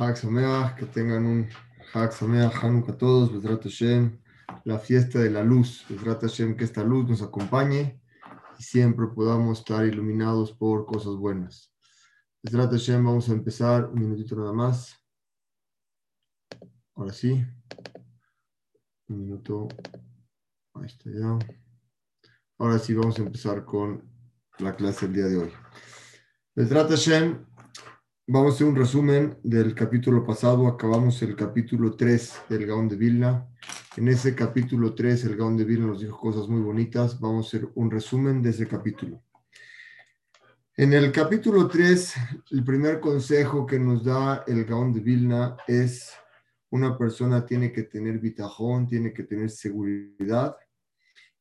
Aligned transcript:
Hag 0.00 0.16
Sameach, 0.16 0.76
que 0.76 0.86
tengan 0.86 1.26
un 1.26 1.46
Hag 1.92 2.14
Sameach, 2.14 2.54
Hanukkah 2.64 2.92
a 2.92 2.96
todos, 2.96 3.30
Bezrat 3.30 3.64
Hashem, 3.64 4.18
la 4.64 4.78
fiesta 4.78 5.18
de 5.18 5.28
la 5.28 5.44
luz, 5.44 5.84
Bezrat 5.90 6.22
Hashem, 6.22 6.56
que 6.56 6.64
esta 6.64 6.82
luz 6.82 7.06
nos 7.06 7.20
acompañe 7.20 8.00
y 8.58 8.62
siempre 8.62 9.08
podamos 9.08 9.58
estar 9.58 9.84
iluminados 9.84 10.52
por 10.52 10.86
cosas 10.86 11.16
buenas. 11.16 11.70
Bezrat 12.42 12.70
Hashem, 12.70 13.04
vamos 13.04 13.28
a 13.28 13.32
empezar, 13.34 13.90
un 13.90 14.00
minutito 14.00 14.36
nada 14.36 14.54
más. 14.54 14.96
Ahora 16.94 17.12
sí, 17.12 17.44
un 19.06 19.20
minuto, 19.20 19.68
ahí 20.76 20.86
está 20.86 21.10
ya. 21.10 21.38
Ahora 22.56 22.78
sí, 22.78 22.94
vamos 22.94 23.18
a 23.18 23.22
empezar 23.22 23.66
con 23.66 24.02
la 24.60 24.74
clase 24.74 25.06
del 25.06 25.14
día 25.14 25.26
de 25.26 25.36
hoy. 25.36 25.52
Bezrat 26.54 26.88
Hashem, 26.88 27.49
Vamos 28.32 28.52
a 28.52 28.54
hacer 28.54 28.68
un 28.68 28.76
resumen 28.76 29.36
del 29.42 29.74
capítulo 29.74 30.24
pasado. 30.24 30.68
Acabamos 30.68 31.20
el 31.22 31.34
capítulo 31.34 31.96
3 31.96 32.42
del 32.48 32.64
Gaón 32.64 32.86
de 32.86 32.94
Vilna. 32.94 33.48
En 33.96 34.06
ese 34.06 34.36
capítulo 34.36 34.94
3, 34.94 35.24
el 35.24 35.36
Gaón 35.36 35.56
de 35.56 35.64
Vilna 35.64 35.88
nos 35.88 36.00
dijo 36.00 36.16
cosas 36.16 36.46
muy 36.46 36.60
bonitas. 36.60 37.18
Vamos 37.18 37.46
a 37.46 37.48
hacer 37.48 37.68
un 37.74 37.90
resumen 37.90 38.40
de 38.40 38.50
ese 38.50 38.68
capítulo. 38.68 39.20
En 40.76 40.92
el 40.92 41.10
capítulo 41.10 41.66
3, 41.66 42.14
el 42.52 42.62
primer 42.62 43.00
consejo 43.00 43.66
que 43.66 43.80
nos 43.80 44.04
da 44.04 44.44
el 44.46 44.64
Gaón 44.64 44.92
de 44.92 45.00
Vilna 45.00 45.56
es 45.66 46.12
una 46.70 46.96
persona 46.96 47.44
tiene 47.44 47.72
que 47.72 47.82
tener 47.82 48.20
bitajón, 48.20 48.86
tiene 48.86 49.12
que 49.12 49.24
tener 49.24 49.50
seguridad 49.50 50.54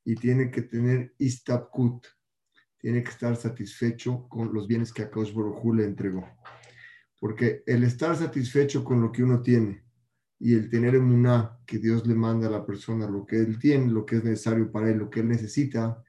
y 0.04 0.16
tiene 0.16 0.50
que 0.50 0.64
tener 0.64 1.14
istabkut, 1.20 2.08
tiene 2.80 3.04
que 3.04 3.12
estar 3.12 3.36
satisfecho 3.36 4.28
con 4.28 4.52
los 4.52 4.68
bienes 4.68 4.92
que 4.92 5.04
Akash 5.04 5.32
Baruj 5.36 5.76
le 5.76 5.86
entregó. 5.86 6.28
Porque 7.20 7.64
el 7.66 7.84
estar 7.84 8.16
satisfecho 8.16 8.84
con 8.84 9.02
lo 9.02 9.12
que 9.12 9.24
uno 9.24 9.42
tiene 9.42 9.84
y 10.40 10.54
el 10.54 10.70
tener 10.70 10.96
emuná 10.96 11.60
que 11.66 11.78
Dios 11.78 12.08
le 12.08 12.16
manda 12.16 12.48
a 12.48 12.52
la 12.52 12.66
persona, 12.66 13.10
lo 13.10 13.26
que 13.26 13.38
él 13.38 13.60
tiene, 13.60 13.92
lo 13.92 14.06
que 14.06 14.18
es 14.18 14.24
necesario 14.24 14.72
para 14.72 14.90
él, 14.90 14.98
lo 14.98 15.10
que 15.10 15.20
él 15.20 15.28
necesita, 15.28 16.02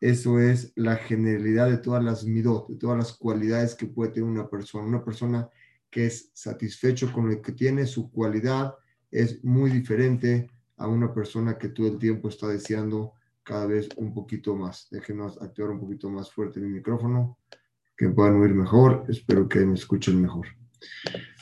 eso 0.00 0.38
es 0.38 0.72
la 0.76 0.96
generalidad 0.96 1.70
de 1.70 1.78
todas 1.78 2.02
las 2.02 2.24
midot, 2.24 2.68
de 2.68 2.76
todas 2.76 2.98
las 2.98 3.12
cualidades 3.14 3.74
que 3.74 3.86
puede 3.86 4.12
tener 4.12 4.28
una 4.28 4.48
persona. 4.48 4.86
Una 4.86 5.04
persona 5.04 5.48
que 5.90 6.06
es 6.06 6.30
satisfecho 6.34 7.12
con 7.12 7.30
lo 7.30 7.40
que 7.40 7.52
tiene, 7.52 7.86
su 7.86 8.10
cualidad 8.10 8.74
es 9.10 9.42
muy 9.44 9.70
diferente 9.70 10.50
a 10.76 10.86
una 10.86 11.12
persona 11.14 11.56
que 11.56 11.70
todo 11.70 11.88
el 11.88 11.98
tiempo 11.98 12.28
está 12.28 12.48
deseando 12.48 13.14
cada 13.42 13.66
vez 13.66 13.88
un 13.96 14.12
poquito 14.12 14.54
más. 14.54 14.88
Déjenos 14.90 15.40
actuar 15.40 15.70
un 15.70 15.80
poquito 15.80 16.10
más 16.10 16.30
fuerte 16.30 16.60
mi 16.60 16.68
micrófono 16.68 17.38
que 17.96 18.08
puedan 18.10 18.40
oír 18.40 18.54
mejor. 18.54 19.04
Espero 19.08 19.48
que 19.48 19.64
me 19.64 19.74
escuchen 19.74 20.20
mejor. 20.20 20.46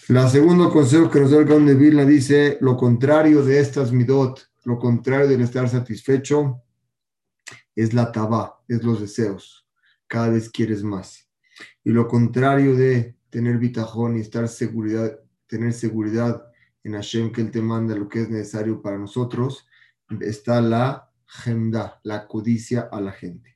La 0.08 0.28
segundo 0.28 0.70
consejo 0.70 1.10
que 1.10 1.20
nos 1.20 1.30
da 1.30 1.38
el 1.38 1.46
Gaon 1.46 1.66
de 1.66 1.74
Vilna 1.74 2.04
dice 2.04 2.58
lo 2.60 2.76
contrario 2.76 3.42
de 3.42 3.58
estas 3.58 3.90
midot, 3.90 4.50
lo 4.64 4.78
contrario 4.78 5.26
del 5.26 5.40
estar 5.40 5.68
satisfecho, 5.68 6.62
es 7.74 7.92
la 7.92 8.12
taba, 8.12 8.62
es 8.68 8.82
los 8.84 9.00
deseos. 9.00 9.66
Cada 10.06 10.28
vez 10.28 10.50
quieres 10.50 10.82
más. 10.82 11.28
Y 11.82 11.90
lo 11.90 12.06
contrario 12.06 12.76
de 12.76 13.16
tener 13.30 13.58
bitajón 13.58 14.16
y 14.16 14.20
estar 14.20 14.46
seguridad, 14.48 15.18
tener 15.46 15.72
seguridad 15.72 16.46
en 16.82 16.92
Hashem 16.92 17.32
que 17.32 17.40
Él 17.40 17.50
te 17.50 17.62
manda 17.62 17.96
lo 17.96 18.08
que 18.08 18.22
es 18.22 18.30
necesario 18.30 18.80
para 18.80 18.98
nosotros, 18.98 19.66
está 20.20 20.60
la 20.60 21.10
gemda, 21.26 22.00
la 22.04 22.26
codicia 22.26 22.88
a 22.92 23.00
la 23.00 23.12
gente. 23.12 23.53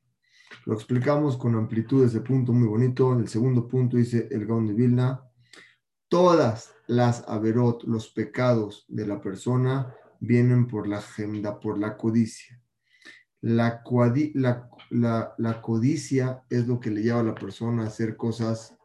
Lo 0.65 0.75
explicamos 0.75 1.37
con 1.37 1.55
amplitud 1.55 2.05
ese 2.05 2.21
punto 2.21 2.53
muy 2.53 2.69
bonito. 2.69 3.13
En 3.13 3.21
el 3.21 3.29
segundo 3.29 3.67
punto 3.67 3.97
dice 3.97 4.29
el 4.31 4.47
Gaon 4.47 4.67
de 4.67 4.75
Vilna, 4.75 5.23
todas 6.09 6.75
las 6.87 7.25
averot, 7.29 7.85
los 7.85 8.09
pecados 8.09 8.85
de 8.89 9.07
la 9.07 9.21
persona 9.21 9.95
vienen 10.21 10.67
por 10.67 10.89
la 10.89 10.99
agenda, 10.99 11.61
por 11.61 11.79
la 11.79 11.97
codicia. 11.97 12.61
La, 13.41 13.83
la, 14.91 15.35
la, 15.39 15.63
codicia 15.63 16.43
es 16.51 16.67
lo 16.67 16.81
que 16.81 16.91
le 16.91 17.03
lleva 17.03 17.21
a 17.21 17.25
la 17.25 17.35
persona 17.35 17.85
a 17.85 17.87
hacer 17.87 18.17
cosas 18.17 18.77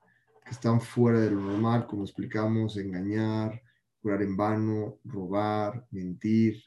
que 0.46 0.52
están 0.52 0.80
fuera 0.80 1.20
de 1.20 1.32
lo 1.32 1.42
normal, 1.42 1.88
como 1.88 2.04
explicamos, 2.04 2.78
engañar, 2.78 3.62
curar 4.02 4.22
en 4.22 4.38
vano, 4.38 5.00
robar, 5.06 5.88
mentir, 5.90 6.62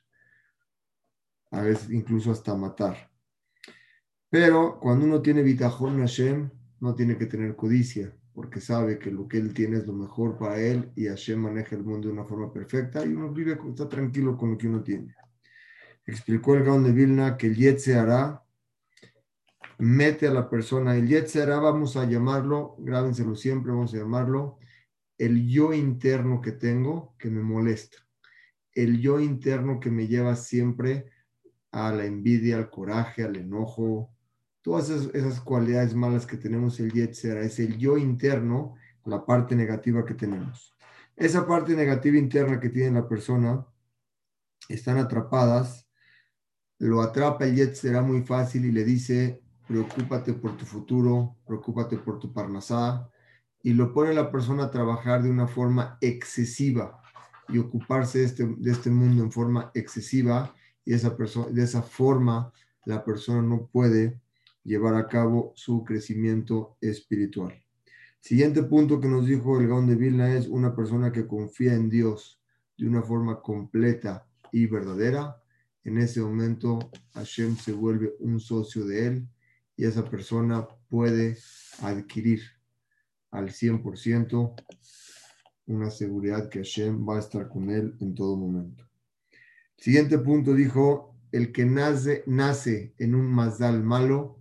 a 1.52 1.60
veces 1.60 1.90
incluso 1.90 2.32
hasta 2.32 2.56
matar. 2.56 3.10
Pero 4.38 4.78
cuando 4.78 5.06
uno 5.06 5.22
tiene 5.22 5.42
bitajón 5.42 5.98
Hashem, 5.98 6.50
no 6.80 6.94
tiene 6.94 7.16
que 7.16 7.24
tener 7.24 7.56
codicia, 7.56 8.14
porque 8.34 8.60
sabe 8.60 8.98
que 8.98 9.10
lo 9.10 9.26
que 9.26 9.38
él 9.38 9.54
tiene 9.54 9.78
es 9.78 9.86
lo 9.86 9.94
mejor 9.94 10.36
para 10.36 10.60
él 10.60 10.92
y 10.94 11.06
Hashem 11.06 11.40
maneja 11.40 11.74
el 11.74 11.82
mundo 11.82 12.08
de 12.08 12.12
una 12.12 12.26
forma 12.26 12.52
perfecta 12.52 13.02
y 13.02 13.14
uno 13.14 13.32
vive, 13.32 13.58
está 13.66 13.88
tranquilo 13.88 14.36
con 14.36 14.50
lo 14.50 14.58
que 14.58 14.68
uno 14.68 14.82
tiene. 14.82 15.14
Explicó 16.04 16.54
el 16.54 16.64
Gaon 16.64 16.84
de 16.84 16.92
Vilna 16.92 17.38
que 17.38 17.46
el 17.46 17.56
Yetze 17.56 17.96
mete 19.78 20.26
a 20.26 20.34
la 20.34 20.50
persona, 20.50 20.94
el 20.94 21.08
Yetze 21.08 21.46
vamos 21.46 21.96
a 21.96 22.04
llamarlo, 22.04 22.76
grábenselo 22.78 23.36
siempre, 23.36 23.72
vamos 23.72 23.94
a 23.94 23.96
llamarlo, 23.96 24.58
el 25.16 25.48
yo 25.48 25.72
interno 25.72 26.42
que 26.42 26.52
tengo 26.52 27.14
que 27.18 27.30
me 27.30 27.40
molesta, 27.40 28.06
el 28.74 29.00
yo 29.00 29.18
interno 29.18 29.80
que 29.80 29.90
me 29.90 30.06
lleva 30.06 30.36
siempre 30.36 31.06
a 31.72 31.90
la 31.90 32.04
envidia, 32.04 32.58
al 32.58 32.68
coraje, 32.68 33.24
al 33.24 33.36
enojo, 33.36 34.12
todas 34.66 34.90
esas, 34.90 35.40
cualidades 35.42 35.94
malas 35.94 36.26
que 36.26 36.36
tenemos 36.36 36.80
el 36.80 36.90
Yetzera, 36.90 37.40
es 37.42 37.60
el 37.60 37.78
yo 37.78 37.96
interno, 37.96 38.74
la 39.04 39.24
parte 39.24 39.54
negativa 39.54 40.04
que 40.04 40.14
tenemos. 40.14 40.74
Esa 41.14 41.46
parte 41.46 41.76
negativa 41.76 42.18
interna 42.18 42.58
que 42.58 42.70
tiene 42.70 42.98
la 42.98 43.08
persona, 43.08 43.64
están 44.68 44.98
atrapadas, 44.98 45.86
lo 46.80 47.00
atrapa 47.00 47.44
el 47.44 47.54
Yetzera 47.54 48.02
muy 48.02 48.22
fácil 48.22 48.64
y 48.64 48.72
le 48.72 48.82
dice, 48.82 49.40
preocúpate 49.68 50.32
por 50.32 50.56
tu 50.56 50.64
futuro, 50.66 51.36
preocúpate 51.46 51.98
por 51.98 52.18
tu 52.18 52.32
parnasá, 52.32 53.08
y 53.62 53.72
lo 53.72 53.92
pone 53.92 54.14
la 54.14 54.32
persona 54.32 54.64
a 54.64 54.70
trabajar 54.72 55.22
de 55.22 55.30
una 55.30 55.46
forma 55.46 55.96
excesiva 56.00 57.00
y 57.48 57.58
ocuparse 57.58 58.18
de 58.18 58.24
este, 58.24 58.44
de 58.44 58.72
este 58.72 58.90
mundo 58.90 59.22
en 59.22 59.30
forma 59.30 59.70
excesiva, 59.74 60.52
y 60.84 60.92
esa 60.92 61.16
persona, 61.16 61.46
de 61.50 61.62
esa 61.62 61.82
forma 61.82 62.52
la 62.84 63.04
persona 63.04 63.42
no 63.42 63.66
puede 63.66 64.25
llevar 64.66 64.96
a 64.96 65.06
cabo 65.06 65.52
su 65.54 65.84
crecimiento 65.84 66.76
espiritual. 66.80 67.54
Siguiente 68.20 68.64
punto 68.64 69.00
que 69.00 69.08
nos 69.08 69.26
dijo 69.26 69.60
el 69.60 69.68
Gaón 69.68 69.86
de 69.86 69.94
Vilna 69.94 70.34
es 70.34 70.48
una 70.48 70.74
persona 70.74 71.12
que 71.12 71.26
confía 71.26 71.74
en 71.74 71.88
Dios 71.88 72.40
de 72.76 72.88
una 72.88 73.02
forma 73.02 73.40
completa 73.40 74.26
y 74.50 74.66
verdadera. 74.66 75.40
En 75.84 75.98
ese 75.98 76.20
momento 76.20 76.90
Hashem 77.14 77.56
se 77.56 77.72
vuelve 77.72 78.14
un 78.18 78.40
socio 78.40 78.84
de 78.84 79.06
él 79.06 79.28
y 79.76 79.84
esa 79.84 80.04
persona 80.04 80.66
puede 80.88 81.38
adquirir 81.82 82.40
al 83.30 83.50
100% 83.50 84.54
una 85.66 85.90
seguridad 85.90 86.48
que 86.48 86.60
Hashem 86.60 87.08
va 87.08 87.16
a 87.16 87.20
estar 87.20 87.48
con 87.48 87.70
él 87.70 87.94
en 88.00 88.14
todo 88.14 88.36
momento. 88.36 88.84
Siguiente 89.76 90.18
punto 90.18 90.54
dijo, 90.54 91.14
el 91.32 91.52
que 91.52 91.64
nace, 91.64 92.24
nace 92.26 92.94
en 92.98 93.14
un 93.14 93.26
mazdal 93.26 93.82
malo, 93.82 94.35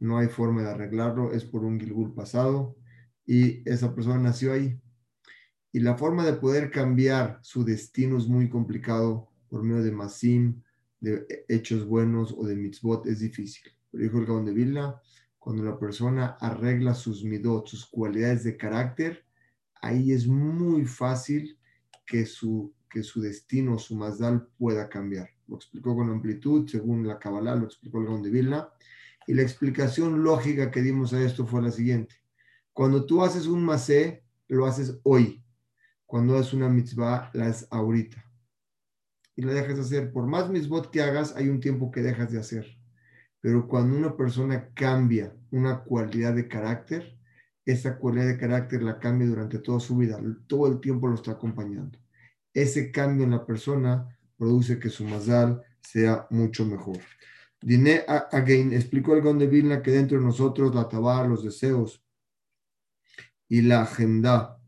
no 0.00 0.18
hay 0.18 0.28
forma 0.28 0.62
de 0.62 0.70
arreglarlo, 0.70 1.32
es 1.32 1.44
por 1.44 1.64
un 1.64 1.78
Gilgul 1.78 2.14
pasado 2.14 2.76
y 3.26 3.68
esa 3.68 3.94
persona 3.94 4.18
nació 4.18 4.52
ahí. 4.52 4.80
Y 5.72 5.80
la 5.80 5.96
forma 5.96 6.24
de 6.24 6.32
poder 6.32 6.70
cambiar 6.70 7.38
su 7.42 7.64
destino 7.64 8.18
es 8.18 8.26
muy 8.26 8.48
complicado 8.48 9.30
por 9.48 9.62
medio 9.62 9.82
de 9.82 9.92
masim, 9.92 10.62
de 11.00 11.44
hechos 11.48 11.86
buenos 11.86 12.34
o 12.36 12.44
de 12.44 12.56
mitzvot, 12.56 13.06
es 13.06 13.20
difícil. 13.20 13.70
Pero 13.90 14.04
dijo 14.04 14.18
el 14.18 14.26
Gabón 14.26 14.46
de 14.46 14.52
Vilna, 14.52 15.00
cuando 15.38 15.62
la 15.62 15.78
persona 15.78 16.36
arregla 16.40 16.94
sus 16.94 17.24
midot, 17.24 17.66
sus 17.66 17.86
cualidades 17.86 18.44
de 18.44 18.56
carácter, 18.56 19.24
ahí 19.80 20.12
es 20.12 20.26
muy 20.26 20.84
fácil 20.84 21.58
que 22.06 22.26
su, 22.26 22.74
que 22.88 23.02
su 23.02 23.20
destino, 23.20 23.78
su 23.78 23.96
mazdal 23.96 24.48
pueda 24.58 24.88
cambiar. 24.88 25.30
Lo 25.46 25.56
explicó 25.56 25.94
con 25.94 26.10
amplitud, 26.10 26.68
según 26.68 27.06
la 27.06 27.18
Kabbalah, 27.18 27.54
lo 27.54 27.66
explicó 27.66 27.98
el 27.98 28.04
Gabón 28.04 28.22
de 28.22 28.30
Vilna. 28.30 28.68
Y 29.30 29.34
la 29.34 29.42
explicación 29.42 30.24
lógica 30.24 30.72
que 30.72 30.82
dimos 30.82 31.12
a 31.12 31.22
esto 31.22 31.46
fue 31.46 31.62
la 31.62 31.70
siguiente. 31.70 32.16
Cuando 32.72 33.06
tú 33.06 33.22
haces 33.22 33.46
un 33.46 33.64
masé, 33.64 34.24
lo 34.48 34.66
haces 34.66 34.98
hoy. 35.04 35.44
Cuando 36.04 36.36
haces 36.36 36.52
una 36.52 36.68
mitzvah, 36.68 37.30
la 37.32 37.46
haces 37.46 37.68
ahorita. 37.70 38.28
Y 39.36 39.42
la 39.42 39.52
dejas 39.52 39.76
de 39.76 39.82
hacer. 39.82 40.12
Por 40.12 40.26
más 40.26 40.50
mitzvot 40.50 40.90
que 40.90 41.00
hagas, 41.00 41.36
hay 41.36 41.48
un 41.48 41.60
tiempo 41.60 41.92
que 41.92 42.02
dejas 42.02 42.32
de 42.32 42.40
hacer. 42.40 42.76
Pero 43.40 43.68
cuando 43.68 43.96
una 43.96 44.16
persona 44.16 44.68
cambia 44.74 45.32
una 45.52 45.84
cualidad 45.84 46.34
de 46.34 46.48
carácter, 46.48 47.16
esa 47.64 47.98
cualidad 47.98 48.26
de 48.26 48.36
carácter 48.36 48.82
la 48.82 48.98
cambia 48.98 49.28
durante 49.28 49.60
toda 49.60 49.78
su 49.78 49.96
vida. 49.96 50.20
Todo 50.48 50.66
el 50.66 50.80
tiempo 50.80 51.06
lo 51.06 51.14
está 51.14 51.30
acompañando. 51.30 52.00
Ese 52.52 52.90
cambio 52.90 53.26
en 53.26 53.30
la 53.30 53.46
persona 53.46 54.08
produce 54.36 54.80
que 54.80 54.88
su 54.88 55.04
mazal 55.04 55.62
sea 55.80 56.26
mucho 56.30 56.66
mejor. 56.66 56.98
Dine 57.62 58.04
again, 58.06 58.72
explicó 58.72 59.14
el 59.14 59.38
de 59.38 59.46
Vilna 59.46 59.82
que 59.82 59.90
dentro 59.90 60.18
de 60.18 60.24
nosotros 60.24 60.74
la 60.74 60.88
tabar, 60.88 61.28
los 61.28 61.44
deseos 61.44 62.02
y 63.48 63.62
la 63.62 63.82
agenda 63.82 64.58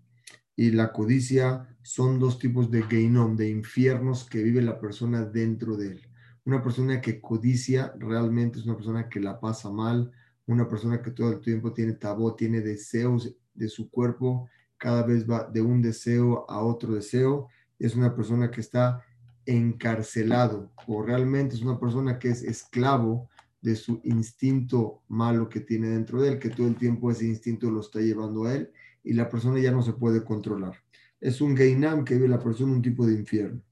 y 0.54 0.72
la 0.72 0.92
codicia 0.92 1.68
son 1.82 2.18
dos 2.18 2.38
tipos 2.38 2.70
de 2.70 2.82
geinom, 2.82 3.34
de 3.36 3.48
infiernos 3.48 4.24
que 4.28 4.42
vive 4.42 4.60
la 4.60 4.78
persona 4.78 5.24
dentro 5.24 5.76
de 5.76 5.92
él. 5.92 6.02
Una 6.44 6.62
persona 6.62 7.00
que 7.00 7.20
codicia 7.20 7.94
realmente 7.98 8.58
es 8.58 8.66
una 8.66 8.76
persona 8.76 9.08
que 9.08 9.20
la 9.20 9.40
pasa 9.40 9.70
mal, 9.70 10.12
una 10.46 10.68
persona 10.68 11.00
que 11.00 11.12
todo 11.12 11.32
el 11.32 11.40
tiempo 11.40 11.72
tiene 11.72 11.94
tabú, 11.94 12.36
tiene 12.36 12.60
deseos 12.60 13.34
de 13.54 13.68
su 13.68 13.90
cuerpo, 13.90 14.48
cada 14.76 15.02
vez 15.04 15.28
va 15.28 15.44
de 15.44 15.62
un 15.62 15.80
deseo 15.80 16.44
a 16.50 16.62
otro 16.62 16.94
deseo, 16.94 17.48
es 17.78 17.94
una 17.94 18.14
persona 18.14 18.50
que 18.50 18.60
está 18.60 19.02
encarcelado 19.46 20.72
o 20.86 21.02
realmente 21.02 21.54
es 21.54 21.62
una 21.62 21.78
persona 21.78 22.18
que 22.18 22.28
es 22.28 22.42
esclavo 22.42 23.28
de 23.60 23.76
su 23.76 24.00
instinto 24.04 25.02
malo 25.08 25.48
que 25.48 25.60
tiene 25.60 25.88
dentro 25.88 26.20
de 26.20 26.30
él, 26.30 26.38
que 26.38 26.50
todo 26.50 26.66
el 26.66 26.76
tiempo 26.76 27.10
ese 27.10 27.26
instinto 27.26 27.70
lo 27.70 27.80
está 27.80 28.00
llevando 28.00 28.44
a 28.44 28.54
él 28.54 28.72
y 29.04 29.12
la 29.12 29.28
persona 29.28 29.60
ya 29.60 29.70
no 29.70 29.82
se 29.82 29.92
puede 29.92 30.24
controlar. 30.24 30.74
Es 31.20 31.40
un 31.40 31.56
Geinam 31.56 32.04
que 32.04 32.14
vive 32.14 32.28
la 32.28 32.42
persona 32.42 32.72
un 32.72 32.82
tipo 32.82 33.06
de 33.06 33.14
infierno. 33.14 33.62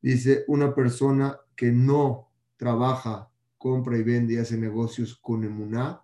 Dice, 0.00 0.44
una 0.48 0.74
persona 0.74 1.38
que 1.56 1.72
no 1.72 2.28
trabaja, 2.56 3.30
compra 3.56 3.96
y 3.96 4.02
vende 4.02 4.34
y 4.34 4.36
hace 4.36 4.58
negocios 4.58 5.16
con 5.16 5.44
emuná, 5.44 6.02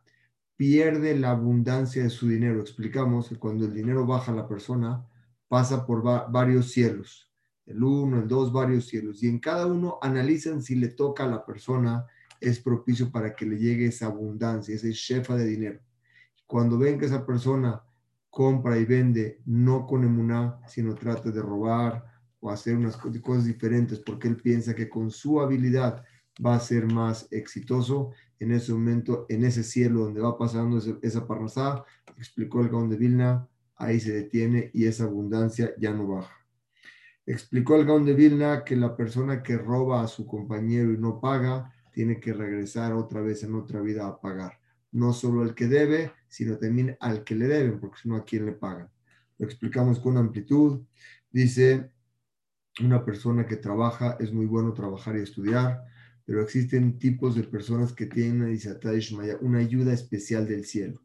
pierde 0.56 1.16
la 1.16 1.30
abundancia 1.30 2.02
de 2.02 2.10
su 2.10 2.28
dinero. 2.28 2.60
Explicamos 2.60 3.28
que 3.28 3.36
cuando 3.36 3.66
el 3.66 3.74
dinero 3.74 4.06
baja 4.06 4.32
la 4.32 4.48
persona, 4.48 5.06
pasa 5.48 5.84
por 5.86 6.02
varios 6.02 6.70
cielos. 6.70 7.27
El 7.68 7.82
uno, 7.82 8.18
el 8.18 8.28
dos, 8.28 8.52
varios 8.52 8.86
cielos. 8.86 9.22
Y 9.22 9.28
en 9.28 9.38
cada 9.38 9.66
uno 9.66 9.98
analizan 10.00 10.62
si 10.62 10.74
le 10.74 10.88
toca 10.88 11.24
a 11.24 11.28
la 11.28 11.44
persona, 11.44 12.06
es 12.40 12.60
propicio 12.60 13.10
para 13.10 13.34
que 13.34 13.46
le 13.46 13.58
llegue 13.58 13.86
esa 13.86 14.06
abundancia, 14.06 14.74
ese 14.74 14.92
shefa 14.92 15.36
de 15.36 15.44
dinero. 15.44 15.80
Cuando 16.46 16.78
ven 16.78 16.98
que 16.98 17.06
esa 17.06 17.26
persona 17.26 17.82
compra 18.30 18.78
y 18.78 18.84
vende 18.84 19.40
no 19.44 19.86
con 19.86 20.04
emuná, 20.04 20.60
sino 20.66 20.94
trata 20.94 21.30
de 21.30 21.42
robar 21.42 22.04
o 22.40 22.50
hacer 22.50 22.76
unas 22.76 22.96
cosas 22.96 23.44
diferentes 23.44 23.98
porque 23.98 24.28
él 24.28 24.36
piensa 24.36 24.74
que 24.74 24.88
con 24.88 25.10
su 25.10 25.40
habilidad 25.40 26.04
va 26.44 26.54
a 26.54 26.60
ser 26.60 26.86
más 26.86 27.26
exitoso, 27.32 28.12
en 28.38 28.52
ese 28.52 28.72
momento, 28.72 29.26
en 29.28 29.44
ese 29.44 29.64
cielo 29.64 30.00
donde 30.00 30.20
va 30.20 30.38
pasando 30.38 30.78
esa 31.02 31.26
parnasá, 31.26 31.84
explicó 32.16 32.60
el 32.60 32.68
Gaón 32.68 32.88
de 32.88 32.96
Vilna, 32.96 33.48
ahí 33.76 33.98
se 33.98 34.12
detiene 34.12 34.70
y 34.72 34.86
esa 34.86 35.04
abundancia 35.04 35.72
ya 35.78 35.92
no 35.92 36.06
baja. 36.06 36.37
Explicó 37.30 37.76
el 37.76 37.84
Gaón 37.84 38.06
de 38.06 38.14
Vilna 38.14 38.64
que 38.64 38.74
la 38.74 38.96
persona 38.96 39.42
que 39.42 39.58
roba 39.58 40.02
a 40.02 40.08
su 40.08 40.26
compañero 40.26 40.94
y 40.94 40.96
no 40.96 41.20
paga, 41.20 41.70
tiene 41.92 42.18
que 42.20 42.32
regresar 42.32 42.94
otra 42.94 43.20
vez 43.20 43.42
en 43.42 43.54
otra 43.54 43.82
vida 43.82 44.06
a 44.06 44.18
pagar. 44.18 44.58
No 44.92 45.12
solo 45.12 45.42
el 45.42 45.54
que 45.54 45.66
debe, 45.66 46.10
sino 46.26 46.56
también 46.56 46.96
al 47.00 47.24
que 47.24 47.34
le 47.34 47.46
deben, 47.46 47.80
porque 47.80 48.00
si 48.00 48.08
no, 48.08 48.16
¿a 48.16 48.24
quién 48.24 48.46
le 48.46 48.52
pagan? 48.52 48.88
Lo 49.36 49.44
explicamos 49.44 50.00
con 50.00 50.16
amplitud. 50.16 50.80
Dice, 51.30 51.92
una 52.80 53.04
persona 53.04 53.44
que 53.44 53.56
trabaja, 53.56 54.16
es 54.18 54.32
muy 54.32 54.46
bueno 54.46 54.72
trabajar 54.72 55.14
y 55.18 55.20
estudiar, 55.20 55.84
pero 56.24 56.40
existen 56.40 56.98
tipos 56.98 57.34
de 57.34 57.42
personas 57.42 57.92
que 57.92 58.06
tienen 58.06 58.58
una 59.42 59.58
ayuda 59.58 59.92
especial 59.92 60.48
del 60.48 60.64
cielo. 60.64 61.02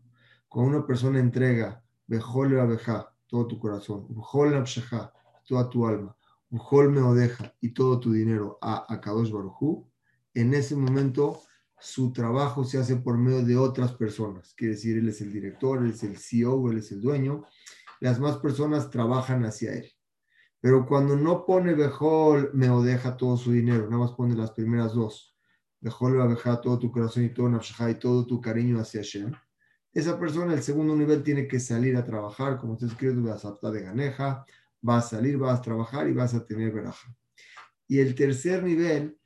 Cuando 0.47 0.77
una 0.77 0.87
persona 0.87 1.19
entrega, 1.19 1.83
Bejole 2.07 2.61
Abeja, 2.61 3.13
todo 3.27 3.45
tu 3.45 3.59
corazón, 3.59 4.07
Bejole 4.07 4.55
Abshaja, 4.55 5.11
toda 5.43 5.69
tu 5.69 5.85
alma, 5.85 6.15
Bejol 6.49 6.91
Meodeja 6.91 7.55
y 7.61 7.69
todo 7.73 7.99
tu 7.99 8.11
dinero 8.11 8.57
a 8.61 8.85
Akadosh 8.93 9.31
Baruchu, 9.31 9.89
en 10.33 10.53
ese 10.53 10.75
momento 10.75 11.41
su 11.79 12.13
trabajo 12.13 12.63
se 12.63 12.77
hace 12.77 12.95
por 12.95 13.17
medio 13.17 13.43
de 13.43 13.57
otras 13.57 13.93
personas. 13.93 14.53
Quiere 14.55 14.75
decir, 14.75 14.97
él 14.97 15.09
es 15.09 15.19
el 15.21 15.33
director, 15.33 15.83
él 15.83 15.91
es 15.91 16.03
el 16.03 16.17
CEO, 16.17 16.71
él 16.71 16.77
es 16.77 16.91
el 16.93 17.01
dueño. 17.01 17.43
Las 17.99 18.19
más 18.19 18.37
personas 18.37 18.89
trabajan 18.89 19.43
hacia 19.43 19.73
él. 19.73 19.91
Pero 20.61 20.85
cuando 20.85 21.17
no 21.17 21.45
pone 21.45 21.73
Bejol, 21.73 22.51
me 22.53 22.69
o 22.69 22.81
deja 22.81 23.17
todo 23.17 23.35
su 23.35 23.51
dinero, 23.51 23.89
nada 23.89 23.97
más 23.97 24.13
pone 24.13 24.33
las 24.33 24.51
primeras 24.51 24.93
dos. 24.93 25.35
Bejol 25.81 26.17
va 26.17 26.23
a 26.23 26.27
dejar 26.29 26.61
todo 26.61 26.79
tu 26.79 26.89
corazón 26.89 27.25
y 27.25 27.33
todo 27.33 27.49
y 27.89 27.95
todo 27.95 28.25
tu 28.25 28.39
cariño 28.39 28.79
hacia 28.79 29.01
Hashem. 29.01 29.33
Esa 29.93 30.17
persona, 30.17 30.53
el 30.53 30.63
segundo 30.63 30.95
nivel, 30.95 31.21
tiene 31.21 31.49
que 31.49 31.59
salir 31.59 31.97
a 31.97 32.05
trabajar, 32.05 32.57
como 32.57 32.75
está 32.75 32.85
escrito, 32.85 33.19
a 33.29 33.71
de 33.71 33.81
ganeja, 33.81 34.45
vas 34.83 35.05
a 35.05 35.15
salir, 35.17 35.37
vas 35.37 35.59
a 35.59 35.61
trabajar 35.61 36.07
y 36.07 36.13
vas 36.13 36.35
a 36.35 36.45
tener 36.45 36.71
veraja. 36.71 37.15
Y 37.87 37.99
el 37.99 38.13
tercer 38.13 38.63
nivel 38.63 39.17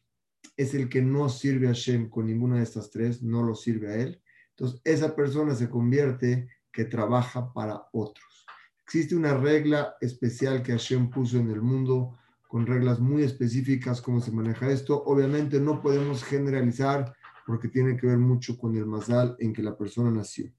es 0.56 0.74
el 0.74 0.88
que 0.88 1.02
no 1.02 1.28
sirve 1.30 1.68
a 1.68 1.72
Hashem 1.72 2.10
con 2.10 2.28
ninguna 2.28 2.58
de 2.58 2.64
estas 2.64 2.90
tres, 2.90 3.22
no 3.22 3.44
lo 3.44 3.56
sirve 3.56 3.92
a 3.92 3.96
él. 3.96 4.22
Entonces, 4.52 4.82
esa 4.84 5.16
persona 5.16 5.56
se 5.56 5.70
convierte 5.70 6.48
que 6.72 6.86
trabaja 6.86 7.52
para 7.54 7.88
otros. 7.92 8.46
Existe 8.84 9.16
una 9.16 9.36
regla 9.36 9.96
especial 10.00 10.62
que 10.64 10.72
Hashem 10.72 11.10
puso 11.10 11.38
en 11.38 11.50
el 11.50 11.62
mundo, 11.62 12.18
con 12.48 12.66
reglas 12.66 13.00
muy 13.00 13.24
específicas 13.24 14.02
cómo 14.02 14.22
se 14.22 14.32
maneja 14.32 14.72
esto. 14.72 15.04
Obviamente 15.04 15.60
no 15.60 15.82
podemos 15.82 16.24
generalizar 16.24 17.14
porque 17.46 17.68
tiene 17.68 17.98
que 17.98 18.08
ver 18.08 18.18
mucho 18.18 18.58
con 18.58 18.76
el 18.78 18.86
mazal 18.86 19.36
en 19.40 19.54
que 19.54 19.64
la 19.64 19.78
persona 19.78 20.12
nació. 20.12 20.52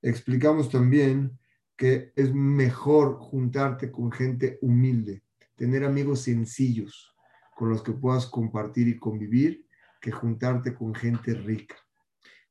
Explicamos 0.00 0.70
también 0.70 1.38
que 1.78 2.12
es 2.16 2.34
mejor 2.34 3.18
juntarte 3.20 3.92
con 3.92 4.10
gente 4.10 4.58
humilde, 4.60 5.22
tener 5.54 5.84
amigos 5.84 6.22
sencillos, 6.22 7.14
con 7.56 7.70
los 7.70 7.84
que 7.84 7.92
puedas 7.92 8.26
compartir 8.26 8.88
y 8.88 8.98
convivir 8.98 9.64
que 10.00 10.10
juntarte 10.10 10.74
con 10.74 10.92
gente 10.92 11.34
rica. 11.34 11.76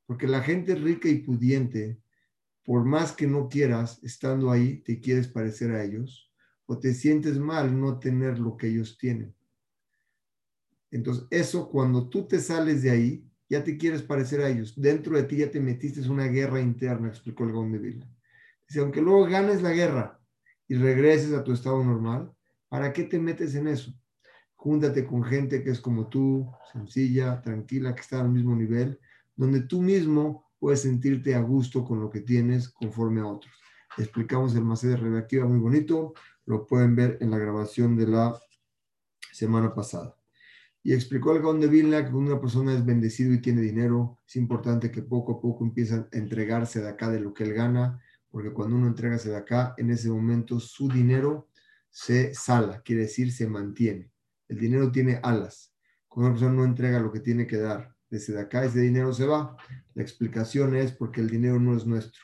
Porque 0.05 0.27
la 0.27 0.41
gente 0.41 0.75
rica 0.75 1.09
y 1.09 1.19
pudiente, 1.19 1.99
por 2.63 2.85
más 2.85 3.11
que 3.11 3.27
no 3.27 3.49
quieras, 3.49 4.01
estando 4.01 4.49
ahí, 4.49 4.77
te 4.77 5.01
quieres 5.01 5.27
parecer 5.27 5.71
a 5.71 5.83
ellos 5.83 6.31
o 6.65 6.79
te 6.79 6.93
sientes 6.93 7.37
mal 7.37 7.77
no 7.79 7.99
tener 7.99 8.39
lo 8.39 8.55
que 8.55 8.67
ellos 8.67 8.97
tienen. 8.97 9.35
Entonces, 10.89 11.25
eso 11.31 11.69
cuando 11.69 12.07
tú 12.07 12.25
te 12.27 12.39
sales 12.39 12.81
de 12.81 12.91
ahí, 12.91 13.29
ya 13.49 13.61
te 13.61 13.77
quieres 13.77 14.03
parecer 14.03 14.39
a 14.41 14.49
ellos. 14.49 14.73
Dentro 14.77 15.17
de 15.17 15.23
ti 15.23 15.37
ya 15.37 15.51
te 15.51 15.59
metiste 15.59 15.99
en 15.99 16.11
una 16.11 16.27
guerra 16.27 16.61
interna, 16.61 17.09
explicó 17.09 17.43
el 17.43 17.51
Gaón 17.51 17.73
de 17.73 17.79
Vila. 17.79 18.16
Dice, 18.67 18.81
aunque 18.81 19.01
luego 19.01 19.25
ganes 19.25 19.61
la 19.61 19.71
guerra 19.71 20.19
y 20.67 20.75
regreses 20.75 21.33
a 21.33 21.43
tu 21.43 21.53
estado 21.53 21.83
normal, 21.83 22.31
¿para 22.69 22.93
qué 22.93 23.03
te 23.03 23.19
metes 23.19 23.55
en 23.55 23.67
eso? 23.67 23.93
júntate 24.57 25.05
con 25.05 25.23
gente 25.23 25.63
que 25.63 25.69
es 25.69 25.79
como 25.79 26.07
tú, 26.07 26.51
sencilla, 26.73 27.41
tranquila, 27.41 27.95
que 27.95 28.01
está 28.01 28.19
al 28.19 28.29
mismo 28.29 28.55
nivel, 28.55 28.99
donde 29.35 29.61
tú 29.61 29.81
mismo 29.81 30.49
puedes 30.59 30.81
sentirte 30.81 31.35
a 31.35 31.41
gusto 31.41 31.85
con 31.85 32.01
lo 32.01 32.09
que 32.09 32.21
tienes 32.21 32.69
conforme 32.69 33.21
a 33.21 33.27
otros. 33.27 33.53
Explicamos 33.97 34.55
el 34.55 34.65
Macé 34.65 34.89
de 34.89 35.45
muy 35.45 35.59
bonito, 35.59 36.13
lo 36.45 36.65
pueden 36.65 36.95
ver 36.95 37.17
en 37.21 37.31
la 37.31 37.37
grabación 37.37 37.95
de 37.95 38.07
la 38.07 38.37
semana 39.31 39.73
pasada. 39.73 40.15
Y 40.83 40.93
explicó 40.93 41.33
el 41.33 41.41
Gaón 41.41 41.59
de 41.59 41.67
Vilna 41.67 42.03
que 42.03 42.11
cuando 42.11 42.31
una 42.31 42.41
persona 42.41 42.73
es 42.73 42.83
bendecido 42.83 43.33
y 43.33 43.41
tiene 43.41 43.61
dinero, 43.61 44.19
es 44.27 44.35
importante 44.37 44.89
que 44.89 45.01
poco 45.01 45.33
a 45.33 45.39
poco 45.39 45.63
empiezan 45.63 46.07
a 46.11 46.17
entregarse 46.17 46.81
de 46.81 46.89
acá 46.89 47.09
de 47.09 47.19
lo 47.19 47.33
que 47.33 47.43
él 47.43 47.53
gana, 47.53 48.01
porque 48.29 48.51
cuando 48.51 48.75
uno 48.75 48.87
entrega 48.87 49.17
acá, 49.37 49.73
en 49.77 49.91
ese 49.91 50.09
momento 50.09 50.59
su 50.59 50.87
dinero 50.89 51.49
se 51.89 52.33
sala, 52.33 52.81
quiere 52.81 53.03
decir 53.03 53.31
se 53.31 53.47
mantiene. 53.47 54.11
El 54.47 54.59
dinero 54.59 54.91
tiene 54.91 55.19
alas. 55.23 55.73
Cuando 56.07 56.29
una 56.29 56.39
persona 56.39 56.55
no 56.55 56.65
entrega 56.65 56.99
lo 56.99 57.11
que 57.11 57.19
tiene 57.19 57.47
que 57.47 57.57
dar 57.57 57.95
desde 58.09 58.39
acá, 58.39 58.63
ese 58.63 58.81
dinero 58.81 59.13
se 59.13 59.25
va. 59.25 59.57
La 59.93 60.03
explicación 60.03 60.75
es 60.75 60.91
porque 60.91 61.21
el 61.21 61.29
dinero 61.29 61.59
no 61.59 61.75
es 61.75 61.85
nuestro. 61.85 62.21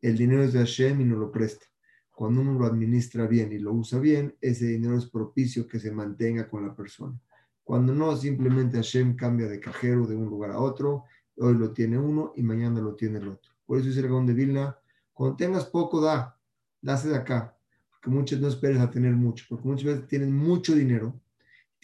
El 0.00 0.16
dinero 0.16 0.42
es 0.44 0.52
de 0.52 0.60
Hashem 0.60 1.00
y 1.00 1.04
nos 1.04 1.18
lo 1.18 1.30
presta. 1.32 1.66
Cuando 2.10 2.40
uno 2.40 2.58
lo 2.58 2.64
administra 2.64 3.26
bien 3.26 3.52
y 3.52 3.58
lo 3.58 3.72
usa 3.72 3.98
bien, 3.98 4.34
ese 4.40 4.66
dinero 4.66 4.96
es 4.96 5.06
propicio 5.06 5.66
que 5.66 5.78
se 5.78 5.90
mantenga 5.90 6.48
con 6.48 6.66
la 6.66 6.74
persona. 6.74 7.20
Cuando 7.62 7.92
no, 7.92 8.16
simplemente 8.16 8.76
Hashem 8.76 9.16
cambia 9.16 9.48
de 9.48 9.60
cajero 9.60 10.06
de 10.06 10.14
un 10.14 10.26
lugar 10.26 10.52
a 10.52 10.60
otro. 10.60 11.04
Hoy 11.36 11.54
lo 11.54 11.72
tiene 11.72 11.98
uno 11.98 12.32
y 12.36 12.42
mañana 12.42 12.80
lo 12.80 12.94
tiene 12.94 13.18
el 13.18 13.28
otro. 13.28 13.52
Por 13.66 13.78
eso 13.78 13.88
dice 13.88 14.00
el 14.00 14.08
Gaón 14.08 14.24
de 14.24 14.34
Vilna, 14.34 14.78
cuando 15.16 15.36
tengas 15.36 15.64
poco, 15.64 16.00
da, 16.00 16.38
dase 16.82 17.16
acá. 17.16 17.56
Porque 17.90 18.10
muchos 18.10 18.38
no 18.38 18.48
esperes 18.48 18.78
a 18.80 18.90
tener 18.90 19.14
mucho, 19.14 19.46
porque 19.48 19.66
muchas 19.66 19.86
veces 19.86 20.06
tienen 20.06 20.36
mucho 20.36 20.74
dinero 20.74 21.18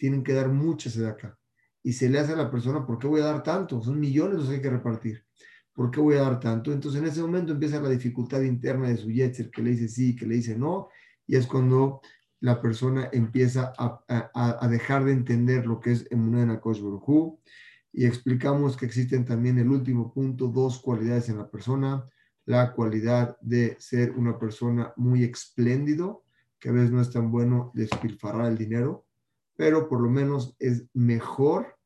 tienen 0.03 0.21
que 0.21 0.33
dar 0.33 0.49
muchas 0.49 0.97
de 0.97 1.07
acá. 1.07 1.39
Y 1.81 1.93
se 1.93 2.09
le 2.09 2.19
hace 2.19 2.33
a 2.33 2.35
la 2.35 2.51
persona, 2.51 2.85
¿por 2.85 2.99
qué 2.99 3.07
voy 3.07 3.21
a 3.21 3.25
dar 3.25 3.41
tanto? 3.41 3.81
Son 3.81 3.97
millones 3.97 4.37
los 4.37 4.49
que 4.49 4.55
hay 4.55 4.61
que 4.61 4.69
repartir. 4.69 5.23
¿Por 5.73 5.91
qué 5.91 6.01
voy 6.01 6.15
a 6.15 6.23
dar 6.23 6.41
tanto? 6.41 6.73
Entonces 6.73 7.01
en 7.01 7.07
ese 7.07 7.21
momento 7.21 7.53
empieza 7.53 7.81
la 7.81 7.87
dificultad 7.87 8.41
interna 8.41 8.89
de 8.89 8.97
su 8.97 9.09
yetzer, 9.09 9.49
que 9.49 9.61
le 9.61 9.71
dice 9.71 9.87
sí, 9.87 10.13
que 10.13 10.25
le 10.25 10.35
dice 10.35 10.57
no, 10.57 10.89
y 11.25 11.37
es 11.37 11.47
cuando 11.47 12.01
la 12.41 12.61
persona 12.61 13.07
empieza 13.13 13.73
a, 13.77 14.67
dejar 14.67 15.05
de 15.05 15.13
entender 15.13 15.65
lo 15.65 15.79
que 15.79 15.93
es 15.93 16.05
Emunah 16.11 16.59
Kosh 16.59 16.81
Baruj 16.81 17.39
y 17.93 18.05
explicamos 18.05 18.75
que 18.75 18.85
existen 18.85 19.23
también 19.23 19.57
el 19.57 19.69
último 19.69 20.13
punto, 20.13 20.47
dos 20.47 20.81
cualidades 20.81 21.29
en 21.29 21.37
la 21.37 21.49
persona, 21.49 22.03
la 22.45 22.73
cualidad 22.73 23.37
de 23.41 23.77
ser 23.79 24.11
una 24.11 24.37
persona 24.37 24.93
muy 24.97 25.23
espléndido, 25.23 26.23
que 26.59 26.69
a 26.69 26.71
veces 26.71 26.91
no 26.91 27.01
es 27.01 27.11
tan 27.11 27.31
bueno 27.31 27.71
despilfarrar 27.73 28.51
el 28.51 28.57
dinero, 28.57 29.05
pero 29.55 29.87
por 29.87 30.01
lo 30.01 30.09
menos 30.09 30.55
es 30.59 30.85
mejor 30.93 31.77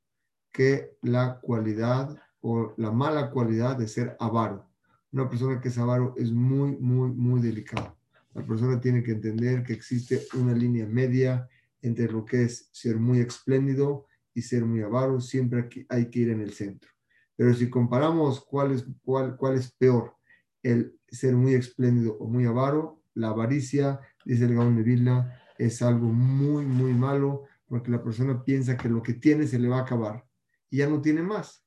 que 0.51 0.97
la 1.01 1.39
cualidad 1.41 2.17
o 2.41 2.73
la 2.77 2.91
mala 2.91 3.29
cualidad 3.29 3.77
de 3.77 3.87
ser 3.87 4.15
avaro. 4.19 4.67
Una 5.11 5.29
persona 5.29 5.59
que 5.59 5.69
es 5.69 5.77
avaro 5.77 6.13
es 6.17 6.31
muy, 6.31 6.77
muy, 6.77 7.11
muy 7.11 7.41
delicado. 7.41 7.97
La 8.33 8.45
persona 8.45 8.79
tiene 8.79 9.03
que 9.03 9.11
entender 9.11 9.63
que 9.63 9.73
existe 9.73 10.21
una 10.33 10.53
línea 10.53 10.85
media 10.85 11.47
entre 11.81 12.11
lo 12.11 12.25
que 12.25 12.43
es 12.43 12.69
ser 12.71 12.97
muy 12.97 13.19
espléndido 13.19 14.05
y 14.33 14.41
ser 14.41 14.65
muy 14.65 14.81
avaro. 14.81 15.19
Siempre 15.19 15.69
hay 15.89 16.09
que 16.09 16.19
ir 16.19 16.29
en 16.29 16.41
el 16.41 16.53
centro. 16.53 16.89
Pero 17.35 17.53
si 17.53 17.69
comparamos 17.69 18.43
cuál 18.45 18.71
es, 18.73 18.85
cuál, 19.03 19.37
cuál 19.37 19.55
es 19.55 19.71
peor, 19.71 20.16
el 20.63 20.97
ser 21.07 21.35
muy 21.35 21.53
espléndido 21.53 22.17
o 22.19 22.27
muy 22.27 22.45
avaro, 22.45 23.01
la 23.13 23.29
avaricia, 23.29 23.99
dice 24.25 24.45
el 24.45 24.55
Gaón 24.55 24.75
de 24.75 24.83
Vilna, 24.83 25.41
es 25.57 25.81
algo 25.81 26.07
muy, 26.07 26.65
muy 26.65 26.93
malo 26.93 27.43
porque 27.67 27.91
la 27.91 28.03
persona 28.03 28.43
piensa 28.43 28.77
que 28.77 28.89
lo 28.89 29.01
que 29.01 29.13
tiene 29.13 29.47
se 29.47 29.59
le 29.59 29.67
va 29.67 29.79
a 29.79 29.81
acabar 29.81 30.25
y 30.69 30.77
ya 30.77 30.87
no 30.87 31.01
tiene 31.01 31.21
más. 31.21 31.63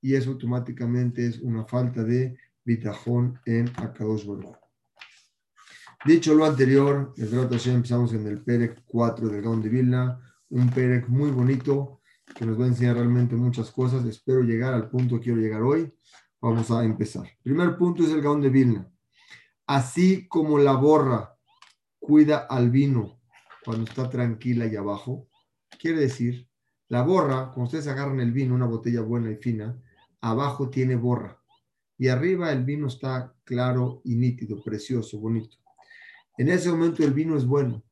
Y 0.00 0.14
eso 0.14 0.30
automáticamente 0.30 1.26
es 1.26 1.40
una 1.40 1.64
falta 1.64 2.02
de 2.02 2.36
bitajón 2.64 3.38
en 3.44 3.68
Akadosh 3.76 4.26
Baruch. 4.26 4.56
Dicho 6.04 6.34
lo 6.34 6.44
anterior, 6.44 7.14
empezamos 7.16 8.12
en 8.12 8.26
el 8.26 8.42
Perec 8.42 8.82
4 8.86 9.28
del 9.28 9.42
Gaón 9.42 9.62
de 9.62 9.68
Vilna, 9.68 10.20
un 10.50 10.70
Perec 10.70 11.08
muy 11.08 11.30
bonito 11.30 12.00
que 12.34 12.44
nos 12.44 12.60
va 12.60 12.64
a 12.64 12.68
enseñar 12.68 12.96
realmente 12.96 13.34
muchas 13.34 13.70
cosas. 13.70 14.04
Espero 14.04 14.42
llegar 14.42 14.74
al 14.74 14.88
punto 14.88 15.16
que 15.16 15.24
quiero 15.24 15.40
llegar 15.40 15.62
hoy. 15.62 15.92
Vamos 16.40 16.70
a 16.70 16.84
empezar. 16.84 17.28
primer 17.42 17.76
punto 17.76 18.02
es 18.02 18.10
el 18.10 18.20
Gaón 18.20 18.40
de 18.40 18.50
Vilna. 18.50 18.90
Así 19.66 20.28
como 20.28 20.58
la 20.58 20.72
borra 20.72 21.36
cuida 21.98 22.46
al 22.48 22.70
vino 22.70 23.20
cuando 23.64 23.84
está 23.84 24.08
tranquila 24.08 24.66
y 24.66 24.76
abajo, 24.76 25.28
quiere 25.78 26.00
decir, 26.00 26.48
la 26.88 27.02
borra, 27.02 27.46
cuando 27.52 27.64
ustedes 27.64 27.88
agarran 27.88 28.20
el 28.20 28.32
vino, 28.32 28.54
una 28.54 28.66
botella 28.66 29.00
buena 29.00 29.30
y 29.30 29.36
fina, 29.36 29.82
abajo 30.20 30.70
tiene 30.70 30.94
borra. 30.94 31.42
Y 31.98 32.08
arriba 32.08 32.52
el 32.52 32.64
vino 32.64 32.86
está 32.86 33.34
claro 33.44 34.02
y 34.04 34.14
nítido, 34.14 34.62
precioso, 34.62 35.18
bonito. 35.18 35.56
En 36.38 36.48
ese 36.48 36.70
momento 36.70 37.02
el 37.02 37.12
vino 37.12 37.36
es 37.36 37.46
bueno, 37.46 37.82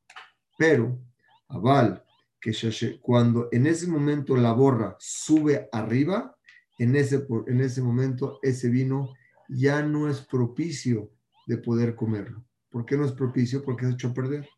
pero 0.59 1.01
aval, 1.49 2.05
que 2.41 2.53
cuando 3.01 3.49
en 3.51 3.67
ese 3.67 3.87
momento 3.87 4.37
la 4.37 4.53
borra 4.53 4.97
sube 4.99 5.69
arriba, 5.73 6.34
en 6.79 6.97
ese, 6.97 7.27
en 7.47 7.61
ese 7.61 7.83
momento 7.83 8.39
ese 8.43 8.69
vino 8.69 9.15
ya 9.49 9.83
no 9.83 10.09
es 10.09 10.21
propicio 10.21 11.11
de 11.47 11.59
poder 11.59 11.95
comerlo. 11.95 12.45
¿Por 12.71 12.85
qué 12.85 12.97
no 12.97 13.05
es 13.05 13.13
propicio? 13.13 13.63
Porque 13.63 13.87
es 13.87 13.95
hecho 13.95 14.09
a 14.09 14.15
perder. 14.15 14.49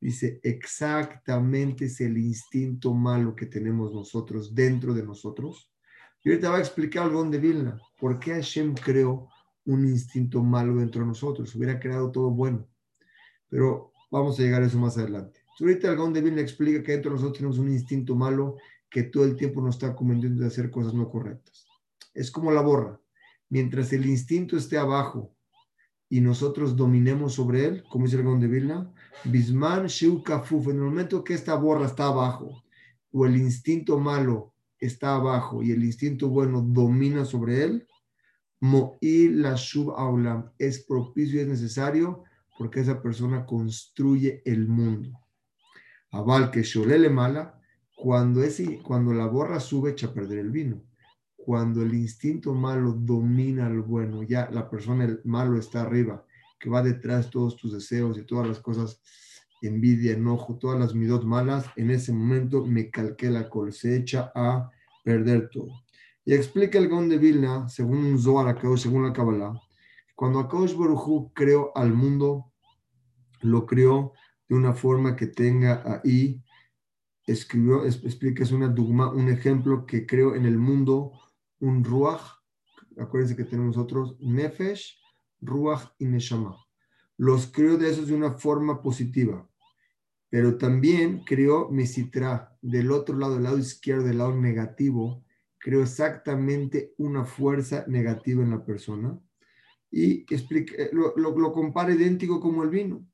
Dice, 0.00 0.40
exactamente 0.42 1.84
es 1.84 2.00
el 2.00 2.16
instinto 2.16 2.94
malo 2.94 3.36
que 3.36 3.46
tenemos 3.46 3.92
nosotros 3.92 4.54
dentro 4.54 4.94
de 4.94 5.02
nosotros. 5.02 5.70
Y 6.24 6.30
ahorita 6.30 6.50
va 6.50 6.56
a 6.56 6.60
explicar 6.60 7.04
algo 7.04 7.22
de 7.24 7.38
Vilna. 7.38 7.78
¿Por 7.98 8.18
qué 8.18 8.32
Hashem 8.32 8.74
creó 8.74 9.28
un 9.66 9.86
instinto 9.86 10.42
malo 10.42 10.76
dentro 10.76 11.02
de 11.02 11.08
nosotros? 11.08 11.54
Hubiera 11.54 11.78
creado 11.78 12.10
todo 12.10 12.30
bueno. 12.30 12.66
Pero 13.48 13.92
vamos 14.10 14.38
a 14.38 14.42
llegar 14.42 14.62
a 14.62 14.66
eso 14.66 14.78
más 14.78 14.96
adelante. 14.96 15.40
Ahorita 15.60 15.90
el 15.90 15.96
Gaon 15.96 16.14
de 16.14 16.22
Vilna 16.22 16.40
explica 16.40 16.82
que 16.82 16.92
dentro 16.92 17.10
de 17.10 17.16
nosotros 17.16 17.36
tenemos 17.36 17.58
un 17.58 17.70
instinto 17.70 18.14
malo 18.14 18.56
que 18.90 19.04
todo 19.04 19.24
el 19.24 19.36
tiempo 19.36 19.60
nos 19.62 19.76
está 19.76 19.94
convenciendo 19.94 20.42
de 20.42 20.48
hacer 20.48 20.70
cosas 20.70 20.94
no 20.94 21.08
correctas. 21.08 21.66
Es 22.12 22.30
como 22.30 22.50
la 22.50 22.60
borra. 22.60 23.00
Mientras 23.48 23.92
el 23.92 24.06
instinto 24.06 24.56
esté 24.56 24.78
abajo 24.78 25.34
y 26.08 26.20
nosotros 26.20 26.76
dominemos 26.76 27.34
sobre 27.34 27.66
él, 27.66 27.84
como 27.88 28.04
dice 28.04 28.16
el 28.16 28.24
Gaon 28.24 28.40
de 28.40 28.48
Vilna, 28.48 28.92
Bisman 29.24 29.86
Shiu 29.86 30.22
Kafuf, 30.22 30.68
en 30.68 30.76
el 30.76 30.82
momento 30.82 31.22
que 31.22 31.34
esta 31.34 31.54
borra 31.54 31.86
está 31.86 32.06
abajo 32.06 32.64
o 33.12 33.26
el 33.26 33.36
instinto 33.36 33.98
malo 33.98 34.54
está 34.78 35.14
abajo 35.14 35.62
y 35.62 35.70
el 35.70 35.84
instinto 35.84 36.28
bueno 36.28 36.62
domina 36.62 37.24
sobre 37.24 37.64
él, 37.64 37.86
Mo'il 38.60 39.40
la 39.40 39.56
Aulam 39.96 40.50
es 40.58 40.84
propicio 40.84 41.38
y 41.38 41.42
es 41.42 41.48
necesario 41.48 42.24
porque 42.58 42.80
esa 42.80 43.00
persona 43.00 43.46
construye 43.46 44.42
el 44.44 44.68
mundo. 44.68 45.18
Aval 46.10 46.50
que 46.50 46.62
Sholele 46.62 47.08
mala, 47.08 47.59
cuando, 48.00 48.42
ese, 48.42 48.78
cuando 48.82 49.12
la 49.12 49.26
borra 49.26 49.60
sube, 49.60 49.90
echa 49.90 50.06
a 50.06 50.14
perder 50.14 50.38
el 50.38 50.50
vino. 50.50 50.82
Cuando 51.36 51.82
el 51.82 51.92
instinto 51.94 52.54
malo 52.54 52.92
domina 52.92 53.68
lo 53.68 53.84
bueno, 53.84 54.22
ya 54.22 54.48
la 54.50 54.70
persona 54.70 55.04
el 55.04 55.20
malo 55.24 55.58
está 55.58 55.82
arriba, 55.82 56.24
que 56.58 56.70
va 56.70 56.82
detrás 56.82 57.26
de 57.26 57.32
todos 57.32 57.56
tus 57.56 57.72
deseos 57.74 58.16
y 58.16 58.24
todas 58.24 58.48
las 58.48 58.58
cosas, 58.60 59.02
envidia, 59.60 60.14
enojo, 60.14 60.56
todas 60.56 60.78
las 60.78 60.94
midot 60.94 61.24
malas, 61.24 61.66
en 61.76 61.90
ese 61.90 62.12
momento 62.12 62.64
me 62.64 62.90
calqué 62.90 63.28
la 63.28 63.50
cosecha 63.50 64.32
a 64.34 64.70
perder 65.04 65.50
todo. 65.50 65.68
Y 66.24 66.32
explica 66.32 66.78
el 66.78 66.88
Gon 66.88 67.08
de 67.08 67.18
Vilna, 67.18 67.68
según 67.68 67.98
un 67.98 68.18
Zohar, 68.18 68.58
según 68.78 69.04
la 69.04 69.12
Kabbalah, 69.12 69.60
cuando 70.14 70.38
Akadosh 70.38 70.74
Baruj 70.74 71.32
creó 71.34 71.72
al 71.76 71.92
mundo, 71.92 72.52
lo 73.42 73.66
creó 73.66 74.12
de 74.48 74.54
una 74.54 74.72
forma 74.72 75.16
que 75.16 75.26
tenga 75.26 75.82
ahí, 76.02 76.42
escribió, 77.30 77.84
explica, 77.84 78.42
es 78.42 78.52
una 78.52 78.68
dogma, 78.68 79.10
un 79.10 79.28
ejemplo 79.28 79.86
que 79.86 80.06
creó 80.06 80.34
en 80.34 80.46
el 80.46 80.58
mundo 80.58 81.12
un 81.60 81.84
ruach, 81.84 82.20
acuérdense 82.98 83.36
que 83.36 83.44
tenemos 83.44 83.76
otros, 83.76 84.16
nefesh, 84.20 84.98
ruach 85.40 85.92
y 85.98 86.06
neshama. 86.06 86.56
Los 87.16 87.46
creó 87.46 87.76
de 87.76 87.90
esos 87.90 88.08
de 88.08 88.14
una 88.14 88.32
forma 88.32 88.82
positiva, 88.82 89.48
pero 90.28 90.56
también 90.58 91.22
creó 91.24 91.70
mesitra, 91.70 92.56
del 92.62 92.90
otro 92.90 93.16
lado, 93.16 93.34
del 93.34 93.44
lado 93.44 93.58
izquierdo, 93.58 94.04
del 94.04 94.18
lado 94.18 94.34
negativo, 94.34 95.24
creó 95.58 95.82
exactamente 95.82 96.94
una 96.98 97.24
fuerza 97.24 97.84
negativa 97.86 98.42
en 98.42 98.50
la 98.50 98.64
persona 98.64 99.18
y 99.90 100.22
explica, 100.32 100.74
lo, 100.92 101.14
lo, 101.16 101.36
lo 101.38 101.52
compara 101.52 101.92
idéntico 101.92 102.40
como 102.40 102.62
el 102.62 102.70
vino 102.70 103.04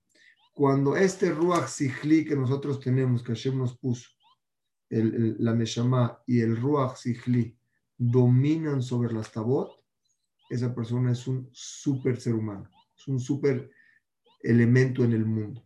cuando 0.57 0.97
este 0.97 1.33
Ruach 1.33 1.69
Sihli 1.69 2.25
que 2.25 2.35
nosotros 2.35 2.81
tenemos, 2.81 3.23
que 3.23 3.35
Hashem 3.35 3.59
nos 3.59 3.77
puso, 3.77 4.09
el, 4.89 5.37
la 5.39 5.53
Neshama 5.53 6.23
y 6.27 6.41
el 6.41 6.57
Ruach 6.57 6.97
Sihli 6.97 7.55
dominan 7.99 8.81
sobre 8.81 9.13
las 9.13 9.31
Tabot, 9.31 9.85
esa 10.49 10.75
persona 10.75 11.13
es 11.13 11.27
un 11.27 11.51
super 11.53 12.19
ser 12.19 12.35
humano, 12.35 12.71
es 12.97 13.07
un 13.07 13.21
super 13.21 13.71
elemento 14.43 15.05
en 15.05 15.13
el 15.13 15.27
mundo. 15.27 15.63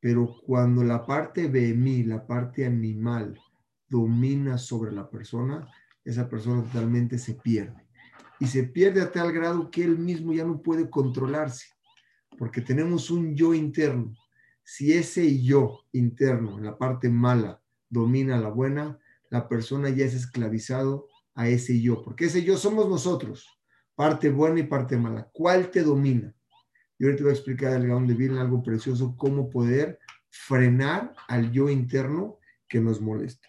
Pero 0.00 0.40
cuando 0.46 0.82
la 0.82 1.04
parte 1.04 1.46
mí, 1.74 2.02
la 2.04 2.26
parte 2.26 2.64
animal, 2.64 3.38
domina 3.86 4.56
sobre 4.56 4.90
la 4.90 5.10
persona, 5.10 5.70
esa 6.02 6.30
persona 6.30 6.62
totalmente 6.62 7.18
se 7.18 7.34
pierde. 7.34 7.86
Y 8.40 8.46
se 8.46 8.64
pierde 8.64 9.02
a 9.02 9.12
tal 9.12 9.32
grado 9.32 9.70
que 9.70 9.84
él 9.84 9.98
mismo 9.98 10.32
ya 10.32 10.46
no 10.46 10.62
puede 10.62 10.88
controlarse 10.88 11.73
porque 12.36 12.60
tenemos 12.60 13.10
un 13.10 13.34
yo 13.34 13.54
interno. 13.54 14.14
Si 14.62 14.92
ese 14.92 15.42
yo 15.42 15.80
interno, 15.92 16.58
la 16.58 16.76
parte 16.78 17.08
mala, 17.08 17.62
domina 17.88 18.38
la 18.38 18.48
buena, 18.48 18.98
la 19.30 19.48
persona 19.48 19.90
ya 19.90 20.04
es 20.04 20.14
esclavizado 20.14 21.08
a 21.34 21.48
ese 21.48 21.80
yo, 21.80 22.02
porque 22.02 22.26
ese 22.26 22.44
yo 22.44 22.56
somos 22.56 22.88
nosotros, 22.88 23.48
parte 23.94 24.30
buena 24.30 24.60
y 24.60 24.64
parte 24.64 24.96
mala. 24.96 25.28
¿Cuál 25.32 25.70
te 25.70 25.82
domina? 25.82 26.34
Y 26.98 27.04
ahorita 27.04 27.24
voy 27.24 27.30
a 27.30 27.34
explicar 27.34 27.72
el 27.74 27.88
Gaón 27.88 28.06
de 28.06 28.14
Vilna 28.14 28.40
algo 28.40 28.62
precioso, 28.62 29.16
cómo 29.16 29.50
poder 29.50 29.98
frenar 30.30 31.14
al 31.28 31.50
yo 31.52 31.68
interno 31.68 32.38
que 32.68 32.80
nos 32.80 33.00
molesta. 33.00 33.48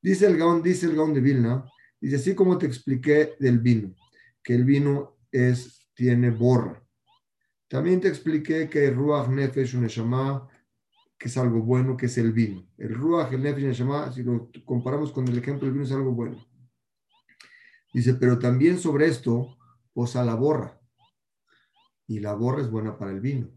Dice 0.00 0.26
el 0.26 0.36
Gaón, 0.36 0.62
dice 0.62 0.86
el 0.86 0.96
Gaón 0.96 1.14
de 1.14 1.20
Vilna, 1.20 1.64
dice 2.00 2.16
así 2.16 2.34
como 2.34 2.58
te 2.58 2.66
expliqué 2.66 3.34
del 3.40 3.60
vino, 3.60 3.94
que 4.42 4.54
el 4.54 4.64
vino 4.64 5.16
es, 5.32 5.88
tiene 5.94 6.30
borra, 6.30 6.83
también 7.74 8.00
te 8.00 8.06
expliqué 8.06 8.70
que 8.70 8.86
el 8.86 8.94
Ruach 8.94 9.26
Nefesh 9.28 9.74
Neshama, 9.74 10.48
que 11.18 11.26
es 11.26 11.36
algo 11.36 11.60
bueno, 11.60 11.96
que 11.96 12.06
es 12.06 12.16
el 12.18 12.32
vino. 12.32 12.68
El 12.78 12.94
Ruach, 12.94 13.32
el 13.32 13.42
Nefesh 13.42 13.64
Neshama, 13.64 14.12
si 14.12 14.22
lo 14.22 14.48
comparamos 14.64 15.10
con 15.10 15.26
el 15.26 15.36
ejemplo 15.36 15.66
del 15.66 15.72
vino, 15.72 15.84
es 15.84 15.90
algo 15.90 16.12
bueno. 16.12 16.46
Dice, 17.92 18.14
pero 18.14 18.38
también 18.38 18.78
sobre 18.78 19.08
esto 19.08 19.58
posa 19.92 20.24
la 20.24 20.36
borra. 20.36 20.80
Y 22.06 22.20
la 22.20 22.34
borra 22.34 22.62
es 22.62 22.70
buena 22.70 22.96
para 22.96 23.10
el 23.10 23.20
vino. 23.20 23.50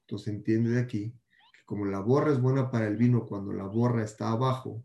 Entonces 0.00 0.34
entiende 0.34 0.70
de 0.70 0.80
aquí 0.80 1.12
que 1.12 1.64
como 1.64 1.84
la 1.84 2.00
borra 2.00 2.32
es 2.32 2.40
buena 2.40 2.72
para 2.72 2.88
el 2.88 2.96
vino 2.96 3.24
cuando 3.24 3.52
la 3.52 3.66
borra 3.66 4.02
está 4.02 4.32
abajo, 4.32 4.82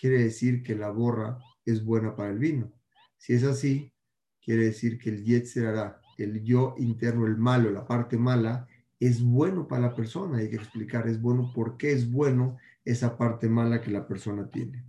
quiere 0.00 0.22
decir 0.22 0.62
que 0.62 0.76
la 0.76 0.90
borra 0.90 1.36
es 1.64 1.84
buena 1.84 2.14
para 2.14 2.30
el 2.30 2.38
vino. 2.38 2.72
Si 3.16 3.32
es 3.32 3.42
así, 3.42 3.92
quiere 4.40 4.66
decir 4.66 4.98
que 5.00 5.10
el 5.10 5.24
Yetzer 5.24 5.66
hará 5.66 6.03
el 6.18 6.42
yo 6.42 6.74
interno, 6.78 7.26
el 7.26 7.36
malo, 7.36 7.70
la 7.70 7.86
parte 7.86 8.16
mala, 8.16 8.68
es 9.00 9.22
bueno 9.22 9.66
para 9.66 9.88
la 9.88 9.94
persona. 9.94 10.38
Hay 10.38 10.50
que 10.50 10.56
explicar, 10.56 11.08
es 11.08 11.20
bueno, 11.20 11.52
por 11.54 11.76
qué 11.76 11.92
es 11.92 12.10
bueno 12.10 12.56
esa 12.84 13.16
parte 13.16 13.48
mala 13.48 13.80
que 13.80 13.90
la 13.90 14.06
persona 14.06 14.48
tiene. 14.48 14.84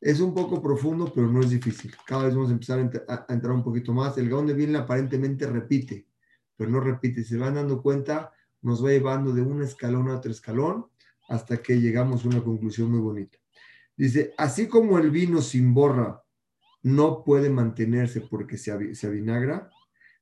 Es 0.00 0.20
un 0.20 0.32
poco 0.32 0.62
profundo, 0.62 1.12
pero 1.12 1.26
no 1.26 1.40
es 1.40 1.50
difícil. 1.50 1.92
Cada 2.06 2.24
vez 2.24 2.34
vamos 2.34 2.50
a 2.50 2.52
empezar 2.52 2.78
a, 3.08 3.26
entrar 3.32 3.52
un 3.52 3.64
poquito 3.64 3.92
más. 3.92 4.16
El 4.16 4.28
Gaón 4.28 4.46
de 4.46 4.54
Vilna 4.54 4.80
aparentemente 4.80 5.46
repite, 5.46 6.06
pero 6.56 6.70
no 6.70 6.80
repite. 6.80 7.24
Se 7.24 7.36
van 7.36 7.54
dando 7.54 7.82
cuenta, 7.82 8.32
nos 8.62 8.84
va 8.84 8.90
llevando 8.90 9.32
de 9.32 9.42
un 9.42 9.62
escalón 9.62 10.08
a 10.08 10.16
otro 10.16 10.30
escalón 10.30 10.86
hasta 11.28 11.58
que 11.58 11.80
llegamos 11.80 12.24
a 12.24 12.28
una 12.28 12.42
conclusión 12.42 12.90
muy 12.90 13.00
bonita. 13.00 13.38
Dice, 13.96 14.32
así 14.38 14.68
como 14.68 14.98
el 14.98 15.10
vino 15.10 15.42
sin 15.42 15.74
borra 15.74 16.22
no 16.82 17.24
puede 17.24 17.50
mantenerse 17.50 18.20
porque 18.20 18.56
se, 18.56 18.94
se 18.94 19.06
avinagra, 19.08 19.68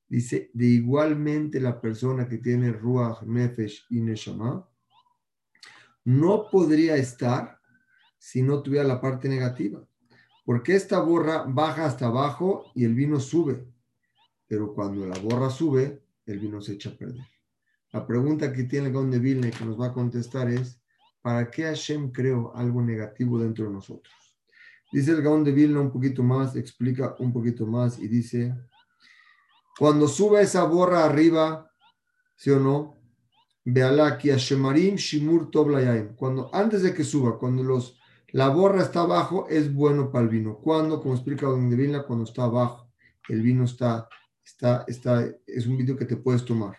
Dice, 0.09 0.51
de 0.55 0.67
igualmente 0.67 1.61
la 1.61 1.81
persona 1.81 2.29
que 2.29 2.39
tiene 2.39 2.73
Ruach, 2.73 3.23
Nefesh 3.23 3.87
y 3.91 4.01
Neshama, 4.01 4.69
no 6.05 6.49
podría 6.51 6.97
estar 6.97 7.61
si 8.17 8.43
no 8.43 8.63
tuviera 8.63 8.85
la 8.85 9.01
parte 9.01 9.29
negativa. 9.29 9.85
Porque 10.45 10.77
esta 10.77 11.01
borra 11.01 11.45
baja 11.49 11.87
hasta 11.87 12.07
abajo 12.07 12.71
y 12.75 12.85
el 12.85 12.95
vino 12.95 13.19
sube. 13.19 13.67
Pero 14.47 14.73
cuando 14.75 15.05
la 15.07 15.19
borra 15.19 15.51
sube, 15.51 16.03
el 16.25 16.39
vino 16.39 16.61
se 16.61 16.75
echa 16.75 16.91
a 16.91 16.97
perder. 16.97 17.27
La 17.93 18.07
pregunta 18.07 18.53
que 18.53 18.65
tiene 18.65 18.89
el 18.89 18.93
Gaon 18.93 19.11
de 19.11 19.19
Vilna 19.19 19.51
que 19.51 19.65
nos 19.65 19.81
va 19.81 19.87
a 19.87 19.93
contestar 19.93 20.49
es, 20.49 20.81
¿para 21.21 21.51
qué 21.51 21.65
Hashem 21.65 22.13
creó 22.13 22.55
algo 22.55 22.81
negativo 22.81 23.41
dentro 23.41 23.67
de 23.67 23.73
nosotros? 23.73 24.15
Dice 24.93 25.11
el 25.11 25.23
Gaon 25.23 25.43
de 25.43 25.51
Vilna 25.51 25.81
un 25.81 25.91
poquito 25.91 26.23
más, 26.23 26.55
explica 26.55 27.17
un 27.19 27.33
poquito 27.33 27.67
más 27.67 27.99
y 27.99 28.07
dice, 28.07 28.55
cuando 29.79 30.09
sube 30.09 30.43
esa 30.43 30.65
borra 30.65 31.05
arriba, 31.05 31.71
¿sí 32.37 32.51
o 32.51 32.59
no? 32.59 32.97
Veala 33.65 34.07
aquí 34.07 34.31
Hashemarim 34.31 34.97
Shimur 34.97 35.51
Toblayayim. 35.51 36.15
Cuando 36.15 36.49
antes 36.55 36.83
de 36.83 36.95
que 36.95 37.05
suba, 37.05 37.39
cuando 37.39 37.63
los 37.63 37.99
la 38.33 38.49
borra 38.49 38.83
está 38.83 39.01
abajo, 39.01 39.47
es 39.49 39.73
bueno 39.73 40.11
para 40.11 40.25
el 40.25 40.31
vino. 40.31 40.59
Cuando, 40.59 41.01
como 41.01 41.15
explica 41.15 41.47
Don 41.47 41.71
cuando 42.07 42.25
está 42.25 42.45
abajo, 42.45 42.91
el 43.29 43.41
vino 43.41 43.65
está, 43.65 44.09
está, 44.45 44.85
está, 44.89 45.27
es 45.47 45.67
un 45.67 45.79
vino 45.79 45.97
que 45.97 46.05
te 46.05 46.17
puedes 46.17 46.45
tomar. 46.45 46.77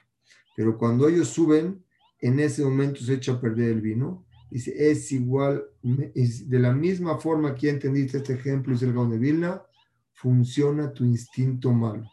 Pero 0.56 0.78
cuando 0.78 1.08
ellos 1.08 1.30
suben, 1.30 1.84
en 2.20 2.40
ese 2.40 2.64
momento 2.64 3.02
se 3.02 3.14
echa 3.14 3.34
a 3.34 3.42
perder 3.42 3.72
el 3.72 3.82
vino. 3.82 4.26
Dice, 4.50 4.72
es 4.92 5.12
igual, 5.12 5.64
es 6.14 6.50
de 6.50 6.60
la 6.60 6.72
misma 6.74 7.18
forma 7.18 7.56
que 7.56 7.70
entendiste 7.70 8.18
este 8.18 8.34
ejemplo, 8.34 8.76
es 8.76 8.82
el 8.82 8.94
Gaon 8.94 9.20
de 9.20 9.60
funciona 10.14 10.94
tu 10.94 11.06
instinto 11.06 11.72
malo. 11.72 12.10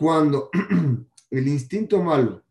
Cuando 0.00 0.48
el 1.30 1.46
instinto 1.46 2.02
malo 2.02 2.42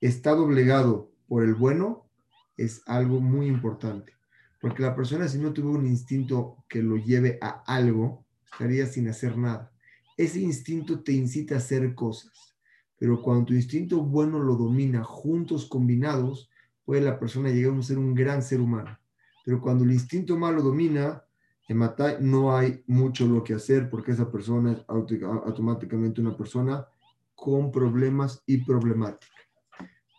está 0.00 0.34
doblegado 0.34 1.12
por 1.28 1.44
el 1.44 1.54
bueno, 1.54 2.10
es 2.56 2.82
algo 2.86 3.20
muy 3.20 3.46
importante. 3.46 4.14
Porque 4.60 4.82
la 4.82 4.96
persona 4.96 5.28
si 5.28 5.38
no 5.38 5.52
tuvo 5.52 5.70
un 5.70 5.86
instinto 5.86 6.56
que 6.68 6.82
lo 6.82 6.96
lleve 6.96 7.38
a 7.40 7.62
algo, 7.68 8.26
estaría 8.50 8.84
sin 8.86 9.06
hacer 9.06 9.38
nada. 9.38 9.70
Ese 10.16 10.40
instinto 10.40 11.04
te 11.04 11.12
incita 11.12 11.54
a 11.54 11.58
hacer 11.58 11.94
cosas. 11.94 12.56
Pero 12.98 13.22
cuando 13.22 13.44
tu 13.44 13.54
instinto 13.54 14.02
bueno 14.02 14.40
lo 14.40 14.56
domina, 14.56 15.04
juntos, 15.04 15.66
combinados, 15.66 16.50
puede 16.84 17.02
la 17.02 17.20
persona 17.20 17.50
llegar 17.50 17.78
a 17.78 17.82
ser 17.82 17.98
un 17.98 18.12
gran 18.12 18.42
ser 18.42 18.60
humano. 18.60 18.98
Pero 19.44 19.60
cuando 19.60 19.84
el 19.84 19.92
instinto 19.92 20.36
malo 20.36 20.62
domina, 20.62 21.22
en 21.68 21.76
Matai 21.76 22.16
no 22.20 22.56
hay 22.56 22.82
mucho 22.86 23.26
lo 23.26 23.44
que 23.44 23.54
hacer 23.54 23.90
porque 23.90 24.12
esa 24.12 24.32
persona 24.32 24.72
es 24.72 24.84
automáticamente 24.88 26.20
una 26.20 26.36
persona 26.36 26.88
con 27.34 27.70
problemas 27.70 28.42
y 28.46 28.64
problemática. 28.64 29.32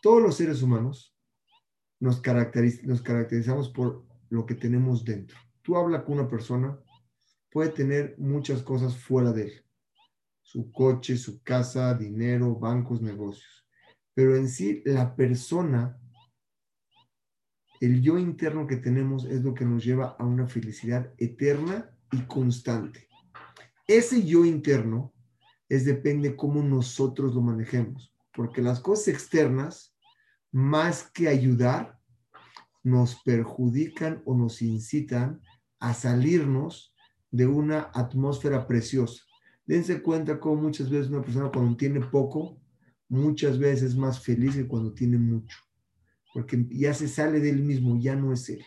Todos 0.01 0.21
los 0.21 0.35
seres 0.35 0.61
humanos 0.61 1.13
nos, 1.99 2.21
nos 2.83 3.01
caracterizamos 3.01 3.69
por 3.69 4.05
lo 4.29 4.45
que 4.45 4.55
tenemos 4.55 5.03
dentro. 5.03 5.37
Tú 5.63 5.75
hablas 5.75 6.03
con 6.03 6.19
una 6.19 6.29
persona, 6.29 6.79
puede 7.51 7.69
tener 7.69 8.15
muchas 8.19 8.61
cosas 8.61 8.95
fuera 8.95 9.33
de 9.33 9.43
él. 9.47 9.65
Su 10.43 10.71
coche, 10.71 11.17
su 11.17 11.41
casa, 11.41 11.95
dinero, 11.95 12.55
bancos, 12.55 13.01
negocios. 13.01 13.67
Pero 14.13 14.35
en 14.35 14.47
sí, 14.47 14.81
la 14.85 15.15
persona, 15.15 15.99
el 17.79 18.01
yo 18.01 18.17
interno 18.17 18.67
que 18.67 18.77
tenemos 18.77 19.25
es 19.25 19.43
lo 19.43 19.53
que 19.53 19.65
nos 19.65 19.83
lleva 19.83 20.15
a 20.19 20.25
una 20.25 20.47
felicidad 20.47 21.13
eterna 21.17 21.89
y 22.11 22.17
constante. 22.23 23.07
Ese 23.87 24.23
yo 24.23 24.45
interno 24.45 25.13
es 25.69 25.85
depende 25.85 26.35
cómo 26.35 26.61
nosotros 26.63 27.33
lo 27.33 27.41
manejemos. 27.41 28.13
Porque 28.33 28.61
las 28.61 28.79
cosas 28.79 29.09
externas, 29.09 29.95
más 30.51 31.09
que 31.11 31.27
ayudar, 31.27 31.99
nos 32.83 33.21
perjudican 33.23 34.21
o 34.25 34.35
nos 34.35 34.61
incitan 34.61 35.41
a 35.79 35.93
salirnos 35.93 36.93
de 37.31 37.47
una 37.47 37.91
atmósfera 37.93 38.67
preciosa. 38.67 39.23
Dense 39.65 40.01
cuenta 40.01 40.39
cómo 40.39 40.63
muchas 40.63 40.89
veces 40.89 41.11
una 41.11 41.21
persona 41.21 41.51
cuando 41.51 41.77
tiene 41.77 42.01
poco, 42.01 42.59
muchas 43.07 43.59
veces 43.59 43.91
es 43.91 43.95
más 43.95 44.19
feliz 44.19 44.55
que 44.55 44.67
cuando 44.67 44.93
tiene 44.93 45.17
mucho, 45.17 45.57
porque 46.33 46.65
ya 46.69 46.93
se 46.93 47.07
sale 47.07 47.39
de 47.39 47.49
él 47.49 47.63
mismo, 47.63 47.97
ya 47.99 48.15
no 48.15 48.33
es 48.33 48.49
él. 48.49 48.63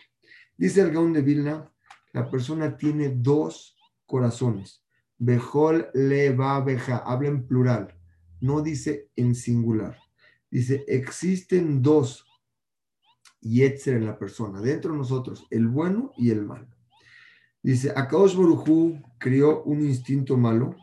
Dice 0.57 0.81
el 0.81 0.91
Gaón 0.91 1.13
de 1.13 1.21
Vilna, 1.21 1.71
la 2.11 2.29
persona 2.29 2.77
tiene 2.77 3.09
dos 3.09 3.75
corazones. 4.05 4.83
Bejol 5.17 5.87
le 5.93 6.35
va 6.35 6.59
beja, 6.61 6.97
habla 6.97 7.29
en 7.29 7.47
plural, 7.47 7.95
no 8.41 8.61
dice 8.61 9.09
en 9.15 9.35
singular. 9.35 9.97
Dice, 10.51 10.83
existen 10.87 11.81
dos 11.81 12.25
Yetzer 13.41 13.95
en 13.95 14.05
la 14.05 14.17
persona, 14.17 14.61
dentro 14.61 14.91
de 14.91 14.99
nosotros, 14.99 15.45
el 15.49 15.67
bueno 15.67 16.11
y 16.17 16.29
el 16.29 16.43
malo. 16.43 16.67
Dice, 17.61 17.91
Akaosh 17.95 18.35
Borujú 18.35 19.01
creó 19.17 19.63
un 19.63 19.81
instinto 19.81 20.37
malo. 20.37 20.75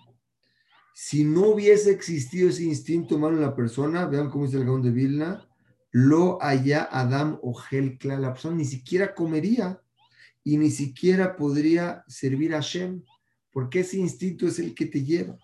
Si 0.95 1.25
no 1.25 1.49
hubiese 1.49 1.91
existido 1.91 2.49
ese 2.49 2.65
instinto 2.65 3.19
malo 3.19 3.37
en 3.37 3.43
la 3.43 3.55
persona, 3.55 4.07
vean 4.07 4.31
cómo 4.31 4.47
dice 4.47 4.59
el 4.59 4.65
Gaón 4.65 4.83
de 4.83 4.91
Vilna, 4.91 5.50
lo 5.91 6.43
haya 6.43 6.89
Adam 6.91 7.39
o 7.43 7.55
Helkla, 7.61 8.19
la 8.19 8.33
persona 8.33 8.57
ni 8.57 8.65
siquiera 8.65 9.15
comería 9.15 9.81
y 10.45 10.57
ni 10.57 10.71
siquiera 10.71 11.37
podría 11.37 12.05
servir 12.07 12.55
a 12.55 12.61
Shem, 12.61 13.03
porque 13.51 13.81
ese 13.81 13.99
instinto 13.99 14.47
es 14.47 14.59
el 14.59 14.75
que 14.75 14.87
te 14.87 15.05
lleva. 15.05 15.37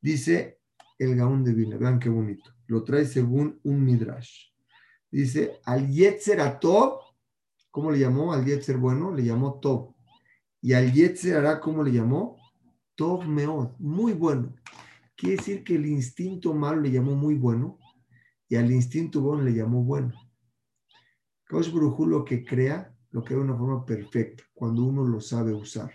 Dice 0.00 0.60
el 0.98 1.16
Gaón 1.16 1.44
de 1.44 1.54
Vilna, 1.54 1.78
vean 1.78 1.98
qué 1.98 2.08
bonito, 2.08 2.50
lo 2.66 2.84
trae 2.84 3.06
según 3.06 3.58
un 3.64 3.84
Midrash. 3.84 4.50
Dice, 5.10 5.58
al 5.64 5.88
Yetzer 5.88 6.40
a 6.40 6.60
Tob, 6.60 7.00
¿cómo 7.70 7.90
le 7.90 7.98
llamó? 7.98 8.32
Al 8.32 8.44
Yetzer 8.44 8.76
bueno, 8.76 9.12
le 9.12 9.24
llamó 9.24 9.58
Tob. 9.58 9.94
Y 10.60 10.74
al 10.74 10.92
Yetzer 10.92 11.38
hará, 11.38 11.58
¿cómo 11.58 11.82
le 11.82 11.90
llamó? 11.90 12.36
Tob 12.94 13.24
Meod, 13.24 13.76
muy 13.78 14.12
bueno. 14.12 14.54
Quiere 15.16 15.36
decir 15.36 15.64
que 15.64 15.74
el 15.74 15.86
instinto 15.86 16.54
malo 16.54 16.80
le 16.82 16.92
llamó 16.92 17.16
muy 17.16 17.34
bueno 17.34 17.79
y 18.50 18.56
al 18.56 18.70
instinto 18.70 19.22
bueno 19.22 19.44
le 19.44 19.54
llamó 19.54 19.82
bueno. 19.82 20.12
Kaush 21.44 21.72
Brujú 21.72 22.06
lo 22.06 22.22
que 22.22 22.44
crea, 22.44 22.94
lo 23.12 23.24
crea 23.24 23.38
de 23.38 23.44
una 23.44 23.56
forma 23.56 23.86
perfecta, 23.86 24.44
cuando 24.52 24.84
uno 24.84 25.06
lo 25.06 25.22
sabe 25.22 25.54
usar. 25.54 25.90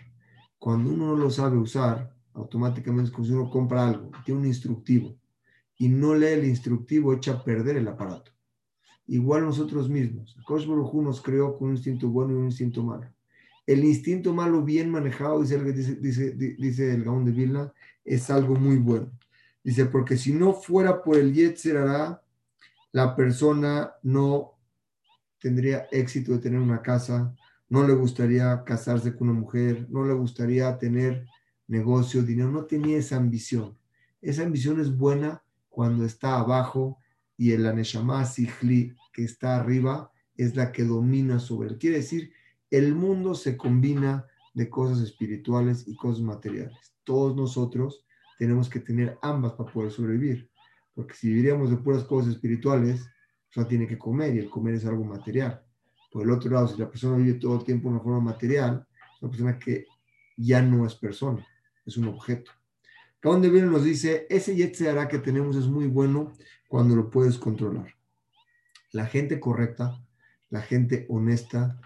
Cuando 0.58 0.90
uno 0.90 1.06
no 1.06 1.16
lo 1.16 1.30
sabe 1.30 1.56
usar, 1.56 2.12
automáticamente 2.32 3.12
es 3.12 3.30
uno 3.30 3.48
compra 3.48 3.86
algo, 3.86 4.10
tiene 4.24 4.40
un 4.40 4.46
instructivo 4.46 5.16
y 5.78 5.88
no 5.88 6.16
lee 6.16 6.32
el 6.32 6.46
instructivo, 6.46 7.12
echa 7.12 7.34
a 7.34 7.44
perder 7.44 7.76
el 7.76 7.86
aparato 7.86 8.32
igual 9.06 9.44
nosotros 9.44 9.88
mismos. 9.88 10.36
Kosh 10.44 10.66
nos 10.66 11.20
creó 11.22 11.56
con 11.56 11.68
un 11.68 11.76
instinto 11.76 12.08
bueno 12.08 12.32
y 12.32 12.36
un 12.36 12.46
instinto 12.46 12.82
malo. 12.82 13.06
El 13.66 13.84
instinto 13.84 14.32
malo 14.32 14.62
bien 14.62 14.90
manejado, 14.90 15.42
dice, 15.42 15.58
dice, 15.72 16.32
dice, 16.32 16.94
el 16.94 17.04
Gaón 17.04 17.24
de 17.24 17.32
Vilna, 17.32 17.72
es 18.04 18.30
algo 18.30 18.54
muy 18.54 18.76
bueno. 18.76 19.10
Dice, 19.64 19.86
porque 19.86 20.16
si 20.16 20.32
no 20.32 20.52
fuera 20.52 21.02
por 21.02 21.16
el 21.16 21.32
Yetzer 21.32 21.78
la 22.96 23.14
persona 23.14 23.92
no 24.04 24.58
tendría 25.38 25.86
éxito 25.92 26.32
de 26.32 26.38
tener 26.38 26.58
una 26.58 26.80
casa, 26.80 27.36
no 27.68 27.86
le 27.86 27.92
gustaría 27.92 28.64
casarse 28.64 29.14
con 29.14 29.28
una 29.28 29.38
mujer, 29.38 29.86
no 29.90 30.06
le 30.06 30.14
gustaría 30.14 30.78
tener 30.78 31.26
negocio, 31.68 32.22
dinero, 32.22 32.50
no 32.50 32.64
tenía 32.64 32.96
esa 32.96 33.18
ambición. 33.18 33.76
Esa 34.22 34.44
ambición 34.44 34.80
es 34.80 34.96
buena 34.96 35.42
cuando 35.68 36.06
está 36.06 36.38
abajo 36.38 36.96
y 37.36 37.52
el 37.52 37.66
Aneshama 37.66 38.24
Sihli 38.24 38.94
que 39.12 39.24
está 39.24 39.56
arriba 39.56 40.10
es 40.34 40.56
la 40.56 40.72
que 40.72 40.84
domina 40.84 41.38
sobre 41.38 41.68
él. 41.68 41.76
Quiere 41.76 41.96
decir, 41.98 42.32
el 42.70 42.94
mundo 42.94 43.34
se 43.34 43.58
combina 43.58 44.24
de 44.54 44.70
cosas 44.70 45.00
espirituales 45.00 45.86
y 45.86 45.96
cosas 45.96 46.22
materiales. 46.22 46.94
Todos 47.04 47.36
nosotros 47.36 48.06
tenemos 48.38 48.70
que 48.70 48.80
tener 48.80 49.18
ambas 49.20 49.52
para 49.52 49.70
poder 49.70 49.90
sobrevivir, 49.90 50.48
porque 50.96 51.14
si 51.14 51.28
viviríamos 51.28 51.68
de 51.68 51.76
puras 51.76 52.04
cosas 52.04 52.32
espirituales, 52.32 53.06
pues 53.54 53.68
tiene 53.68 53.86
que 53.86 53.98
comer 53.98 54.34
y 54.34 54.38
el 54.38 54.48
comer 54.48 54.74
es 54.74 54.86
algo 54.86 55.04
material. 55.04 55.62
Por 56.10 56.22
el 56.22 56.30
otro 56.30 56.50
lado, 56.50 56.66
si 56.68 56.78
la 56.80 56.88
persona 56.88 57.18
vive 57.18 57.34
todo 57.34 57.58
el 57.58 57.64
tiempo 57.64 57.88
de 57.88 57.96
una 57.96 58.02
forma 58.02 58.20
material, 58.20 58.86
es 59.14 59.22
una 59.22 59.30
persona 59.30 59.58
que 59.58 59.84
ya 60.38 60.62
no 60.62 60.86
es 60.86 60.94
persona, 60.94 61.46
es 61.84 61.98
un 61.98 62.08
objeto. 62.08 62.50
Acá 63.18 63.36
de 63.38 63.50
viene 63.50 63.66
nos 63.66 63.84
dice, 63.84 64.26
ese 64.30 64.56
Yetzirah 64.56 65.06
que 65.06 65.18
tenemos 65.18 65.54
es 65.56 65.66
muy 65.66 65.86
bueno 65.86 66.32
cuando 66.66 66.96
lo 66.96 67.10
puedes 67.10 67.36
controlar. 67.36 67.94
La 68.92 69.04
gente 69.04 69.38
correcta, 69.38 70.02
la 70.48 70.62
gente 70.62 71.04
honesta, 71.10 71.78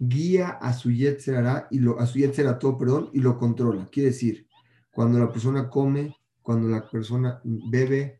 guía 0.00 0.48
a 0.48 0.72
su 0.72 0.90
Yetzirah 0.90 1.68
y 1.70 1.78
lo, 1.78 2.00
a 2.00 2.06
su 2.06 2.18
todo, 2.58 2.76
perdón, 2.76 3.10
y 3.12 3.20
lo 3.20 3.38
controla. 3.38 3.88
Quiere 3.92 4.08
decir, 4.08 4.48
cuando 4.90 5.20
la 5.20 5.30
persona 5.30 5.70
come, 5.70 6.16
cuando 6.42 6.68
la 6.68 6.88
persona 6.88 7.40
bebe, 7.44 8.18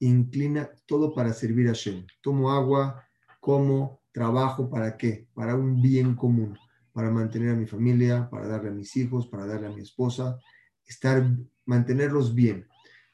inclina 0.00 0.70
todo 0.86 1.14
para 1.14 1.32
servir 1.32 1.68
a 1.68 1.72
Shem. 1.72 2.06
Tomo 2.20 2.50
agua, 2.52 3.04
como, 3.40 4.00
trabajo, 4.12 4.68
¿para 4.68 4.96
qué? 4.96 5.28
Para 5.34 5.54
un 5.54 5.80
bien 5.80 6.14
común, 6.14 6.58
para 6.92 7.10
mantener 7.10 7.50
a 7.50 7.56
mi 7.56 7.66
familia, 7.66 8.28
para 8.30 8.48
darle 8.48 8.70
a 8.70 8.72
mis 8.72 8.96
hijos, 8.96 9.26
para 9.26 9.46
darle 9.46 9.68
a 9.68 9.72
mi 9.72 9.82
esposa, 9.82 10.38
estar 10.86 11.24
mantenerlos 11.64 12.34
bien. 12.34 12.66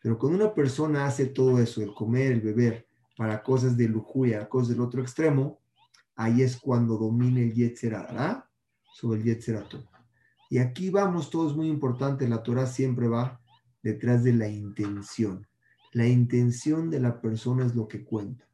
Pero 0.03 0.19
cuando 0.19 0.45
una 0.45 0.55
persona 0.55 1.07
hace 1.07 1.27
todo 1.27 1.59
eso, 1.59 1.83
el 1.83 1.95
comer, 1.95 2.33
el 2.33 2.41
beber, 2.41 2.87
para 3.17 3.43
cosas 3.43 3.77
de 3.77 3.89
lujuria, 3.89 4.49
cosas 4.49 4.71
del 4.71 4.81
otro 4.81 5.01
extremo, 5.01 5.61
ahí 6.17 6.43
es 6.43 6.57
cuando 6.57 6.97
domina 6.97 7.41
el 7.41 7.53
Yetzer 7.53 7.97
sobre 8.93 9.21
el 9.21 9.25
Yetzer 9.25 9.65
Y 10.51 10.59
aquí 10.59 10.91
vamos, 10.91 11.31
todo 11.31 11.49
es 11.49 11.57
muy 11.57 11.69
importante, 11.69 12.29
la 12.29 12.43
Torah 12.43 12.67
siempre 12.67 13.09
va 13.09 13.41
detrás 13.83 14.25
de 14.25 14.33
la 14.33 14.49
intención. 14.49 15.47
La 15.95 16.09
intención 16.09 16.91
de 16.91 16.99
la 16.99 17.21
persona 17.21 17.65
es 17.65 17.77
lo 17.77 17.87
que 17.87 18.03
cuenta. 18.03 18.45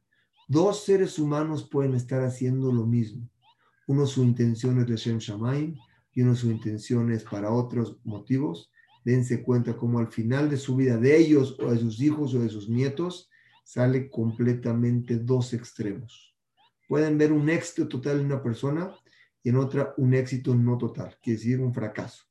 Dos 0.47 0.85
seres 0.85 1.17
humanos 1.17 1.67
pueden 1.67 1.95
estar 1.95 2.23
haciendo 2.23 2.71
lo 2.71 2.85
mismo. 2.85 3.27
Uno 3.87 4.05
su 4.05 4.21
intención 4.21 4.79
es 4.79 4.85
de 4.87 4.95
Shem 4.95 5.17
Shamaim 5.17 5.75
y 6.13 6.21
uno 6.21 6.35
su 6.35 6.51
intención 6.51 7.11
es 7.11 7.23
para 7.23 7.51
otros 7.51 7.97
motivos. 8.03 8.71
Dense 9.03 9.41
cuenta 9.41 9.75
cómo 9.75 9.97
al 9.97 10.09
final 10.09 10.51
de 10.51 10.57
su 10.57 10.75
vida, 10.75 10.97
de 10.97 11.17
ellos 11.17 11.57
o 11.59 11.71
de 11.71 11.79
sus 11.79 11.99
hijos 11.99 12.35
o 12.35 12.39
de 12.41 12.49
sus 12.49 12.69
nietos, 12.69 13.27
sale 13.63 14.07
completamente 14.11 15.17
dos 15.17 15.55
extremos. 15.55 16.35
Pueden 16.87 17.17
ver 17.17 17.31
un 17.31 17.49
éxito 17.49 17.87
total 17.87 18.19
en 18.19 18.27
una 18.27 18.43
persona 18.43 18.93
y 19.41 19.49
en 19.49 19.55
otra 19.55 19.95
un 19.97 20.13
éxito 20.13 20.53
no 20.53 20.77
total, 20.77 21.17
quiere 21.23 21.39
decir 21.39 21.59
un 21.59 21.73
fracaso. 21.73 22.23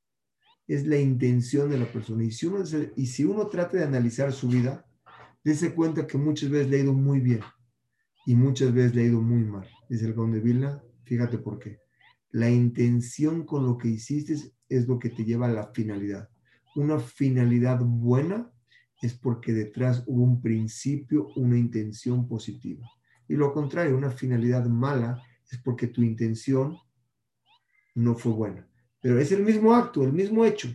Es 0.68 0.86
la 0.86 0.98
intención 0.98 1.68
de 1.68 1.78
la 1.78 1.90
persona. 1.90 2.22
Y 2.22 2.30
si 2.30 2.46
uno, 2.46 2.62
y 2.94 3.06
si 3.06 3.24
uno 3.24 3.48
trata 3.48 3.76
de 3.76 3.82
analizar 3.82 4.32
su 4.32 4.46
vida, 4.46 4.86
dése 5.44 5.74
cuenta 5.74 6.06
que 6.06 6.18
muchas 6.18 6.50
veces 6.50 6.68
le 6.68 6.78
ha 6.78 6.82
ido 6.84 6.92
muy 6.92 7.20
bien 7.20 7.40
y 8.26 8.34
muchas 8.34 8.72
veces 8.72 8.94
le 8.94 9.02
ha 9.02 9.06
ido 9.06 9.20
muy 9.20 9.44
mal. 9.44 9.68
Dice 9.88 10.06
el 10.06 10.14
Conde 10.14 10.40
Vilna, 10.40 10.82
fíjate 11.04 11.38
por 11.38 11.58
qué. 11.58 11.80
La 12.30 12.48
intención 12.48 13.44
con 13.44 13.66
lo 13.66 13.76
que 13.76 13.88
hiciste 13.88 14.36
es 14.68 14.86
lo 14.86 14.98
que 14.98 15.10
te 15.10 15.24
lleva 15.24 15.46
a 15.46 15.52
la 15.52 15.72
finalidad. 15.72 16.28
Una 16.76 17.00
finalidad 17.00 17.80
buena 17.80 18.52
es 19.02 19.14
porque 19.14 19.52
detrás 19.52 20.04
hubo 20.06 20.22
un 20.22 20.40
principio, 20.40 21.28
una 21.36 21.58
intención 21.58 22.28
positiva. 22.28 22.86
Y 23.26 23.34
lo 23.34 23.52
contrario, 23.52 23.96
una 23.96 24.10
finalidad 24.10 24.66
mala 24.66 25.22
es 25.50 25.58
porque 25.58 25.88
tu 25.88 26.02
intención 26.02 26.76
no 27.94 28.14
fue 28.14 28.32
buena. 28.32 28.68
Pero 29.00 29.18
es 29.18 29.32
el 29.32 29.42
mismo 29.42 29.74
acto, 29.74 30.04
el 30.04 30.12
mismo 30.12 30.44
hecho. 30.44 30.68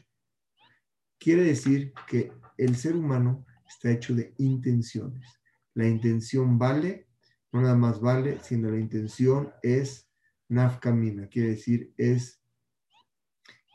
Quiere 1.17 1.43
decir 1.43 1.93
que 2.07 2.31
el 2.57 2.75
ser 2.75 2.95
humano 2.95 3.45
está 3.67 3.91
hecho 3.91 4.15
de 4.15 4.33
intenciones. 4.37 5.27
La 5.73 5.87
intención 5.87 6.57
vale, 6.57 7.07
no 7.51 7.61
nada 7.61 7.75
más 7.75 7.99
vale, 7.99 8.39
sino 8.41 8.69
la 8.69 8.79
intención 8.79 9.51
es 9.61 10.07
nafkamina, 10.49 11.27
quiere 11.27 11.49
decir 11.49 11.93
es 11.97 12.41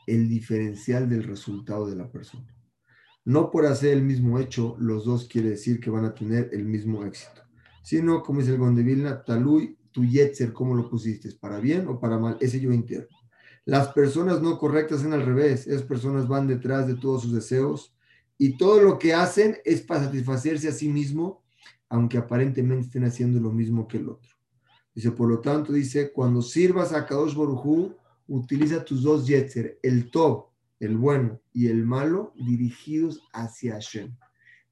el 0.07 0.27
diferencial 0.27 1.09
del 1.09 1.23
resultado 1.23 1.87
de 1.87 1.95
la 1.95 2.11
persona. 2.11 2.55
No 3.23 3.51
por 3.51 3.65
hacer 3.65 3.93
el 3.93 4.03
mismo 4.03 4.39
hecho, 4.39 4.75
los 4.79 5.05
dos 5.05 5.27
quiere 5.27 5.51
decir 5.51 5.79
que 5.79 5.91
van 5.91 6.05
a 6.05 6.13
tener 6.13 6.49
el 6.53 6.65
mismo 6.65 7.05
éxito, 7.05 7.43
sino, 7.83 8.23
como 8.23 8.39
dice 8.39 8.51
el 8.51 8.57
Gondevilna, 8.57 9.23
talui, 9.23 9.77
tu 9.91 10.03
yetzer, 10.03 10.53
¿cómo 10.53 10.73
lo 10.73 10.89
pusiste? 10.89 11.29
¿Para 11.39 11.59
bien 11.59 11.87
o 11.87 11.99
para 11.99 12.17
mal? 12.17 12.37
Ese 12.39 12.59
yo 12.59 12.71
interno. 12.71 13.15
Las 13.65 13.89
personas 13.89 14.41
no 14.41 14.57
correctas 14.57 15.03
en 15.03 15.13
al 15.13 15.25
revés. 15.25 15.67
Esas 15.67 15.83
personas 15.83 16.27
van 16.27 16.47
detrás 16.47 16.87
de 16.87 16.95
todos 16.95 17.23
sus 17.23 17.33
deseos 17.33 17.93
y 18.43 18.57
todo 18.57 18.81
lo 18.81 18.97
que 18.97 19.13
hacen 19.13 19.59
es 19.63 19.81
para 19.81 20.05
satisfacerse 20.05 20.67
a 20.67 20.71
sí 20.71 20.89
mismo, 20.89 21.43
aunque 21.89 22.17
aparentemente 22.17 22.87
estén 22.87 23.03
haciendo 23.03 23.39
lo 23.39 23.51
mismo 23.51 23.87
que 23.87 23.97
el 23.97 24.09
otro. 24.09 24.31
Dice, 24.95 25.11
por 25.11 25.29
lo 25.29 25.41
tanto, 25.41 25.71
dice, 25.71 26.11
cuando 26.11 26.41
sirvas 26.41 26.91
a 26.91 27.05
Kadosh 27.05 27.35
Borujú, 27.35 27.95
utiliza 28.27 28.83
tus 28.83 29.03
dos 29.03 29.27
yetzer, 29.27 29.77
el 29.83 30.09
top 30.09 30.47
el 30.79 30.97
bueno 30.97 31.39
y 31.53 31.67
el 31.67 31.85
malo, 31.85 32.33
dirigidos 32.35 33.21
hacia 33.31 33.73
Hashem. 33.73 34.17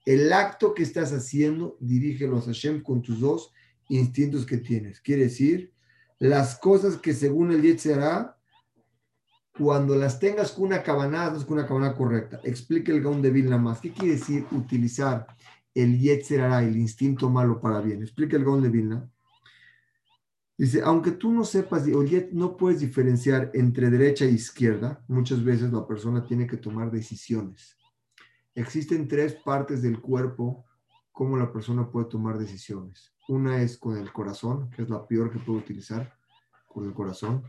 El 0.04 0.34
acto 0.34 0.74
que 0.74 0.82
estás 0.82 1.14
haciendo, 1.14 1.78
dirígelo 1.80 2.40
a 2.40 2.42
Hashem 2.42 2.82
con 2.82 3.04
tus 3.04 3.20
dos 3.20 3.54
instintos 3.88 4.48
que 4.48 4.58
tienes. 4.58 5.00
Quiere 5.00 5.26
decir, 5.26 5.74
las 6.18 6.58
cosas 6.58 6.98
que 6.98 7.14
según 7.14 7.52
el 7.52 7.80
hará, 7.94 8.36
cuando 9.60 9.98
las 9.98 10.22
tengas 10.22 10.54
con 10.54 10.68
una 10.68 10.82
cabana, 10.82 11.34
es 11.36 11.44
con 11.44 11.58
una 11.58 11.68
cabana 11.68 11.94
correcta. 11.94 12.40
Explique 12.46 12.94
el 12.94 13.04
Gaun 13.04 13.22
de 13.22 13.30
Vilna 13.30 13.58
más. 13.58 13.82
¿Qué 13.82 13.92
quiere 13.92 14.14
decir 14.14 14.46
utilizar 14.52 15.28
el 15.76 16.00
hará, 16.40 16.64
el 16.64 16.78
instinto 16.78 17.30
malo 17.30 17.60
para 17.60 17.82
bien? 17.82 18.02
Explique 18.02 18.38
el 18.38 18.46
Gaun 18.46 18.62
de 18.62 18.70
Vilna. 18.70 19.12
Dice, 20.58 20.82
aunque 20.82 21.12
tú 21.12 21.34
no 21.34 21.44
sepas, 21.44 21.86
oye, 21.88 22.30
no 22.32 22.56
puedes 22.56 22.80
diferenciar 22.80 23.52
entre 23.54 23.90
derecha 23.90 24.24
e 24.24 24.32
izquierda, 24.32 25.04
muchas 25.10 25.44
veces 25.44 25.74
la 25.74 25.86
persona 25.86 26.26
tiene 26.26 26.48
que 26.48 26.58
tomar 26.58 26.90
decisiones. 26.90 27.78
Existen 28.56 29.10
tres 29.10 29.34
partes 29.34 29.82
del 29.82 30.00
cuerpo 30.00 30.66
cómo 31.12 31.36
la 31.36 31.52
persona 31.52 31.90
puede 31.90 32.06
tomar 32.06 32.38
decisiones. 32.38 33.12
Una 33.28 33.62
es 33.62 33.78
con 33.78 33.98
el 33.98 34.14
corazón, 34.14 34.70
que 34.70 34.84
es 34.84 34.90
la 34.90 35.06
peor 35.06 35.30
que 35.30 35.40
puede 35.40 35.60
utilizar, 35.60 36.18
con 36.66 36.86
el 36.86 36.94
corazón. 36.94 37.44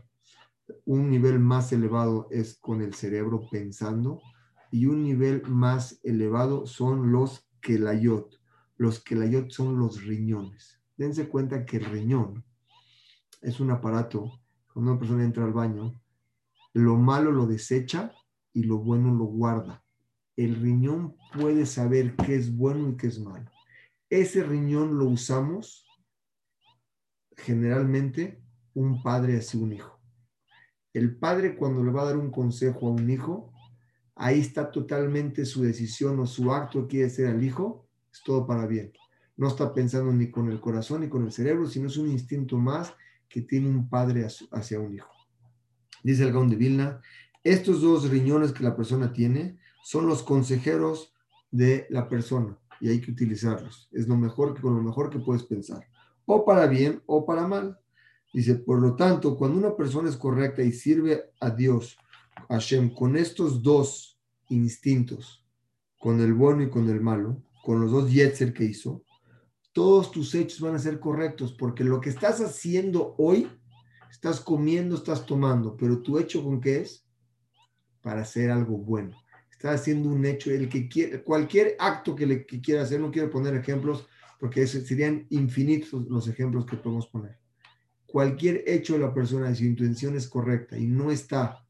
Un 0.85 1.09
nivel 1.09 1.39
más 1.39 1.71
elevado 1.71 2.27
es 2.31 2.57
con 2.59 2.81
el 2.81 2.93
cerebro 2.93 3.47
pensando. 3.49 4.21
Y 4.71 4.85
un 4.85 5.03
nivel 5.03 5.43
más 5.47 5.99
elevado 6.03 6.65
son 6.65 7.11
los 7.11 7.47
kelayot. 7.61 8.39
Los 8.77 8.99
kelayot 9.03 9.51
son 9.51 9.77
los 9.77 10.03
riñones. 10.03 10.81
Dense 10.97 11.27
cuenta 11.27 11.65
que 11.65 11.77
el 11.77 11.85
riñón 11.85 12.43
es 13.41 13.59
un 13.59 13.71
aparato, 13.71 14.39
cuando 14.71 14.91
una 14.91 14.99
persona 14.99 15.23
entra 15.23 15.43
al 15.43 15.53
baño, 15.53 15.99
lo 16.73 16.95
malo 16.95 17.31
lo 17.31 17.47
desecha 17.47 18.13
y 18.53 18.63
lo 18.63 18.77
bueno 18.77 19.13
lo 19.13 19.25
guarda. 19.25 19.83
El 20.35 20.55
riñón 20.55 21.15
puede 21.33 21.65
saber 21.65 22.15
qué 22.15 22.35
es 22.35 22.55
bueno 22.55 22.89
y 22.89 22.97
qué 22.97 23.07
es 23.07 23.19
malo. 23.19 23.51
Ese 24.09 24.43
riñón 24.43 24.97
lo 24.97 25.05
usamos 25.05 25.85
generalmente 27.35 28.41
un 28.73 29.01
padre 29.01 29.37
hacia 29.37 29.59
un 29.59 29.73
hijo. 29.73 30.00
El 30.93 31.17
padre 31.17 31.55
cuando 31.55 31.83
le 31.83 31.91
va 31.91 32.01
a 32.01 32.05
dar 32.05 32.17
un 32.17 32.31
consejo 32.31 32.87
a 32.87 32.91
un 32.91 33.09
hijo, 33.09 33.53
ahí 34.15 34.39
está 34.39 34.71
totalmente 34.71 35.45
su 35.45 35.63
decisión 35.63 36.19
o 36.19 36.25
su 36.25 36.51
acto 36.51 36.87
quiere 36.87 37.09
ser 37.09 37.27
al 37.27 37.43
hijo, 37.43 37.87
es 38.11 38.21
todo 38.23 38.45
para 38.45 38.67
bien. 38.67 38.91
No 39.37 39.47
está 39.47 39.73
pensando 39.73 40.11
ni 40.11 40.29
con 40.29 40.51
el 40.51 40.59
corazón 40.59 41.01
ni 41.01 41.09
con 41.09 41.23
el 41.23 41.31
cerebro, 41.31 41.65
sino 41.65 41.87
es 41.87 41.97
un 41.97 42.09
instinto 42.09 42.57
más 42.57 42.93
que 43.29 43.41
tiene 43.41 43.69
un 43.69 43.89
padre 43.89 44.27
hacia 44.51 44.79
un 44.79 44.95
hijo. 44.95 45.09
Dice 46.03 46.23
el 46.23 46.33
Gaon 46.33 46.49
de 46.49 46.55
Vilna, 46.57 47.01
estos 47.43 47.81
dos 47.81 48.09
riñones 48.09 48.51
que 48.51 48.63
la 48.63 48.75
persona 48.75 49.13
tiene 49.13 49.57
son 49.83 50.07
los 50.07 50.21
consejeros 50.21 51.13
de 51.49 51.87
la 51.89 52.07
persona 52.07 52.57
y 52.79 52.89
hay 52.89 53.01
que 53.01 53.11
utilizarlos. 53.11 53.89
Es 53.91 54.07
lo 54.07 54.17
mejor 54.17 54.53
que 54.53 54.61
con 54.61 54.75
lo 54.75 54.81
mejor 54.81 55.09
que 55.09 55.19
puedes 55.19 55.43
pensar, 55.43 55.87
o 56.25 56.45
para 56.45 56.67
bien 56.67 57.01
o 57.05 57.25
para 57.25 57.47
mal. 57.47 57.79
Dice, 58.33 58.55
por 58.55 58.81
lo 58.81 58.95
tanto, 58.95 59.35
cuando 59.35 59.57
una 59.57 59.75
persona 59.75 60.09
es 60.09 60.15
correcta 60.15 60.61
y 60.61 60.71
sirve 60.71 61.31
a 61.39 61.49
Dios, 61.49 61.97
a 62.47 62.53
Hashem, 62.55 62.93
con 62.93 63.17
estos 63.17 63.61
dos 63.61 64.19
instintos, 64.49 65.45
con 65.97 66.21
el 66.21 66.33
bueno 66.33 66.63
y 66.63 66.69
con 66.69 66.89
el 66.89 67.01
malo, 67.01 67.43
con 67.63 67.81
los 67.81 67.91
dos 67.91 68.11
yetzer 68.11 68.53
que 68.53 68.63
hizo, 68.63 69.03
todos 69.73 70.11
tus 70.11 70.33
hechos 70.35 70.59
van 70.61 70.75
a 70.75 70.79
ser 70.79 70.99
correctos, 70.99 71.53
porque 71.53 71.83
lo 71.83 71.99
que 72.01 72.09
estás 72.09 72.41
haciendo 72.41 73.15
hoy, 73.17 73.47
estás 74.09 74.39
comiendo, 74.39 74.95
estás 74.95 75.25
tomando, 75.25 75.75
pero 75.77 76.01
tu 76.01 76.17
hecho 76.17 76.43
con 76.43 76.59
qué 76.59 76.81
es? 76.81 77.05
Para 78.01 78.21
hacer 78.21 78.49
algo 78.49 78.77
bueno. 78.77 79.15
Estás 79.51 79.81
haciendo 79.81 80.09
un 80.09 80.25
hecho, 80.25 80.51
el 80.51 80.67
que 80.67 80.89
quiere, 80.89 81.23
cualquier 81.23 81.75
acto 81.79 82.15
que, 82.15 82.25
le, 82.25 82.45
quiera 82.45 82.81
hacer, 82.81 82.99
no 82.99 83.11
quiero 83.11 83.29
poner 83.29 83.55
ejemplos, 83.55 84.07
porque 84.39 84.65
serían 84.65 85.27
infinitos 85.29 85.93
los 86.09 86.27
ejemplos 86.27 86.65
que 86.65 86.77
podemos 86.77 87.07
poner. 87.07 87.40
Cualquier 88.11 88.63
hecho 88.67 88.93
de 88.93 88.99
la 88.99 89.13
persona, 89.13 89.55
si 89.55 89.63
su 89.63 89.69
intención 89.69 90.17
es 90.17 90.27
correcta 90.27 90.77
y 90.77 90.85
no 90.85 91.11
está 91.11 91.65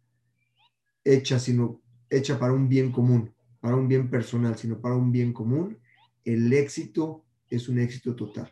hecha, 1.03 1.37
sino 1.37 1.81
hecha 2.09 2.39
para 2.39 2.53
un 2.53 2.67
bien 2.67 2.91
común, 2.91 3.31
para 3.59 3.75
un 3.75 3.87
bien 3.87 4.09
personal, 4.09 4.57
sino 4.57 4.81
para 4.81 4.95
un 4.95 5.11
bien 5.11 5.33
común, 5.33 5.77
el 6.25 6.51
éxito 6.51 7.23
es 7.47 7.69
un 7.69 7.77
éxito 7.77 8.15
total. 8.15 8.51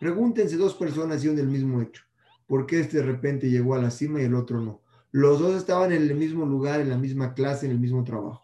Pregúntense 0.00 0.56
dos 0.56 0.74
personas 0.74 1.18
hicieron 1.18 1.38
el 1.38 1.46
mismo 1.46 1.80
hecho. 1.80 2.02
¿Por 2.48 2.66
qué 2.66 2.80
este 2.80 2.96
de 2.96 3.04
repente 3.04 3.48
llegó 3.48 3.76
a 3.76 3.82
la 3.82 3.92
cima 3.92 4.20
y 4.20 4.24
el 4.24 4.34
otro 4.34 4.60
no? 4.60 4.82
Los 5.12 5.38
dos 5.38 5.54
estaban 5.54 5.92
en 5.92 6.02
el 6.02 6.16
mismo 6.16 6.44
lugar, 6.46 6.80
en 6.80 6.88
la 6.88 6.98
misma 6.98 7.32
clase, 7.32 7.66
en 7.66 7.72
el 7.72 7.78
mismo 7.78 8.02
trabajo. 8.02 8.42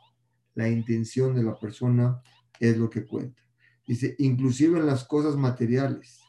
La 0.54 0.68
intención 0.68 1.34
de 1.34 1.42
la 1.42 1.58
persona 1.58 2.20
es 2.60 2.76
lo 2.76 2.88
que 2.88 3.04
cuenta. 3.04 3.42
Dice, 3.84 4.14
inclusive 4.18 4.78
en 4.78 4.86
las 4.86 5.02
cosas 5.04 5.36
materiales. 5.36 6.20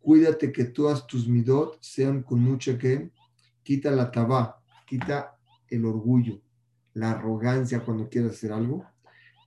Cuídate 0.00 0.52
que 0.52 0.64
todas 0.64 1.06
tus 1.06 1.28
midot 1.28 1.78
sean 1.80 2.22
con 2.22 2.40
mucha 2.40 2.78
que 2.78 3.10
quita 3.62 3.90
la 3.90 4.10
tabá, 4.10 4.62
quita 4.86 5.36
el 5.68 5.84
orgullo, 5.84 6.40
la 6.94 7.12
arrogancia 7.12 7.80
cuando 7.80 8.08
quieras 8.08 8.32
hacer 8.32 8.52
algo. 8.52 8.86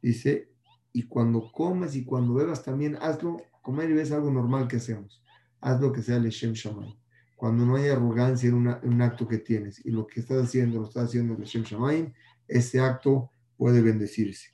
Dice, 0.02 0.52
y 0.94 1.04
cuando 1.04 1.52
comes 1.52 1.96
y 1.96 2.04
cuando 2.04 2.34
bebas 2.34 2.64
también 2.64 2.98
hazlo 3.02 3.38
comer 3.62 3.90
y 3.90 3.94
ves 3.94 4.12
algo 4.12 4.32
normal 4.32 4.68
que 4.68 4.78
hacemos. 4.78 5.24
Haz 5.62 5.80
lo 5.80 5.92
que 5.92 6.02
sea 6.02 6.18
el 6.18 6.30
Shem 6.30 6.54
Shammai. 6.54 6.98
Cuando 7.36 7.66
no 7.66 7.76
hay 7.76 7.88
arrogancia 7.88 8.50
en, 8.50 8.56
un 8.56 9.02
acto 9.02 9.28
que 9.28 9.40
tienes 9.40 9.84
y 9.86 9.92
lo 9.92 10.06
que 10.06 10.20
estás 10.20 10.44
haciendo 10.44 10.80
lo 10.80 10.88
estás 10.88 11.06
haciendo 11.06 11.36
el 11.36 11.44
Shem 11.44 11.64
Shammai, 11.64 12.14
ese 12.48 12.80
acto 12.80 13.32
puede 13.58 13.82
bendecirse. 13.82 14.50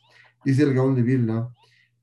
Dice 0.45 0.63
el 0.63 0.73
Gaón 0.73 0.95
de 0.95 1.01
Vilna, 1.01 1.49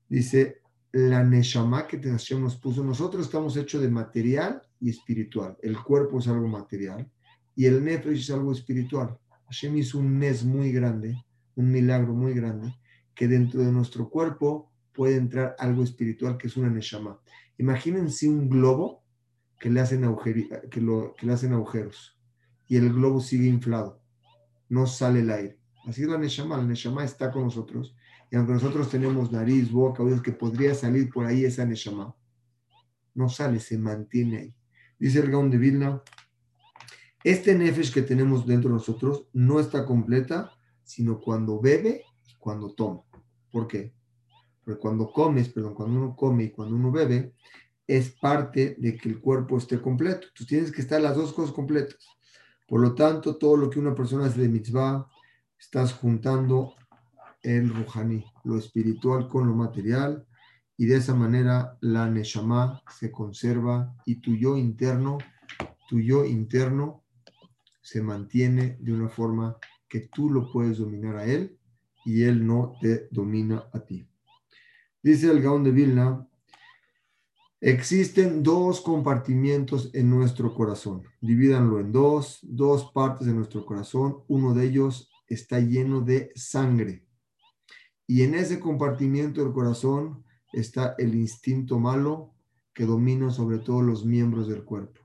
Dice, 0.07 0.61
la 0.95 1.25
Neshama 1.25 1.87
que 1.87 1.99
Hashem 1.99 2.41
nos 2.41 2.55
puso, 2.55 2.81
nosotros 2.81 3.25
estamos 3.25 3.57
hechos 3.57 3.81
de 3.81 3.89
material 3.89 4.61
y 4.79 4.89
espiritual. 4.89 5.57
El 5.61 5.77
cuerpo 5.83 6.19
es 6.19 6.27
algo 6.29 6.47
material 6.47 7.11
y 7.53 7.65
el 7.65 7.83
Nefesh 7.83 8.21
es 8.21 8.29
algo 8.29 8.53
espiritual. 8.53 9.17
Hashem 9.47 9.75
hizo 9.75 9.99
un 9.99 10.17
Nes 10.17 10.45
muy 10.45 10.71
grande, 10.71 11.21
un 11.55 11.69
milagro 11.69 12.13
muy 12.13 12.33
grande, 12.33 12.73
que 13.13 13.27
dentro 13.27 13.59
de 13.59 13.73
nuestro 13.73 14.09
cuerpo 14.09 14.71
puede 14.93 15.17
entrar 15.17 15.57
algo 15.59 15.83
espiritual 15.83 16.37
que 16.37 16.47
es 16.47 16.55
una 16.55 16.69
Neshama. 16.69 17.19
Imagínense 17.57 18.29
un 18.29 18.47
globo 18.47 19.03
que 19.59 19.69
le 19.69 19.81
hacen, 19.81 20.03
que, 20.71 20.79
lo, 20.79 21.13
que 21.17 21.25
le 21.25 21.33
hacen 21.33 21.51
agujeros 21.51 22.17
y 22.69 22.77
el 22.77 22.93
globo 22.93 23.19
sigue 23.19 23.47
inflado, 23.47 23.99
no 24.69 24.87
sale 24.87 25.19
el 25.19 25.29
aire. 25.29 25.59
Así 25.87 26.01
es 26.01 26.07
la 26.07 26.17
Neshama, 26.17 26.57
la 26.57 26.63
Neshama 26.63 27.03
está 27.03 27.31
con 27.31 27.43
nosotros 27.43 27.95
y 28.31 28.35
aunque 28.35 28.53
nosotros 28.53 28.89
tenemos 28.89 29.31
nariz, 29.31 29.71
boca, 29.71 30.01
oídos, 30.01 30.21
que 30.21 30.31
podría 30.31 30.73
salir 30.73 31.09
por 31.09 31.25
ahí 31.25 31.45
esa 31.45 31.65
Neshama, 31.65 32.15
no 33.13 33.29
sale, 33.29 33.59
se 33.59 33.77
mantiene 33.77 34.37
ahí. 34.37 34.55
Dice 34.97 35.19
el 35.19 35.29
Gaon 35.29 35.51
de 35.51 35.57
Vilna, 35.57 36.01
este 37.23 37.55
Nefesh 37.55 37.93
que 37.93 38.01
tenemos 38.01 38.45
dentro 38.45 38.69
de 38.69 38.75
nosotros 38.75 39.27
no 39.33 39.59
está 39.59 39.85
completa, 39.85 40.51
sino 40.83 41.19
cuando 41.19 41.59
bebe 41.59 42.03
y 42.27 42.35
cuando 42.39 42.73
toma. 42.73 43.01
¿Por 43.51 43.67
qué? 43.67 43.93
Porque 44.63 44.79
cuando 44.79 45.11
comes, 45.11 45.49
perdón, 45.49 45.75
cuando 45.75 45.99
uno 45.99 46.15
come 46.15 46.45
y 46.45 46.51
cuando 46.51 46.75
uno 46.75 46.91
bebe, 46.91 47.33
es 47.87 48.09
parte 48.09 48.75
de 48.79 48.97
que 48.97 49.09
el 49.09 49.19
cuerpo 49.19 49.57
esté 49.57 49.79
completo. 49.79 50.27
Tú 50.33 50.45
tienes 50.45 50.71
que 50.71 50.81
estar 50.81 50.99
las 50.99 51.15
dos 51.15 51.31
cosas 51.33 51.53
completas. 51.53 51.97
Por 52.67 52.81
lo 52.81 52.95
tanto, 52.95 53.37
todo 53.37 53.57
lo 53.57 53.69
que 53.69 53.79
una 53.79 53.93
persona 53.93 54.25
hace 54.25 54.41
de 54.41 54.49
mitzvah, 54.49 55.07
estás 55.59 55.93
juntando 55.93 56.75
el 57.41 57.69
ruhani, 57.69 58.25
lo 58.43 58.57
espiritual 58.57 59.27
con 59.27 59.47
lo 59.47 59.55
material, 59.55 60.25
y 60.77 60.85
de 60.85 60.97
esa 60.97 61.15
manera 61.15 61.77
la 61.81 62.09
neshama 62.09 62.81
se 62.89 63.11
conserva 63.11 63.95
y 64.05 64.15
tu 64.15 64.35
yo 64.35 64.57
interno, 64.57 65.17
tu 65.87 65.99
yo 65.99 66.25
interno 66.25 67.03
se 67.81 68.01
mantiene 68.01 68.77
de 68.79 68.93
una 68.93 69.09
forma 69.09 69.57
que 69.87 70.01
tú 70.01 70.29
lo 70.29 70.51
puedes 70.51 70.79
dominar 70.79 71.17
a 71.17 71.25
él 71.25 71.57
y 72.03 72.23
él 72.23 72.45
no 72.45 72.73
te 72.81 73.07
domina 73.11 73.65
a 73.71 73.79
ti. 73.79 74.07
Dice 75.01 75.29
el 75.29 75.41
Gaón 75.41 75.63
de 75.63 75.71
Vilna, 75.71 76.27
existen 77.61 78.43
dos 78.43 78.81
compartimientos 78.81 79.91
en 79.93 80.09
nuestro 80.09 80.53
corazón. 80.53 81.03
Divídanlo 81.21 81.79
en 81.79 81.91
dos, 81.91 82.39
dos 82.41 82.91
partes 82.91 83.27
de 83.27 83.33
nuestro 83.33 83.65
corazón. 83.65 84.23
Uno 84.27 84.53
de 84.53 84.65
ellos 84.65 85.11
está 85.27 85.59
lleno 85.59 86.01
de 86.01 86.31
sangre. 86.35 87.05
Y 88.07 88.21
en 88.21 88.35
ese 88.35 88.59
compartimiento 88.59 89.43
del 89.43 89.53
corazón 89.53 90.23
está 90.53 90.95
el 90.97 91.15
instinto 91.15 91.79
malo 91.79 92.33
que 92.73 92.85
domina 92.85 93.31
sobre 93.31 93.59
todos 93.59 93.83
los 93.83 94.05
miembros 94.05 94.47
del 94.47 94.63
cuerpo. 94.63 95.01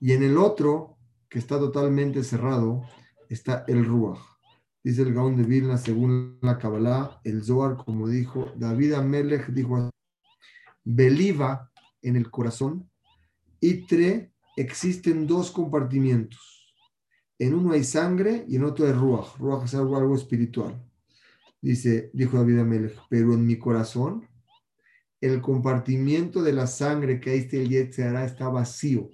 Y 0.00 0.12
en 0.12 0.22
el 0.22 0.36
otro, 0.36 0.98
que 1.28 1.38
está 1.38 1.58
totalmente 1.58 2.22
cerrado, 2.22 2.82
está 3.28 3.64
el 3.66 3.84
Ruach. 3.84 4.20
Dice 4.84 5.02
el 5.02 5.14
Gaón 5.14 5.36
de 5.36 5.42
Vilna, 5.42 5.78
según 5.78 6.38
la 6.42 6.58
Kabbalah, 6.58 7.20
el 7.24 7.42
Zohar, 7.42 7.76
como 7.76 8.06
dijo 8.08 8.52
David 8.56 8.92
Amelech, 8.92 9.48
dijo, 9.48 9.90
Beliva 10.84 11.72
en 12.02 12.14
el 12.14 12.30
corazón, 12.30 12.88
y 13.60 13.86
tre, 13.86 14.32
existen 14.56 15.26
dos 15.26 15.50
compartimientos. 15.50 16.55
En 17.38 17.54
uno 17.54 17.72
hay 17.72 17.84
sangre 17.84 18.44
y 18.48 18.56
en 18.56 18.64
otro 18.64 18.86
hay 18.86 18.92
Ruach. 18.92 19.36
Ruach 19.38 19.64
es 19.64 19.74
algo, 19.74 19.96
algo 19.96 20.14
espiritual. 20.14 20.82
Dice, 21.60 22.10
dijo 22.12 22.38
David 22.38 22.60
Amelech, 22.60 22.98
pero 23.08 23.34
en 23.34 23.46
mi 23.46 23.58
corazón, 23.58 24.26
el 25.20 25.40
compartimiento 25.40 26.42
de 26.42 26.52
la 26.52 26.66
sangre 26.66 27.20
que 27.20 27.30
ahí 27.30 27.48
el 27.52 27.68
Yetzirah 27.68 28.24
está 28.24 28.48
vacío. 28.48 29.10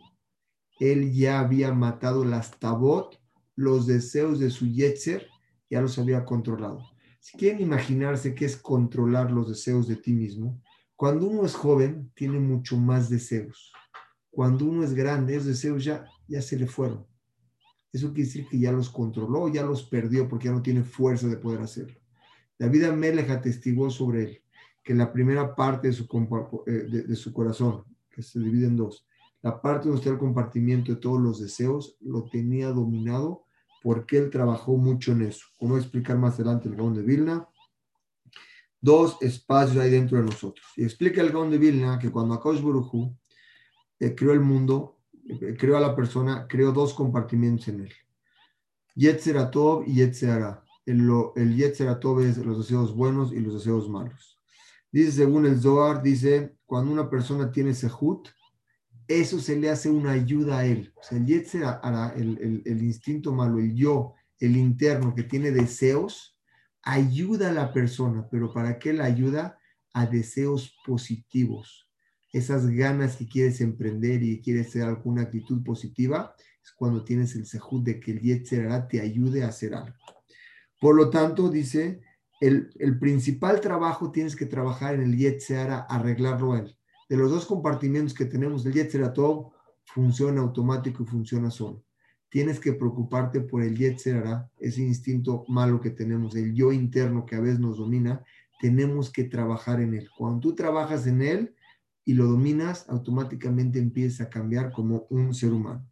Él 0.79 1.13
ya 1.13 1.41
había 1.41 1.73
matado 1.73 2.25
las 2.25 2.59
tabot, 2.59 3.21
los 3.55 3.87
deseos 3.87 4.39
de 4.39 4.51
su 4.51 4.67
Yetzer, 4.67 5.27
ya 5.71 5.81
los 5.81 5.99
había 5.99 6.25
controlado. 6.25 6.81
Si 7.21 7.39
quieren 7.39 7.61
imaginarse 7.61 8.35
qué 8.35 8.45
es 8.45 8.57
controlar 8.57 9.31
los 9.31 9.49
deseos 9.49 9.87
de 9.87 9.97
ti 9.97 10.13
mismo, 10.13 10.61
cuando 10.97 11.27
uno 11.27 11.45
es 11.45 11.55
joven 11.55 12.11
tiene 12.15 12.39
mucho 12.39 12.77
más 12.77 13.09
deseos. 13.09 13.73
Cuando 14.31 14.65
uno 14.65 14.83
es 14.83 14.95
grande, 14.95 15.35
esos 15.35 15.47
deseos 15.47 15.85
ya, 15.85 16.05
ya 16.27 16.43
se 16.43 16.59
le 16.59 16.67
fueron. 16.67 17.07
Eso 17.93 18.09
quiere 18.09 18.29
decir 18.29 18.49
que 18.49 18.59
ya 18.59 18.73
los 18.73 18.89
controló, 18.89 19.49
ya 19.49 19.63
los 19.63 19.83
perdió 19.85 20.29
porque 20.29 20.47
ya 20.47 20.53
no 20.53 20.63
tiene 20.63 20.83
fuerza 20.83 21.29
de 21.29 21.37
poder 21.37 21.61
hacerlo. 21.61 21.99
David 22.59 22.85
Amelech 22.85 23.31
atestiguó 23.31 23.91
sobre 23.91 24.23
él 24.23 24.43
que 24.83 24.95
la 24.95 25.13
primera 25.13 25.55
parte 25.55 25.89
de 25.89 25.95
su, 25.95 26.05
eh, 26.67 27.05
de 27.07 27.17
su 27.17 27.33
corazón, 27.33 27.85
que 28.11 28.23
se 28.23 28.41
divide 28.41 28.67
en 28.67 28.77
dos, 28.77 29.07
la 29.43 29.61
parte 29.61 29.89
donde 29.89 30.01
está 30.01 30.11
el 30.11 30.19
compartimiento 30.19 30.93
de 30.93 31.01
todos 31.01 31.21
los 31.21 31.41
deseos, 31.41 31.97
lo 32.01 32.25
tenía 32.25 32.69
dominado 32.69 33.45
porque 33.83 34.17
él 34.17 34.31
trabajó 34.31 34.77
mucho 34.77 35.13
en 35.13 35.23
eso. 35.23 35.45
Como 35.59 35.77
explicar 35.77 36.17
más 36.17 36.35
adelante 36.35 36.69
el 36.69 36.77
Gaón 36.77 36.95
de 36.95 37.03
Vilna. 37.03 37.49
Dos 38.81 39.19
espacios 39.21 39.79
hay 39.79 39.91
dentro 39.91 40.19
de 40.19 40.25
nosotros. 40.25 40.65
Y 40.77 40.85
explica 40.85 41.21
el 41.21 41.33
Gaón 41.33 41.51
de 41.51 41.59
Vilna 41.59 41.99
que 41.99 42.11
cuando 42.11 42.35
Akash 42.35 42.61
Buruhu 42.61 43.17
eh, 43.99 44.15
creó 44.15 44.33
el 44.33 44.41
mundo, 44.41 45.01
eh, 45.29 45.57
creó 45.59 45.77
a 45.77 45.81
la 45.81 45.95
persona, 45.95 46.47
creó 46.49 46.73
dos 46.73 46.95
compartimientos 46.95 47.69
en 47.69 47.81
él. 47.81 47.93
Yetzeratov 48.95 49.85
y 49.87 49.95
Yetzerara. 49.95 50.65
El, 50.85 51.09
el 51.37 51.57
Yetzeratov 51.57 52.21
es 52.21 52.39
los 52.39 52.59
deseos 52.59 52.95
buenos 52.95 53.33
y 53.33 53.41
los 53.41 53.55
deseos 53.55 53.89
malos. 53.89 54.39
Dice, 54.91 55.13
según 55.13 55.47
el 55.47 55.59
Zohar, 55.59 56.03
dice, 56.03 56.57
cuando 56.67 56.93
una 56.93 57.09
persona 57.09 57.51
tiene 57.51 57.73
sehut, 57.73 58.29
eso 59.09 59.39
se 59.41 59.57
le 59.57 59.71
hace 59.71 59.91
una 59.91 60.13
ayuda 60.13 60.59
a 60.59 60.67
él. 60.67 60.93
O 60.97 61.03
sea, 61.03 61.19
el 61.19 61.27
Yetzer 61.27 61.65
el, 62.17 62.63
el, 62.65 62.83
instinto 62.83 63.33
malo, 63.33 63.59
el 63.59 63.75
yo, 63.75 64.15
el 64.39 64.57
interno 64.57 65.15
que 65.15 65.23
tiene 65.23 65.51
deseos, 65.51 66.37
ayuda 66.83 67.49
a 67.49 67.53
la 67.53 67.73
persona, 67.73 68.29
pero 68.31 68.53
¿para 68.53 68.79
qué 68.79 68.93
la 68.93 69.05
ayuda? 69.05 69.59
A 69.95 70.07
deseos 70.07 70.77
positivos. 70.87 71.82
Esas 72.33 72.67
ganas 72.67 73.17
que 73.17 73.29
quieres 73.29 73.61
emprender 73.61 74.23
y 74.23 74.41
quieres 74.41 74.69
hacer 74.69 74.83
alguna 74.83 75.23
actitud 75.23 75.63
positiva, 75.63 76.35
es 76.63 76.73
cuando 76.73 77.05
tienes 77.05 77.37
el 77.37 77.47
sehut 77.47 77.85
de 77.85 78.01
que 78.01 78.13
el 78.13 78.21
Yetzer 78.21 78.89
te 78.89 79.01
ayude 79.01 79.45
a 79.45 79.49
hacer 79.49 79.75
algo. 79.75 79.97
Por 80.81 80.97
lo 80.97 81.11
tanto, 81.11 81.51
dice, 81.51 82.01
el, 82.41 82.71
el 82.79 82.99
principal 82.99 83.61
trabajo 83.61 84.11
tienes 84.11 84.35
que 84.35 84.47
trabajar 84.47 84.95
en 84.95 85.03
el 85.03 85.17
Yetzer 85.17 85.69
arreglarlo 85.89 86.57
él 86.57 86.77
de 87.13 87.19
los 87.19 87.31
dos 87.31 87.45
compartimientos 87.45 88.15
que 88.15 88.25
tenemos 88.25 88.65
del 88.65 88.73
Yetzeratov 88.73 89.53
funciona 89.85 90.41
automático 90.41 91.03
y 91.03 91.07
funciona 91.07 91.51
solo. 91.51 91.85
Tienes 92.31 92.59
que 92.59 92.73
preocuparte 92.73 93.43
por 93.43 93.63
el 93.63 93.77
Yetzerara, 93.77 94.51
ese 94.59 94.81
instinto 94.81 95.45
malo 95.49 95.79
que 95.79 95.91
tenemos, 95.91 96.35
el 96.37 96.55
yo 96.55 96.73
interno 96.73 97.27
que 97.27 97.37
a 97.37 97.41
veces 97.41 97.61
nos 97.61 97.77
domina. 97.77 98.25
Tenemos 98.63 99.11
que 99.11 99.25
trabajar 99.25 99.83
en 99.83 99.93
él. 99.93 100.09
Cuando 100.17 100.41
tú 100.41 100.55
trabajas 100.55 101.07
en 101.07 101.21
él 101.21 101.55
y 102.05 102.15
lo 102.15 102.27
dominas, 102.27 102.89
automáticamente 102.89 103.79
empieza 103.79 104.25
a 104.25 104.31
cambiar 104.31 104.73
como 104.73 105.07
un 105.11 105.35
ser 105.35 105.53
humano. 105.53 105.87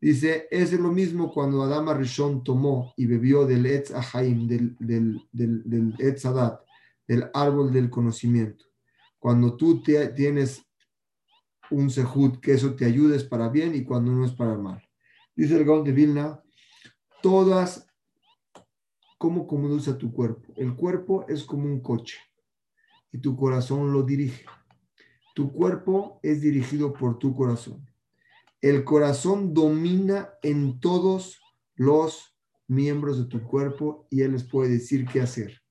Dice, 0.00 0.46
es 0.50 0.72
lo 0.72 0.92
mismo 0.92 1.32
cuando 1.32 1.62
Adama 1.62 1.94
Rishon 1.94 2.44
tomó 2.44 2.94
y 2.96 3.06
bebió 3.06 3.46
del 3.46 3.66
Etz 3.66 3.90
Ahaim, 3.92 4.46
del, 4.46 4.76
del, 4.78 5.20
del, 5.32 5.62
del 5.64 5.94
Etz 5.98 6.24
Adat, 6.24 6.60
del 7.06 7.28
árbol 7.34 7.72
del 7.72 7.90
conocimiento. 7.90 8.66
Cuando 9.18 9.56
tú 9.56 9.82
tienes 9.82 10.64
un 11.70 11.90
sehut, 11.90 12.38
que 12.40 12.52
eso 12.52 12.74
te 12.74 12.84
ayudes 12.84 13.24
para 13.24 13.48
bien 13.48 13.74
y 13.74 13.82
cuando 13.82 14.12
no 14.12 14.24
es 14.24 14.32
para 14.32 14.56
mal. 14.56 14.82
Dice 15.34 15.56
el 15.56 15.64
Gaon 15.64 15.84
de 15.84 15.92
Vilna, 15.92 16.42
todas, 17.20 17.86
¿cómo 19.18 19.46
conduce 19.46 19.94
tu 19.94 20.12
cuerpo? 20.12 20.52
El 20.56 20.74
cuerpo 20.76 21.26
es 21.28 21.42
como 21.42 21.64
un 21.64 21.80
coche 21.80 22.18
y 23.10 23.18
tu 23.18 23.36
corazón 23.36 23.92
lo 23.92 24.02
dirige. 24.02 24.44
Tu 25.38 25.52
cuerpo 25.52 26.18
es 26.24 26.40
dirigido 26.40 26.92
por 26.92 27.20
tu 27.20 27.32
corazón. 27.32 27.88
El 28.60 28.82
corazón 28.82 29.54
domina 29.54 30.30
en 30.42 30.80
todos 30.80 31.38
los 31.76 32.36
miembros 32.66 33.18
de 33.18 33.26
tu 33.26 33.44
cuerpo 33.44 34.08
y 34.10 34.22
él 34.22 34.32
les 34.32 34.42
puede 34.42 34.70
decir 34.70 35.06
qué 35.06 35.20
hacer. 35.20 35.62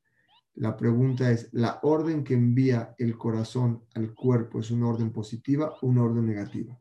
La 0.55 0.77
pregunta 0.77 1.31
es, 1.31 1.49
¿la 1.51 1.81
orden 1.83 2.23
que 2.23 2.33
envía 2.33 2.95
el 2.97 3.17
corazón 3.17 3.83
al 3.93 4.13
cuerpo 4.13 4.61
es 4.61 4.71
una 4.71 4.87
orden 4.87 5.11
positiva 5.11 5.75
o 5.81 5.87
una 5.87 6.03
orden 6.03 6.25
negativa? 6.25 6.79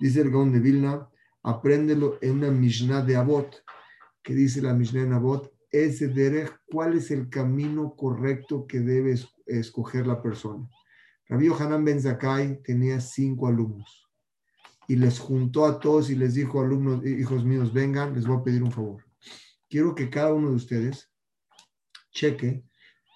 Dice 0.00 0.22
el 0.22 0.32
Gaon 0.32 0.52
de 0.52 0.58
Vilna, 0.58 1.08
apréndelo 1.44 2.18
en 2.20 2.38
una 2.38 2.50
Mishnah 2.50 3.02
de 3.02 3.14
Abot, 3.14 3.62
que 4.24 4.34
dice 4.34 4.60
la 4.60 4.74
Mishnah 4.74 5.04
de 5.04 5.14
Abot, 5.14 5.54
ese 5.70 6.08
derech, 6.08 6.50
¿cuál 6.66 6.96
es 6.96 7.12
el 7.12 7.28
camino 7.28 7.94
correcto 7.94 8.66
que 8.66 8.80
debe 8.80 9.14
escoger 9.46 10.08
la 10.08 10.20
persona? 10.20 10.68
Rabbi 11.28 11.48
Hanan 11.48 11.84
Ben 11.84 12.00
Zakai 12.00 12.62
tenía 12.62 13.00
cinco 13.00 13.48
alumnos 13.48 14.04
y 14.86 14.96
les 14.96 15.18
juntó 15.18 15.64
a 15.64 15.80
todos 15.80 16.10
y 16.10 16.16
les 16.16 16.34
dijo, 16.34 16.60
alumnos, 16.60 17.04
hijos 17.04 17.44
míos, 17.44 17.72
vengan, 17.72 18.14
les 18.14 18.26
voy 18.26 18.38
a 18.38 18.42
pedir 18.42 18.62
un 18.62 18.72
favor. 18.72 19.04
Quiero 19.68 19.94
que 19.94 20.10
cada 20.10 20.34
uno 20.34 20.50
de 20.50 20.56
ustedes 20.56 21.10
cheque 22.10 22.64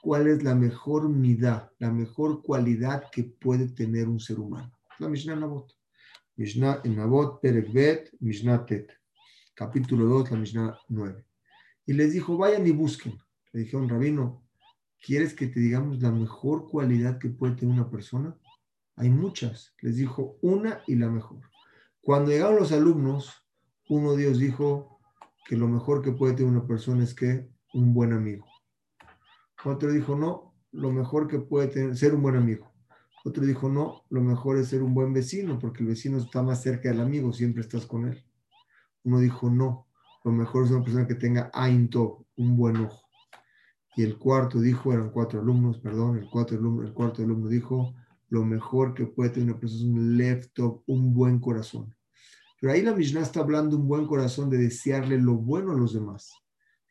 cuál 0.03 0.27
es 0.27 0.43
la 0.43 0.55
mejor 0.55 1.09
midá, 1.09 1.71
la 1.79 1.93
mejor 1.93 2.43
cualidad 2.43 3.05
que 3.13 3.25
puede 3.25 3.69
tener 3.69 4.09
un 4.09 4.21
ser 4.21 4.39
humano. 4.41 4.73
La 4.99 5.09
Mishnah 5.09 5.37
Nabot. 5.37 5.71
Mishnah 6.37 6.81
en 6.85 6.97
Nabot, 6.97 7.41
Perek 7.41 8.15
Mishnah 8.21 8.65
Tet. 8.65 8.93
Capítulo 9.55 10.07
2, 10.07 10.31
la 10.31 10.37
Mishnah 10.37 10.79
9. 10.89 11.25
Y 11.87 11.93
les 11.93 12.13
dijo, 12.13 12.37
vayan 12.37 12.67
y 12.67 12.71
busquen. 12.71 13.19
Le 13.53 13.61
dijeron, 13.61 13.89
rabino, 13.89 14.48
¿quieres 15.01 15.35
que 15.35 15.47
te 15.47 15.61
digamos 15.61 16.01
la 16.01 16.13
mejor 16.13 16.69
cualidad 16.69 17.19
que 17.19 17.29
puede 17.29 17.55
tener 17.55 17.75
una 17.75 17.91
persona? 17.91 18.37
Hay 18.97 19.11
muchas. 19.11 19.75
Les 19.81 19.97
dijo 19.97 20.39
una 20.43 20.83
y 20.87 20.97
la 20.97 21.09
mejor. 21.09 21.41
Cuando 22.01 22.31
llegaron 22.31 22.57
los 22.57 22.73
alumnos, 22.73 23.47
uno 23.89 24.15
de 24.15 24.25
ellos 24.25 24.39
dijo 24.39 25.01
que 25.47 25.57
lo 25.57 25.69
mejor 25.69 26.03
que 26.03 26.13
puede 26.13 26.35
tener 26.35 26.51
una 26.51 26.67
persona 26.67 27.05
es 27.05 27.15
que 27.15 27.49
un 27.75 27.95
buen 27.95 28.13
amigo. 28.13 28.47
Otro 29.65 29.93
dijo, 29.93 30.17
no, 30.17 30.55
lo 30.73 30.93
mejor 30.93 31.27
que 31.29 31.39
puede 31.39 31.69
tener, 31.69 31.97
ser 31.97 32.15
un 32.15 32.23
buen 32.23 32.37
amigo. 32.37 32.73
Otro 33.25 33.45
dijo, 33.45 33.69
no, 33.69 34.05
lo 34.11 34.21
mejor 34.23 34.59
es 34.59 34.69
ser 34.69 34.83
un 34.83 34.95
buen 34.95 35.13
vecino, 35.13 35.59
porque 35.59 35.83
el 35.83 35.89
vecino 35.89 36.19
está 36.19 36.43
más 36.43 36.63
cerca 36.63 36.89
del 36.89 37.01
amigo, 37.01 37.33
siempre 37.33 37.63
estás 37.63 37.87
con 37.87 38.07
él. 38.09 38.25
Uno 39.05 39.19
dijo, 39.19 39.51
no, 39.51 39.87
lo 40.25 40.33
mejor 40.33 40.65
es 40.65 40.71
una 40.71 40.85
persona 40.85 41.07
que 41.07 41.15
tenga 41.15 41.51
Ain 41.53 41.91
un 42.37 42.57
buen 42.57 42.77
ojo. 42.77 43.08
Y 43.99 44.05
el 44.05 44.17
cuarto 44.17 44.61
dijo, 44.61 44.93
eran 44.93 45.11
cuatro 45.11 45.41
alumnos, 45.41 45.79
perdón, 45.79 46.19
el, 46.19 46.31
cuatro 46.31 46.57
alumno, 46.57 46.87
el 46.87 46.93
cuarto 46.93 47.21
alumno 47.21 47.49
dijo, 47.49 47.97
lo 48.29 48.45
mejor 48.45 48.95
que 48.95 49.07
puede 49.07 49.31
tener 49.31 49.51
una 49.51 49.59
persona 49.59 49.83
es 49.83 49.89
un 49.89 50.17
left 50.17 50.57
un 50.87 51.13
buen 51.13 51.41
corazón. 51.41 51.93
Pero 52.61 52.73
ahí 52.73 52.83
la 52.83 52.95
Mishnah 52.95 53.23
está 53.23 53.41
hablando 53.41 53.77
un 53.77 53.89
buen 53.89 54.07
corazón 54.07 54.51
de 54.51 54.59
desearle 54.59 55.19
lo 55.19 55.35
bueno 55.35 55.73
a 55.73 55.75
los 55.75 55.95
demás. 55.95 56.33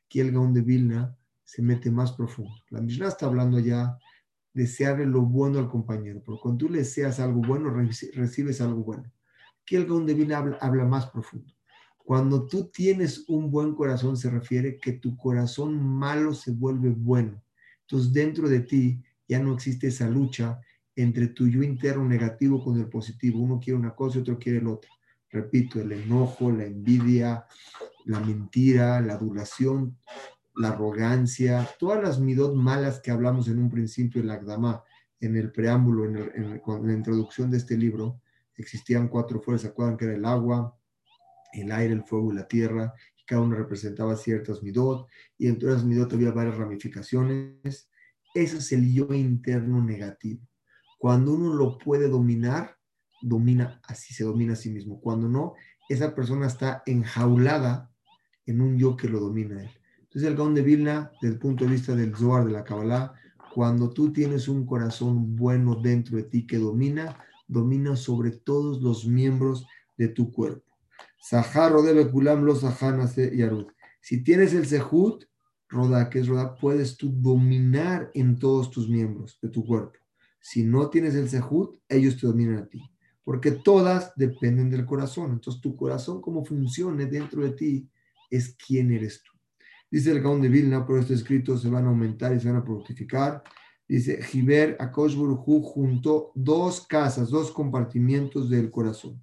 Aquí 0.04 0.20
el 0.20 0.34
Gaón 0.34 0.54
de 0.54 0.60
Vilna 0.60 1.18
se 1.46 1.62
mete 1.62 1.90
más 1.90 2.12
profundo. 2.12 2.52
La 2.72 2.82
Mishnah 2.82 3.08
está 3.08 3.28
hablando 3.28 3.58
ya 3.60 3.98
desearle 4.54 5.06
lo 5.06 5.22
bueno 5.22 5.60
al 5.60 5.70
compañero, 5.70 6.22
porque 6.26 6.42
cuando 6.42 6.66
tú 6.66 6.70
le 6.70 6.80
deseas 6.80 7.22
algo 7.22 7.40
bueno, 7.40 7.70
recibes 7.70 8.60
algo 8.60 8.84
bueno. 8.84 9.10
Aquí 9.62 9.78
el 9.78 9.86
Gaón 9.86 10.06
de 10.06 10.14
Vilna 10.14 10.40
habla, 10.40 10.58
habla 10.60 10.84
más 10.84 11.06
profundo. 11.10 11.54
Cuando 12.08 12.48
tú 12.48 12.70
tienes 12.70 13.26
un 13.28 13.52
buen 13.52 13.76
corazón, 13.76 14.16
se 14.16 14.30
refiere 14.30 14.78
que 14.78 14.94
tu 14.94 15.18
corazón 15.18 15.78
malo 15.86 16.34
se 16.34 16.52
vuelve 16.52 16.90
bueno. 16.90 17.44
Entonces, 17.82 18.14
dentro 18.14 18.48
de 18.48 18.62
ti 18.62 19.04
ya 19.28 19.40
no 19.40 19.54
existe 19.54 19.88
esa 19.88 20.08
lucha 20.10 20.58
entre 20.96 21.28
tu 21.28 21.50
yo 21.50 21.62
interno 21.62 22.06
negativo 22.06 22.64
con 22.64 22.80
el 22.80 22.88
positivo. 22.88 23.42
Uno 23.42 23.60
quiere 23.60 23.78
una 23.78 23.94
cosa 23.94 24.20
y 24.20 24.22
otro 24.22 24.40
quiere 24.40 24.60
el 24.60 24.68
otro. 24.68 24.90
Repito, 25.30 25.82
el 25.82 25.92
enojo, 25.92 26.50
la 26.50 26.64
envidia, 26.64 27.46
la 28.06 28.22
mentira, 28.22 29.02
la 29.02 29.16
adulación, 29.16 29.98
la 30.56 30.70
arrogancia, 30.70 31.68
todas 31.78 32.02
las 32.02 32.22
midot 32.22 32.56
malas 32.56 33.02
que 33.02 33.12
hablamos 33.12 33.50
en 33.50 33.60
un 33.60 33.70
principio 33.70 34.22
en 34.22 34.28
la 34.28 34.36
Agdama, 34.36 34.82
en 35.20 35.36
el 35.36 35.52
preámbulo, 35.52 36.06
en, 36.06 36.62
la 36.88 36.94
introducción 36.94 37.52
de 37.52 37.58
este 37.58 37.76
libro, 37.76 38.22
existían 38.56 39.10
cuatro 39.10 39.42
fuerzas, 39.42 39.64
¿se 39.64 39.68
acuerdan 39.68 39.98
que 39.98 40.06
era 40.06 40.16
el 40.16 40.24
agua, 40.24 40.77
el 41.54 41.72
aire, 41.72 41.94
el 41.94 42.04
fuego 42.04 42.32
y 42.32 42.36
la 42.36 42.48
tierra, 42.48 42.94
y 43.20 43.26
cada 43.26 43.42
uno 43.42 43.56
representaba 43.56 44.16
ciertas 44.16 44.64
midot, 44.64 45.08
y 45.38 45.48
en 45.48 45.58
todas 45.58 45.76
las 45.76 45.86
midot 45.86 46.12
había 46.14 46.32
varias 46.32 46.58
ramificaciones. 46.58 47.90
Ese 48.34 48.58
es 48.58 48.72
el 48.72 48.94
yo 48.94 49.14
interno 49.14 49.84
negativo. 49.84 50.48
Cuando 50.98 51.34
uno 51.34 51.54
lo 51.54 51.78
puede 51.78 52.10
dominar, 52.10 52.78
domina 53.22 53.80
así, 53.88 54.14
se 54.14 54.24
domina 54.24 54.54
a 54.54 54.56
sí 54.58 54.70
mismo. 54.70 55.00
Cuando 55.00 55.28
no, 55.28 55.54
esa 55.90 56.14
persona 56.14 56.48
está 56.48 56.84
enjaulada 56.86 57.92
en 58.46 58.62
un 58.62 58.78
yo 58.78 58.96
que 58.96 59.10
lo 59.10 59.20
domina 59.20 59.58
a 59.58 59.64
él. 59.64 59.72
Entonces 60.02 60.30
el 60.30 60.38
Gaon 60.38 60.56
de 60.56 60.62
Vilna, 60.62 61.12
desde 61.22 61.36
el 61.36 61.40
punto 61.40 61.66
de 61.66 61.72
vista 61.72 61.96
del 61.96 62.16
Zohar, 62.16 62.46
de 62.46 62.52
la 62.52 62.64
Kabbalah, 62.64 63.14
cuando 63.54 63.90
tú 63.90 64.14
tienes 64.14 64.48
un 64.48 64.66
corazón 64.66 65.36
bueno 65.36 65.76
dentro 65.76 66.18
de 66.18 66.24
ti 66.24 66.46
que 66.46 66.58
domina, 66.58 67.18
domina 67.48 67.96
sobre 67.96 68.32
todos 68.32 68.82
los 68.82 69.06
miembros 69.06 69.66
de 69.98 70.10
tu 70.10 70.32
cuerpo. 70.32 70.67
Sahar 71.20 71.74
debe 71.82 72.10
kulam 72.10 72.46
los 72.46 72.62
yarud. 72.62 73.68
Si 74.02 74.24
tienes 74.24 74.54
el 74.54 74.66
sehut, 74.66 75.26
roda, 75.68 76.10
que 76.10 76.20
es 76.20 76.28
roda, 76.28 76.56
puedes 76.56 76.96
tú 76.96 77.12
dominar 77.12 78.10
en 78.14 78.40
todos 78.40 78.72
tus 78.72 78.88
miembros 78.88 79.38
de 79.42 79.50
tu 79.50 79.66
cuerpo. 79.66 79.98
Si 80.40 80.64
no 80.64 80.90
tienes 80.90 81.16
el 81.16 81.28
sehut, 81.30 81.82
ellos 81.90 82.18
te 82.18 82.28
dominan 82.28 82.60
a 82.60 82.68
ti. 82.68 82.82
Porque 83.24 83.52
todas 83.52 84.14
dependen 84.16 84.70
del 84.70 84.86
corazón. 84.86 85.32
Entonces, 85.32 85.62
tu 85.62 85.76
corazón, 85.76 86.22
cómo 86.22 86.46
funcione 86.46 87.08
dentro 87.08 87.44
de 87.44 87.52
ti, 87.52 87.90
es 88.30 88.56
quién 88.56 88.92
eres 88.92 89.22
tú. 89.22 89.32
Dice 89.92 90.12
el 90.12 90.22
Gaón 90.22 90.42
de 90.42 90.50
Vilna, 90.50 90.86
por 90.86 91.00
este 91.00 91.14
escrito 91.14 91.58
se 91.58 91.70
van 91.70 91.86
a 91.86 91.90
aumentar 91.90 92.34
y 92.34 92.40
se 92.40 92.48
van 92.48 92.62
a 92.62 92.66
fructificar. 92.66 93.44
Dice, 93.86 94.22
Jiber 94.22 94.78
Akoshburuhu 94.80 95.62
juntó 95.62 96.32
dos 96.36 96.86
casas, 96.88 97.30
dos 97.30 97.52
compartimientos 97.52 98.50
del 98.50 98.70
corazón 98.70 99.22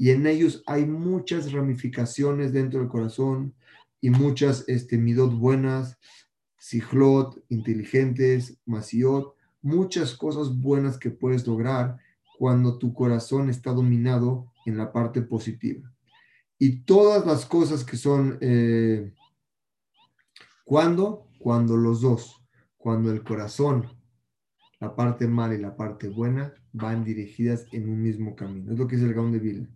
y 0.00 0.12
en 0.12 0.26
ellos 0.26 0.62
hay 0.66 0.86
muchas 0.86 1.52
ramificaciones 1.52 2.54
dentro 2.54 2.80
del 2.80 2.88
corazón 2.88 3.54
y 4.00 4.08
muchas 4.08 4.64
este, 4.66 4.96
midot 4.96 5.30
buenas, 5.34 5.98
sijlot, 6.56 7.44
inteligentes, 7.50 8.58
masiot, 8.64 9.34
muchas 9.60 10.14
cosas 10.14 10.58
buenas 10.58 10.96
que 10.96 11.10
puedes 11.10 11.46
lograr 11.46 11.98
cuando 12.38 12.78
tu 12.78 12.94
corazón 12.94 13.50
está 13.50 13.72
dominado 13.72 14.50
en 14.64 14.78
la 14.78 14.90
parte 14.90 15.20
positiva. 15.20 15.92
Y 16.58 16.80
todas 16.84 17.26
las 17.26 17.44
cosas 17.44 17.84
que 17.84 17.98
son, 17.98 18.38
eh, 18.40 19.12
¿cuándo? 20.64 21.26
Cuando 21.38 21.76
los 21.76 22.00
dos, 22.00 22.42
cuando 22.78 23.12
el 23.12 23.22
corazón, 23.22 23.86
la 24.78 24.96
parte 24.96 25.28
mala 25.28 25.56
y 25.56 25.58
la 25.58 25.76
parte 25.76 26.08
buena, 26.08 26.54
van 26.72 27.04
dirigidas 27.04 27.66
en 27.72 27.90
un 27.90 28.00
mismo 28.00 28.34
camino. 28.34 28.72
Es 28.72 28.78
lo 28.78 28.88
que 28.88 28.96
es 28.96 29.02
el 29.02 29.12
Gaón 29.12 29.32
de 29.32 29.40
Vilna. 29.40 29.68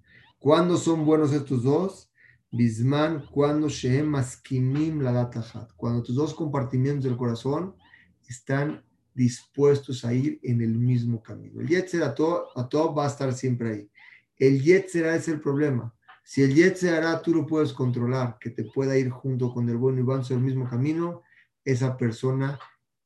¿Cuándo 0.44 0.76
son 0.76 1.06
buenos 1.06 1.32
estos 1.32 1.62
dos? 1.62 2.12
Bisman, 2.52 3.24
cuando 3.30 3.66
Shehem 3.66 4.04
Maskimim 4.04 5.00
la 5.00 5.30
Cuando 5.74 6.02
tus 6.02 6.16
dos 6.16 6.34
compartimientos 6.34 7.04
del 7.04 7.16
corazón 7.16 7.74
están 8.28 8.84
dispuestos 9.14 10.04
a 10.04 10.12
ir 10.12 10.38
en 10.42 10.60
el 10.60 10.76
mismo 10.76 11.22
camino. 11.22 11.62
El 11.62 11.68
Yetzer 11.68 12.02
a 12.02 12.14
todo, 12.14 12.48
a 12.56 12.68
todo 12.68 12.94
va 12.94 13.06
a 13.06 13.08
estar 13.08 13.32
siempre 13.32 13.70
ahí. 13.70 13.90
El 14.36 14.62
Yetzer 14.62 15.06
es 15.06 15.28
el 15.28 15.40
problema. 15.40 15.94
Si 16.22 16.42
el 16.42 16.54
Yetzer 16.54 17.02
tú 17.22 17.32
lo 17.32 17.46
puedes 17.46 17.72
controlar, 17.72 18.36
que 18.38 18.50
te 18.50 18.64
pueda 18.64 18.98
ir 18.98 19.08
junto 19.08 19.50
con 19.50 19.66
el 19.70 19.78
bueno 19.78 20.00
y 20.00 20.02
van 20.02 20.26
sobre 20.26 20.40
el 20.40 20.44
mismo 20.44 20.68
camino, 20.68 21.22
esa 21.64 21.96
persona 21.96 22.58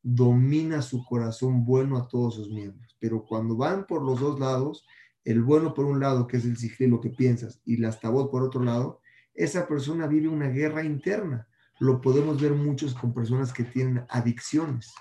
domina 0.03 0.83
su 0.83 1.05
corazón 1.05 1.65
bueno 1.65 1.99
a 1.99 2.09
todos 2.09 2.35
sus 2.35 2.51
miembros. 2.51 2.97
Pero 2.99 3.25
cuando 3.25 3.57
van 3.57 3.87
por 3.87 4.03
los 4.03 4.19
dos 4.19 4.41
lados, 4.41 4.85
el 5.29 5.43
bueno 5.43 5.75
por 5.75 5.85
un 5.85 6.01
lado, 6.01 6.27
que 6.27 6.39
es 6.39 6.47
el 6.47 6.57
sigli, 6.57 6.87
lo 6.87 7.03
que 7.03 7.11
piensas, 7.11 7.61
y 7.67 7.77
la 7.77 7.93
tabot 7.93 8.31
por 8.31 8.43
otro 8.43 8.65
lado, 8.65 9.03
esa 9.35 9.69
persona 9.69 10.07
vive 10.07 10.27
una 10.27 10.49
guerra 10.49 10.83
interna. 10.83 11.47
Lo 11.81 12.01
podemos 12.01 12.41
ver 12.41 12.53
muchos 12.53 12.95
con 12.95 13.13
personas 13.13 13.53
que 13.53 13.63
tienen 13.63 14.07
adicciones. 14.09 14.95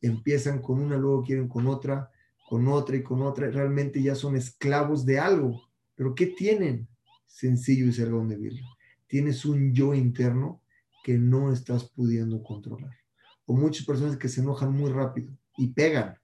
Empiezan 0.00 0.62
con 0.62 0.80
una, 0.80 0.96
luego 0.96 1.22
quieren 1.22 1.46
con 1.46 1.66
otra, 1.66 2.10
con 2.48 2.66
otra 2.68 2.96
y 2.96 3.02
con 3.02 3.20
otra. 3.20 3.50
Realmente 3.50 4.02
ya 4.02 4.14
son 4.14 4.34
esclavos 4.34 5.04
de 5.04 5.18
algo. 5.18 5.68
¿Pero 5.94 6.14
qué 6.14 6.28
tienen? 6.28 6.88
Sencillo 7.26 7.84
y 7.84 7.92
ser 7.92 8.08
donde 8.08 8.38
verlo. 8.38 8.66
Tienes 9.06 9.44
un 9.44 9.74
yo 9.74 9.92
interno 9.92 10.62
que 11.04 11.18
no 11.18 11.52
estás 11.52 11.84
pudiendo 11.84 12.42
controlar. 12.42 12.96
O 13.44 13.54
muchas 13.54 13.84
personas 13.84 14.16
que 14.16 14.30
se 14.30 14.40
enojan 14.40 14.72
muy 14.72 14.90
rápido 14.90 15.36
y 15.58 15.68
pegan. 15.68 16.16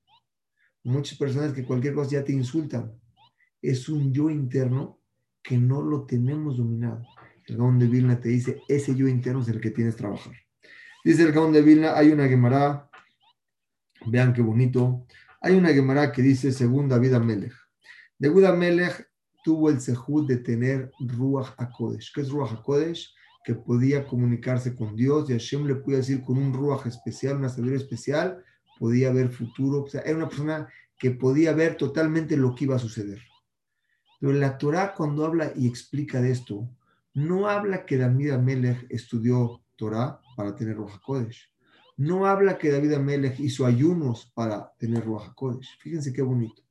Muchas 0.82 1.18
personas 1.18 1.52
que 1.52 1.66
cualquier 1.66 1.92
cosa 1.92 2.12
ya 2.12 2.24
te 2.24 2.32
insultan 2.32 3.01
es 3.62 3.88
un 3.88 4.12
yo 4.12 4.28
interno 4.28 4.98
que 5.42 5.56
no 5.56 5.80
lo 5.80 6.04
tenemos 6.04 6.56
dominado. 6.58 7.06
El 7.46 7.56
Gaón 7.56 7.78
de 7.78 7.86
Vilna 7.86 8.20
te 8.20 8.28
dice, 8.28 8.60
ese 8.68 8.94
yo 8.94 9.08
interno 9.08 9.40
es 9.40 9.48
el 9.48 9.60
que 9.60 9.70
tienes 9.70 9.94
que 9.94 10.02
trabajar. 10.02 10.34
Dice 11.04 11.22
el 11.22 11.32
Gaón 11.32 11.52
de 11.52 11.62
Vilna, 11.62 11.96
hay 11.96 12.10
una 12.10 12.28
Gemara, 12.28 12.90
vean 14.06 14.32
qué 14.32 14.42
bonito, 14.42 15.06
hay 15.40 15.54
una 15.54 15.70
Gemara 15.70 16.12
que 16.12 16.22
dice, 16.22 16.52
según 16.52 16.88
David 16.88 17.14
Amelech, 17.14 17.54
David 18.18 18.44
Amelech 18.44 19.08
tuvo 19.42 19.70
el 19.70 19.80
sejud 19.80 20.28
de 20.28 20.36
tener 20.36 20.92
Ruach 21.00 21.54
HaKodesh. 21.58 22.12
¿Qué 22.14 22.20
es 22.20 22.30
Ruach 22.30 22.52
HaKodesh? 22.52 23.12
Que 23.44 23.56
podía 23.56 24.06
comunicarse 24.06 24.76
con 24.76 24.94
Dios 24.94 25.28
y 25.28 25.32
Hashem 25.32 25.66
le 25.66 25.74
podía 25.74 25.98
decir 25.98 26.22
con 26.22 26.38
un 26.38 26.52
Ruach 26.52 26.86
especial, 26.86 27.38
una 27.38 27.48
sabiduría 27.48 27.78
especial, 27.78 28.44
podía 28.78 29.12
ver 29.12 29.30
futuro. 29.30 29.82
O 29.82 29.88
sea, 29.88 30.02
era 30.02 30.16
una 30.16 30.28
persona 30.28 30.68
que 30.96 31.10
podía 31.10 31.52
ver 31.52 31.76
totalmente 31.76 32.36
lo 32.36 32.54
que 32.54 32.64
iba 32.64 32.76
a 32.76 32.78
suceder. 32.78 33.18
Pero 34.22 34.34
la 34.34 34.56
Torah 34.56 34.94
cuando 34.94 35.26
habla 35.26 35.52
y 35.56 35.66
explica 35.66 36.20
de 36.22 36.30
esto, 36.30 36.70
no 37.12 37.48
habla 37.48 37.84
que 37.84 37.96
David 37.96 38.30
Amelech 38.30 38.86
estudió 38.88 39.64
Torah 39.74 40.20
para 40.36 40.54
tener 40.54 40.76
Ruach 40.76 41.00
Kodesh. 41.00 41.50
No 41.96 42.24
habla 42.24 42.56
que 42.56 42.70
David 42.70 42.92
Amelech 42.92 43.40
hizo 43.40 43.66
ayunos 43.66 44.30
para 44.32 44.74
tener 44.78 45.04
Ruach 45.04 45.34
Kodesh. 45.34 45.76
Fíjense 45.80 46.12
qué 46.12 46.22
bonito. 46.22 46.62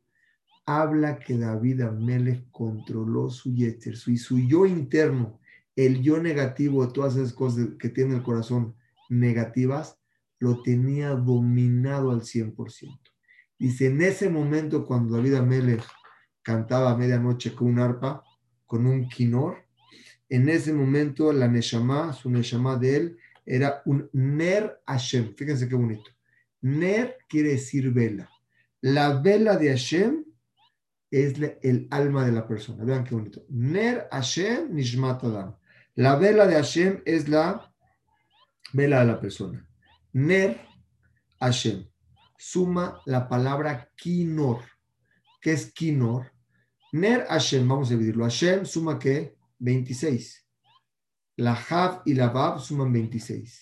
Habla 0.66 1.20
que 1.20 1.38
David 1.38 1.82
Amelech 1.82 2.50
controló 2.52 3.30
su 3.30 3.54
yeter, 3.54 3.98
su, 3.98 4.16
su 4.16 4.40
yo 4.40 4.66
interno, 4.66 5.38
el 5.76 6.02
yo 6.02 6.24
negativo 6.24 6.86
de 6.86 6.94
todas 6.94 7.18
esas 7.18 7.34
cosas 7.34 7.68
que 7.78 7.90
tiene 7.90 8.16
el 8.16 8.24
corazón 8.24 8.76
negativas, 9.10 10.00
lo 10.40 10.62
tenía 10.62 11.10
dominado 11.10 12.12
al 12.12 12.22
100%. 12.22 12.98
Dice, 13.60 13.88
en 13.88 14.02
ese 14.02 14.30
momento 14.30 14.86
cuando 14.86 15.18
David 15.18 15.34
Amelech 15.34 15.84
cantaba 16.42 16.92
a 16.92 16.98
medianoche 16.98 17.54
con 17.54 17.68
un 17.68 17.80
arpa, 17.80 18.24
con 18.66 18.86
un 18.86 19.08
quinor, 19.08 19.58
en 20.32 20.48
ese 20.48 20.72
momento 20.72 21.34
la 21.34 21.50
Neshama, 21.50 22.14
su 22.14 22.30
Neshama 22.30 22.78
de 22.78 22.96
él, 22.96 23.18
era 23.46 23.82
un 23.86 24.10
Ner 24.14 24.82
Hashem. 24.88 25.36
Fíjense 25.36 25.68
qué 25.68 25.76
bonito. 25.76 26.10
Ner 26.62 27.18
quiere 27.28 27.50
decir 27.50 27.92
vela. 27.92 28.30
La 28.80 29.20
vela 29.20 29.58
de 29.58 29.68
Hashem 29.68 30.24
es 31.12 31.34
el 31.62 31.86
alma 31.92 32.26
de 32.26 32.32
la 32.32 32.48
persona. 32.48 32.86
Vean 32.86 33.04
qué 33.04 33.14
bonito. 33.14 33.44
Ner 33.50 34.08
Hashem 34.10 34.74
Nishmat 34.74 35.22
Adam. 35.26 35.58
La 35.96 36.16
vela 36.16 36.48
de 36.48 36.56
Hashem 36.56 37.02
es 37.06 37.28
la 37.28 37.70
vela 38.72 39.02
de 39.02 39.06
la 39.08 39.20
persona. 39.20 39.68
Ner 40.14 40.62
Hashem. 41.42 41.86
Suma 42.38 43.02
la 43.06 43.28
palabra 43.28 43.92
Kinor. 43.98 44.62
¿Qué 45.42 45.52
es 45.52 45.74
Kinor? 45.74 46.31
Ner 46.94 47.26
Hashem, 47.30 47.66
vamos 47.66 47.88
a 47.88 47.92
dividirlo. 47.92 48.26
Hashem 48.26 48.66
suma 48.66 49.00
qué? 49.00 49.38
26. 49.60 50.46
La 51.38 51.54
Hav 51.54 52.02
y 52.06 52.14
la 52.14 52.28
Bab 52.30 52.60
suman 52.60 52.92
26. 52.92 53.62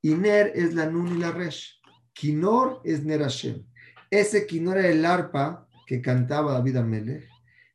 Y 0.00 0.14
Ner 0.14 0.52
es 0.54 0.72
la 0.74 0.86
Nun 0.86 1.16
y 1.16 1.18
la 1.18 1.32
Resh. 1.32 1.78
Kinor 2.14 2.80
es 2.82 3.04
Ner 3.04 3.20
Hashem. 3.20 3.62
Ese 4.10 4.46
Kinor 4.46 4.78
era 4.78 4.88
el 4.88 5.04
arpa 5.04 5.68
que 5.86 6.00
cantaba 6.00 6.54
David 6.54 6.76
Amelech. 6.76 7.28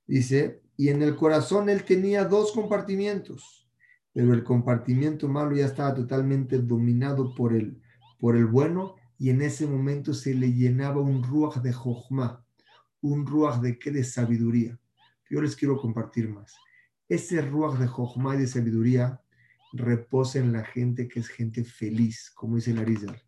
Dice, 0.07 0.61
y 0.75 0.89
en 0.89 1.03
el 1.03 1.15
corazón 1.15 1.69
él 1.69 1.83
tenía 1.83 2.25
dos 2.25 2.51
compartimientos, 2.51 3.69
pero 4.13 4.33
el 4.33 4.43
compartimiento 4.43 5.27
malo 5.27 5.55
ya 5.55 5.65
estaba 5.65 5.93
totalmente 5.93 6.57
dominado 6.57 7.35
por 7.35 7.53
el, 7.53 7.79
por 8.19 8.35
el 8.35 8.45
bueno 8.45 8.95
y 9.19 9.29
en 9.29 9.43
ese 9.43 9.67
momento 9.67 10.15
se 10.15 10.33
le 10.33 10.53
llenaba 10.53 11.01
un 11.01 11.23
ruach 11.23 11.57
de 11.57 11.73
jochma, 11.73 12.43
un 13.01 13.27
ruach 13.27 13.59
de 13.61 13.77
qué 13.77 13.91
de 13.91 14.03
sabiduría. 14.03 14.79
Yo 15.29 15.41
les 15.41 15.55
quiero 15.55 15.77
compartir 15.77 16.29
más. 16.29 16.55
Ese 17.09 17.41
ruach 17.41 17.79
de 17.79 17.87
jochma 17.87 18.35
y 18.35 18.39
de 18.39 18.47
sabiduría 18.47 19.21
reposa 19.73 20.39
en 20.39 20.53
la 20.53 20.63
gente 20.63 21.07
que 21.07 21.19
es 21.19 21.27
gente 21.27 21.63
feliz, 21.63 22.31
como 22.33 22.55
dice 22.55 22.73
Larizar. 22.73 23.21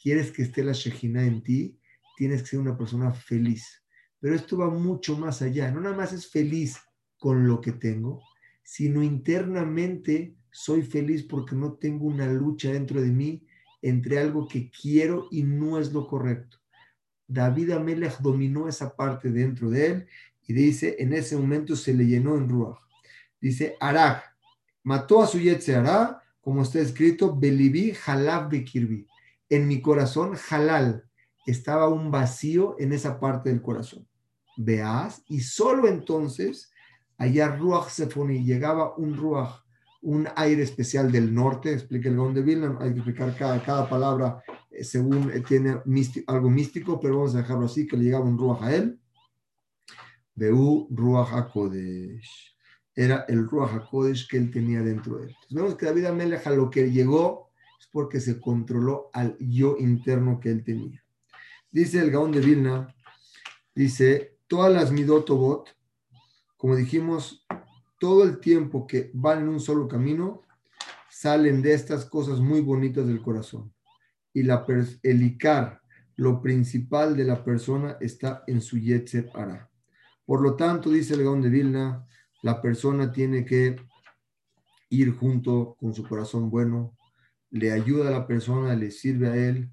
¿Quieres 0.00 0.32
que 0.32 0.42
esté 0.42 0.62
la 0.62 0.72
Shejina 0.72 1.24
en 1.24 1.42
ti? 1.42 1.78
Tienes 2.16 2.42
que 2.42 2.48
ser 2.48 2.60
una 2.60 2.76
persona 2.76 3.12
feliz. 3.12 3.82
Pero 4.20 4.34
esto 4.34 4.58
va 4.58 4.70
mucho 4.70 5.16
más 5.16 5.42
allá. 5.42 5.70
No 5.70 5.80
nada 5.80 5.96
más 5.96 6.12
es 6.12 6.30
feliz 6.30 6.78
con 7.18 7.46
lo 7.46 7.60
que 7.60 7.72
tengo, 7.72 8.22
sino 8.62 9.02
internamente 9.02 10.36
soy 10.50 10.82
feliz 10.82 11.22
porque 11.24 11.56
no 11.56 11.74
tengo 11.74 12.06
una 12.06 12.26
lucha 12.26 12.72
dentro 12.72 13.00
de 13.00 13.10
mí 13.10 13.46
entre 13.82 14.18
algo 14.18 14.46
que 14.48 14.70
quiero 14.70 15.28
y 15.30 15.42
no 15.42 15.78
es 15.78 15.92
lo 15.92 16.06
correcto. 16.06 16.58
David 17.26 17.72
Amelech 17.72 18.18
dominó 18.20 18.68
esa 18.68 18.94
parte 18.94 19.30
dentro 19.30 19.70
de 19.70 19.86
él 19.86 20.06
y 20.46 20.52
dice, 20.52 20.96
en 20.98 21.12
ese 21.12 21.36
momento 21.36 21.76
se 21.76 21.94
le 21.94 22.06
llenó 22.06 22.36
en 22.36 22.48
Ruach. 22.48 22.78
Dice, 23.40 23.76
Arach, 23.80 24.22
mató 24.82 25.22
a 25.22 25.26
su 25.26 25.38
Yetzerá, 25.38 26.22
como 26.40 26.62
está 26.62 26.80
escrito, 26.80 27.34
Belibí 27.34 27.94
Halab 28.06 28.50
Bekirbi. 28.50 29.06
En 29.48 29.66
mi 29.66 29.80
corazón, 29.80 30.36
Halal, 30.50 31.04
estaba 31.46 31.88
un 31.88 32.10
vacío 32.10 32.76
en 32.78 32.92
esa 32.92 33.18
parte 33.18 33.50
del 33.50 33.62
corazón. 33.62 34.06
Veas, 34.56 35.22
y 35.28 35.40
solo 35.40 35.88
entonces, 35.88 36.70
allá 37.16 37.48
Ruach 37.48 37.88
se 37.88 38.06
pone 38.06 38.36
y 38.36 38.44
llegaba 38.44 38.94
un 38.96 39.16
Ruach, 39.16 39.62
un 40.02 40.28
aire 40.36 40.62
especial 40.62 41.10
del 41.10 41.34
norte, 41.34 41.72
explica 41.72 42.08
el 42.08 42.16
Gaon 42.16 42.34
de 42.34 42.42
Vilna, 42.42 42.76
hay 42.80 42.92
que 42.92 42.98
explicar 42.98 43.34
cada, 43.36 43.88
palabra 43.88 44.42
eh, 44.70 44.84
según 44.84 45.30
eh, 45.30 45.40
tiene 45.40 45.78
algo 46.26 46.50
místico, 46.50 47.00
pero 47.00 47.16
vamos 47.16 47.34
a 47.34 47.38
dejarlo 47.38 47.64
así, 47.64 47.86
que 47.86 47.96
le 47.96 48.04
llegaba 48.04 48.24
un 48.24 48.38
Ruach 48.38 48.62
a 48.62 48.74
él. 48.74 49.00
Beú 50.34 50.88
Ruach 50.90 51.32
HaKodesh. 51.32 52.56
Era 52.94 53.24
el 53.28 53.48
Ruach 53.48 53.72
HaKodesh 53.74 54.28
que 54.28 54.36
él 54.36 54.50
tenía 54.50 54.82
dentro 54.82 55.18
de 55.18 55.28
él. 55.28 55.36
Vemos 55.50 55.76
que 55.76 55.86
David 55.86 56.06
Amelech 56.06 56.46
lo 56.46 56.70
que 56.70 56.90
llegó 56.90 57.50
es 57.80 57.86
porque 57.90 58.20
se 58.20 58.40
controló 58.40 59.10
al 59.12 59.36
yo 59.38 59.76
interno 59.78 60.40
que 60.40 60.50
él 60.50 60.64
tenía. 60.64 61.04
Dice 61.70 62.00
el 62.00 62.10
Gaón 62.10 62.32
de 62.32 62.40
Vilna, 62.40 62.94
dice, 63.74 64.38
todas 64.46 64.72
las 64.72 64.92
Midotobot, 64.92 65.76
como 66.56 66.76
dijimos, 66.76 67.44
todo 67.98 68.24
el 68.24 68.38
tiempo 68.38 68.86
que 68.86 69.10
van 69.14 69.40
en 69.40 69.48
un 69.48 69.60
solo 69.60 69.88
camino, 69.88 70.42
salen 71.10 71.62
de 71.62 71.74
estas 71.74 72.04
cosas 72.04 72.40
muy 72.40 72.60
bonitas 72.60 73.06
del 73.06 73.22
corazón. 73.22 73.72
Y 74.32 74.42
la, 74.42 74.64
el 75.02 75.22
Icar, 75.22 75.80
lo 76.16 76.40
principal 76.42 77.16
de 77.16 77.24
la 77.24 77.44
persona, 77.44 77.96
está 78.00 78.44
en 78.46 78.60
su 78.60 78.78
Yetzer 78.78 79.30
Ara. 79.34 79.70
Por 80.24 80.40
lo 80.40 80.54
tanto, 80.56 80.90
dice 80.90 81.14
el 81.14 81.24
Gaón 81.24 81.42
de 81.42 81.50
Vilna, 81.50 82.06
la 82.42 82.60
persona 82.60 83.12
tiene 83.12 83.44
que 83.44 83.76
ir 84.90 85.16
junto 85.16 85.76
con 85.78 85.94
su 85.94 86.06
corazón 86.06 86.50
bueno, 86.50 86.96
le 87.50 87.72
ayuda 87.72 88.08
a 88.08 88.12
la 88.12 88.26
persona, 88.26 88.74
le 88.74 88.90
sirve 88.90 89.28
a 89.28 89.36
él, 89.36 89.70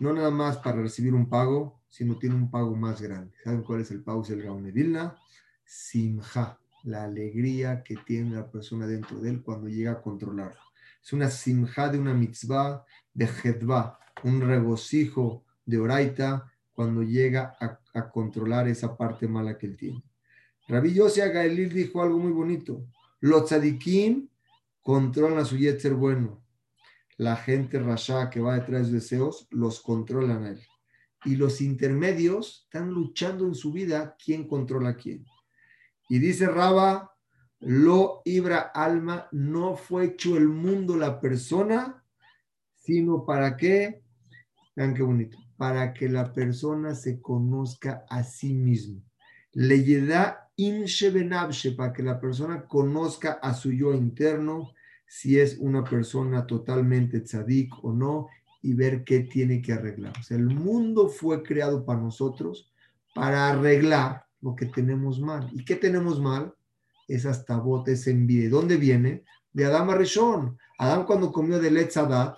no 0.00 0.12
nada 0.12 0.30
más 0.30 0.58
para 0.58 0.80
recibir 0.80 1.14
un 1.14 1.28
pago, 1.28 1.82
sino 1.88 2.18
tiene 2.18 2.34
un 2.34 2.50
pago 2.50 2.74
más 2.74 3.00
grande. 3.00 3.36
¿Saben 3.42 3.62
cuál 3.62 3.80
es 3.80 3.90
el 3.90 4.02
pago? 4.02 4.22
Es 4.22 4.30
el 4.30 4.42
Gaón 4.42 4.64
de 4.64 4.72
Vilna, 4.72 5.16
Simha, 5.64 6.58
la 6.84 7.04
alegría 7.04 7.82
que 7.82 7.96
tiene 7.96 8.34
la 8.34 8.50
persona 8.50 8.86
dentro 8.86 9.18
de 9.20 9.30
él 9.30 9.42
cuando 9.42 9.68
llega 9.68 9.92
a 9.92 10.02
controlarlo. 10.02 10.60
Es 11.02 11.12
una 11.12 11.30
simja 11.30 11.88
de 11.88 11.98
una 11.98 12.14
mitzvah 12.14 12.84
de 13.12 13.26
Hedva, 13.26 13.98
un 14.22 14.40
regocijo 14.40 15.44
de 15.66 15.78
Oraita 15.78 16.50
cuando 16.72 17.02
llega 17.02 17.56
a, 17.60 17.78
controlar 18.10 18.68
esa 18.68 18.96
parte 18.96 19.28
mala 19.28 19.56
que 19.56 19.66
él 19.66 19.76
tiene. 19.76 20.02
Rabbi 20.68 20.94
Yossi 20.94 21.20
Gaelil 21.20 21.72
dijo 21.72 22.02
algo 22.02 22.18
muy 22.18 22.32
bonito. 22.32 22.86
Los 23.20 23.46
tzadikim 23.46 24.28
controlan 24.82 25.46
su 25.46 25.56
yetzer 25.56 25.94
bueno. 25.94 26.42
La 27.16 27.36
gente 27.36 27.78
rasha 27.78 28.28
que 28.30 28.40
va 28.40 28.58
detrás 28.58 28.88
de 28.88 28.94
deseos 28.94 29.46
los 29.50 29.80
controlan 29.80 30.44
a 30.44 30.50
él. 30.50 30.60
Y 31.24 31.36
los 31.36 31.60
intermedios 31.60 32.64
están 32.64 32.90
luchando 32.90 33.46
en 33.46 33.54
su 33.54 33.72
vida 33.72 34.16
quién 34.22 34.46
controla 34.46 34.90
a 34.90 34.96
quién. 34.96 35.24
Y 36.08 36.18
dice 36.18 36.46
Raba, 36.46 37.14
lo 37.60 38.20
ibra 38.26 38.58
alma, 38.74 39.28
no 39.32 39.76
fue 39.76 40.06
hecho 40.06 40.36
el 40.36 40.48
mundo 40.48 40.96
la 40.96 41.18
persona, 41.18 42.04
sino 42.74 43.24
para 43.24 43.56
qué, 43.56 44.02
vean 44.76 44.92
qué 44.92 45.02
bonito, 45.02 45.38
para 45.64 45.94
que 45.94 46.10
la 46.10 46.30
persona 46.30 46.94
se 46.94 47.22
conozca 47.22 48.04
a 48.10 48.22
sí 48.22 48.52
mismo. 48.52 49.00
Le 49.54 49.82
da 50.02 50.50
inshebenabshe, 50.56 51.72
para 51.72 51.90
que 51.90 52.02
la 52.02 52.20
persona 52.20 52.66
conozca 52.66 53.38
a 53.40 53.54
su 53.54 53.72
yo 53.72 53.94
interno, 53.94 54.72
si 55.06 55.40
es 55.40 55.56
una 55.58 55.82
persona 55.82 56.46
totalmente 56.46 57.20
tzadik 57.20 57.82
o 57.82 57.94
no, 57.94 58.28
y 58.60 58.74
ver 58.74 59.04
qué 59.04 59.20
tiene 59.20 59.62
que 59.62 59.72
arreglar. 59.72 60.12
O 60.20 60.22
sea, 60.22 60.36
el 60.36 60.50
mundo 60.50 61.08
fue 61.08 61.42
creado 61.42 61.86
para 61.86 61.98
nosotros, 61.98 62.70
para 63.14 63.48
arreglar 63.48 64.26
lo 64.42 64.54
que 64.54 64.66
tenemos 64.66 65.18
mal. 65.18 65.48
¿Y 65.54 65.64
qué 65.64 65.76
tenemos 65.76 66.20
mal? 66.20 66.52
Esas 67.08 67.46
tabotes, 67.46 68.00
esa 68.00 68.10
envidia. 68.10 68.50
¿Dónde 68.50 68.76
viene? 68.76 69.24
De 69.50 69.64
Adán 69.64 69.88
Arishon. 69.88 70.58
Adán 70.76 71.06
cuando 71.06 71.32
comió 71.32 71.58
de 71.58 71.70
Letzadat, 71.70 72.36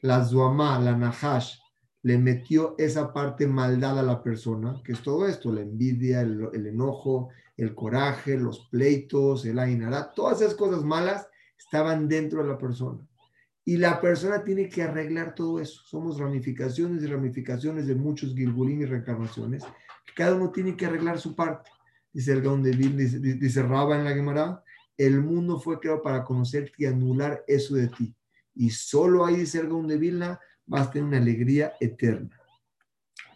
la 0.00 0.24
Zuamá, 0.24 0.78
la 0.78 0.96
Nahash, 0.96 1.58
le 2.06 2.18
metió 2.18 2.76
esa 2.78 3.12
parte 3.12 3.48
maldad 3.48 3.98
a 3.98 4.02
la 4.04 4.22
persona, 4.22 4.80
que 4.84 4.92
es 4.92 5.02
todo 5.02 5.26
esto, 5.26 5.52
la 5.52 5.62
envidia, 5.62 6.20
el, 6.20 6.66
enojo, 6.66 7.30
el 7.56 7.74
coraje, 7.74 8.38
los 8.38 8.68
pleitos, 8.68 9.44
el 9.44 9.58
ainará, 9.58 10.12
todas 10.14 10.40
esas 10.40 10.54
cosas 10.54 10.84
malas 10.84 11.26
estaban 11.58 12.06
dentro 12.06 12.44
de 12.44 12.48
la 12.48 12.58
persona. 12.58 13.04
Y 13.64 13.78
la 13.78 14.00
persona 14.00 14.44
tiene 14.44 14.68
que 14.68 14.84
arreglar 14.84 15.34
todo 15.34 15.58
eso. 15.58 15.82
Somos 15.84 16.20
ramificaciones 16.20 17.02
y 17.02 17.08
ramificaciones 17.08 17.88
de 17.88 17.96
muchos 17.96 18.36
Gilgulín 18.36 18.82
y 18.82 18.84
reencarnaciones 18.84 19.64
cada 20.14 20.36
uno 20.36 20.52
tiene 20.52 20.76
que 20.76 20.86
arreglar 20.86 21.18
su 21.18 21.34
parte. 21.34 21.72
Dice 22.12 22.34
el 22.34 22.40
Gaon 22.40 22.62
dice, 22.62 23.18
dice 23.18 23.60
en 23.60 24.04
la 24.04 24.14
Gemara, 24.14 24.62
el 24.96 25.20
mundo 25.20 25.58
fue 25.58 25.80
creado 25.80 26.02
para 26.02 26.22
conocerte 26.22 26.72
y 26.78 26.86
anular 26.86 27.42
eso 27.48 27.74
de 27.74 27.88
ti. 27.88 28.14
Y 28.54 28.70
solo 28.70 29.26
ahí, 29.26 29.38
dice 29.38 29.58
el 29.58 29.66
Gaon 29.66 29.88
de 29.88 29.98
vas 30.66 30.88
a 30.88 30.90
tener 30.90 31.08
una 31.08 31.18
alegría 31.18 31.74
eterna. 31.80 32.38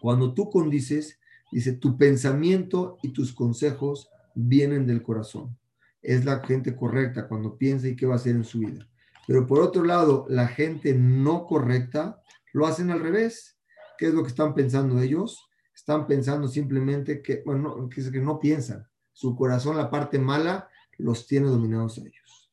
Cuando 0.00 0.34
tú 0.34 0.50
condices, 0.50 1.18
dice, 1.52 1.72
tu 1.72 1.96
pensamiento 1.96 2.98
y 3.02 3.10
tus 3.10 3.32
consejos 3.32 4.10
vienen 4.34 4.86
del 4.86 5.02
corazón. 5.02 5.56
Es 6.02 6.24
la 6.24 6.40
gente 6.40 6.74
correcta 6.74 7.28
cuando 7.28 7.56
piensa 7.56 7.88
y 7.88 7.96
qué 7.96 8.06
va 8.06 8.14
a 8.14 8.16
hacer 8.16 8.36
en 8.36 8.44
su 8.44 8.60
vida. 8.60 8.88
Pero 9.26 9.46
por 9.46 9.60
otro 9.60 9.84
lado, 9.84 10.26
la 10.28 10.48
gente 10.48 10.94
no 10.94 11.46
correcta 11.46 12.20
lo 12.52 12.66
hacen 12.66 12.90
al 12.90 13.00
revés. 13.00 13.58
¿Qué 13.98 14.06
es 14.06 14.14
lo 14.14 14.22
que 14.22 14.28
están 14.28 14.54
pensando 14.54 15.00
ellos? 15.00 15.50
están 15.80 16.06
pensando 16.06 16.46
simplemente 16.46 17.22
que, 17.22 17.42
bueno, 17.44 17.88
que, 17.88 18.20
no 18.20 18.38
piensan. 18.38 18.86
Su 19.12 19.34
corazón, 19.34 19.76
la 19.76 19.90
parte 19.90 20.18
mala, 20.18 20.68
los 20.98 21.26
tiene 21.26 21.48
dominados 21.48 21.98
a 21.98 22.02
ellos. 22.02 22.52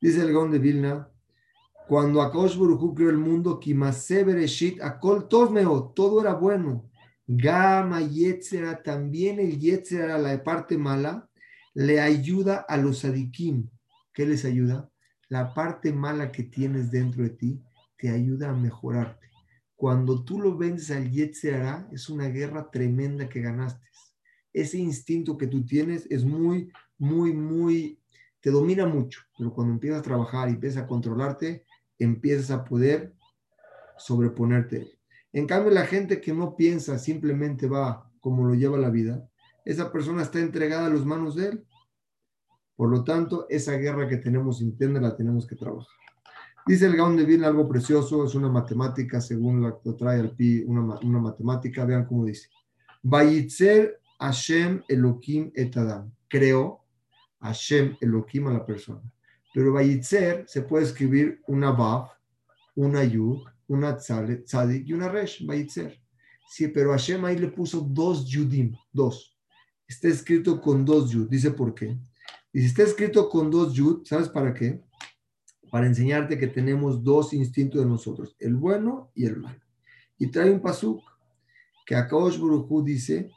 Dice 0.00 0.20
el 0.22 0.32
Gaon 0.32 0.50
de 0.50 0.58
Vilna, 0.58 1.08
Cuando 1.86 2.22
Akaosh 2.22 2.56
Baruchu 2.56 2.94
creó 2.94 3.10
el 3.10 3.18
mundo, 3.18 3.60
Kimase 3.60 4.24
Bereshit, 4.24 4.80
Akol 4.80 5.28
Tov 5.28 5.94
todo 5.94 6.20
era 6.20 6.34
bueno. 6.34 6.88
Gama 7.26 8.00
Yetzera, 8.00 8.82
también 8.82 9.38
el 9.38 9.58
Yetzera, 9.58 10.18
la 10.18 10.42
parte 10.42 10.78
mala, 10.78 11.28
le 11.74 12.00
ayuda 12.00 12.64
a 12.68 12.76
los 12.78 13.04
adikim. 13.04 13.68
¿Qué 14.12 14.26
les 14.26 14.44
ayuda? 14.44 14.90
La 15.28 15.52
parte 15.52 15.92
mala 15.92 16.32
que 16.32 16.44
tienes 16.44 16.90
dentro 16.90 17.22
de 17.22 17.30
ti 17.30 17.62
te 17.98 18.08
ayuda 18.08 18.50
a 18.50 18.54
mejorarte. 18.54 19.28
Cuando 19.74 20.24
tú 20.24 20.40
lo 20.40 20.56
vences 20.56 20.90
al 20.90 21.10
Yetzera, 21.10 21.88
es 21.92 22.08
una 22.08 22.28
guerra 22.28 22.70
tremenda 22.70 23.28
que 23.28 23.42
ganaste. 23.42 23.86
Ese 24.52 24.78
instinto 24.78 25.36
que 25.36 25.48
tú 25.48 25.66
tienes 25.66 26.06
es 26.10 26.24
muy, 26.24 26.70
muy, 26.96 27.34
muy, 27.34 27.98
te 28.40 28.50
domina 28.50 28.86
mucho, 28.86 29.20
pero 29.36 29.52
cuando 29.52 29.74
empiezas 29.74 30.00
a 30.00 30.04
trabajar 30.04 30.48
y 30.48 30.52
empiezas 30.52 30.84
a 30.84 30.86
controlarte, 30.86 31.64
empiezas 32.04 32.50
a 32.50 32.64
poder 32.64 33.14
sobreponerte. 33.96 34.98
En 35.32 35.46
cambio, 35.46 35.72
la 35.72 35.86
gente 35.86 36.20
que 36.20 36.32
no 36.32 36.56
piensa, 36.56 36.98
simplemente 36.98 37.66
va 37.66 38.10
como 38.20 38.46
lo 38.46 38.54
lleva 38.54 38.78
la 38.78 38.90
vida, 38.90 39.28
esa 39.64 39.90
persona 39.90 40.22
está 40.22 40.38
entregada 40.38 40.86
a 40.86 40.90
las 40.90 41.04
manos 41.04 41.36
de 41.36 41.48
él. 41.48 41.66
Por 42.76 42.90
lo 42.90 43.04
tanto, 43.04 43.46
esa 43.48 43.72
guerra 43.72 44.08
que 44.08 44.16
tenemos 44.18 44.60
interna 44.60 45.00
la 45.00 45.16
tenemos 45.16 45.46
que 45.46 45.56
trabajar. 45.56 45.88
Dice 46.66 46.86
el 46.86 46.96
Gaon 46.96 47.16
de 47.16 47.24
Vilna 47.24 47.48
algo 47.48 47.68
precioso, 47.68 48.24
es 48.24 48.34
una 48.34 48.48
matemática, 48.48 49.20
según 49.20 49.60
lo 49.60 49.80
que 49.80 49.92
trae 49.92 50.20
al 50.20 50.34
pi, 50.34 50.64
una, 50.66 50.98
una 51.00 51.18
matemática, 51.18 51.84
vean 51.84 52.06
cómo 52.06 52.24
dice. 52.24 52.48
Bayitzer 53.02 54.00
Hashem 54.18 54.82
Elohim 54.88 55.52
et 55.54 55.76
Adam. 55.76 56.10
Creó 56.28 56.80
Hashem 57.40 57.96
Elohim 58.00 58.46
a 58.46 58.52
la 58.54 58.64
persona. 58.64 59.02
Pero 59.54 59.72
Bayitzer 59.72 60.44
se 60.48 60.62
puede 60.62 60.84
escribir 60.84 61.40
una 61.46 61.70
Vav, 61.70 62.10
una 62.74 63.04
Yud, 63.04 63.44
una 63.68 63.96
Tzadik 63.96 64.88
y 64.88 64.92
una 64.92 65.08
Resh, 65.08 65.46
Bayitzer. 65.46 65.96
Sí, 66.50 66.66
pero 66.66 66.90
Hashem 66.90 67.24
ahí 67.24 67.38
le 67.38 67.48
puso 67.48 67.80
dos 67.80 68.26
Yudim, 68.26 68.74
dos. 68.92 69.38
Está 69.86 70.08
escrito 70.08 70.60
con 70.60 70.84
dos 70.84 71.08
Yud. 71.08 71.28
Dice 71.28 71.52
por 71.52 71.72
qué. 71.72 71.96
Y 72.52 72.60
si 72.60 72.66
está 72.66 72.82
escrito 72.82 73.28
con 73.28 73.48
dos 73.48 73.72
Yud, 73.74 74.04
¿sabes 74.04 74.28
para 74.28 74.52
qué? 74.52 74.82
Para 75.70 75.86
enseñarte 75.86 76.36
que 76.36 76.48
tenemos 76.48 77.04
dos 77.04 77.32
instintos 77.32 77.80
de 77.80 77.86
nosotros, 77.86 78.34
el 78.40 78.56
bueno 78.56 79.12
y 79.14 79.24
el 79.24 79.36
malo. 79.36 79.60
Y 80.18 80.32
trae 80.32 80.50
un 80.50 80.60
pasuk 80.60 81.00
que 81.86 81.94
Akaosh 81.94 82.38
Baruj 82.38 82.84
dice 82.84 83.30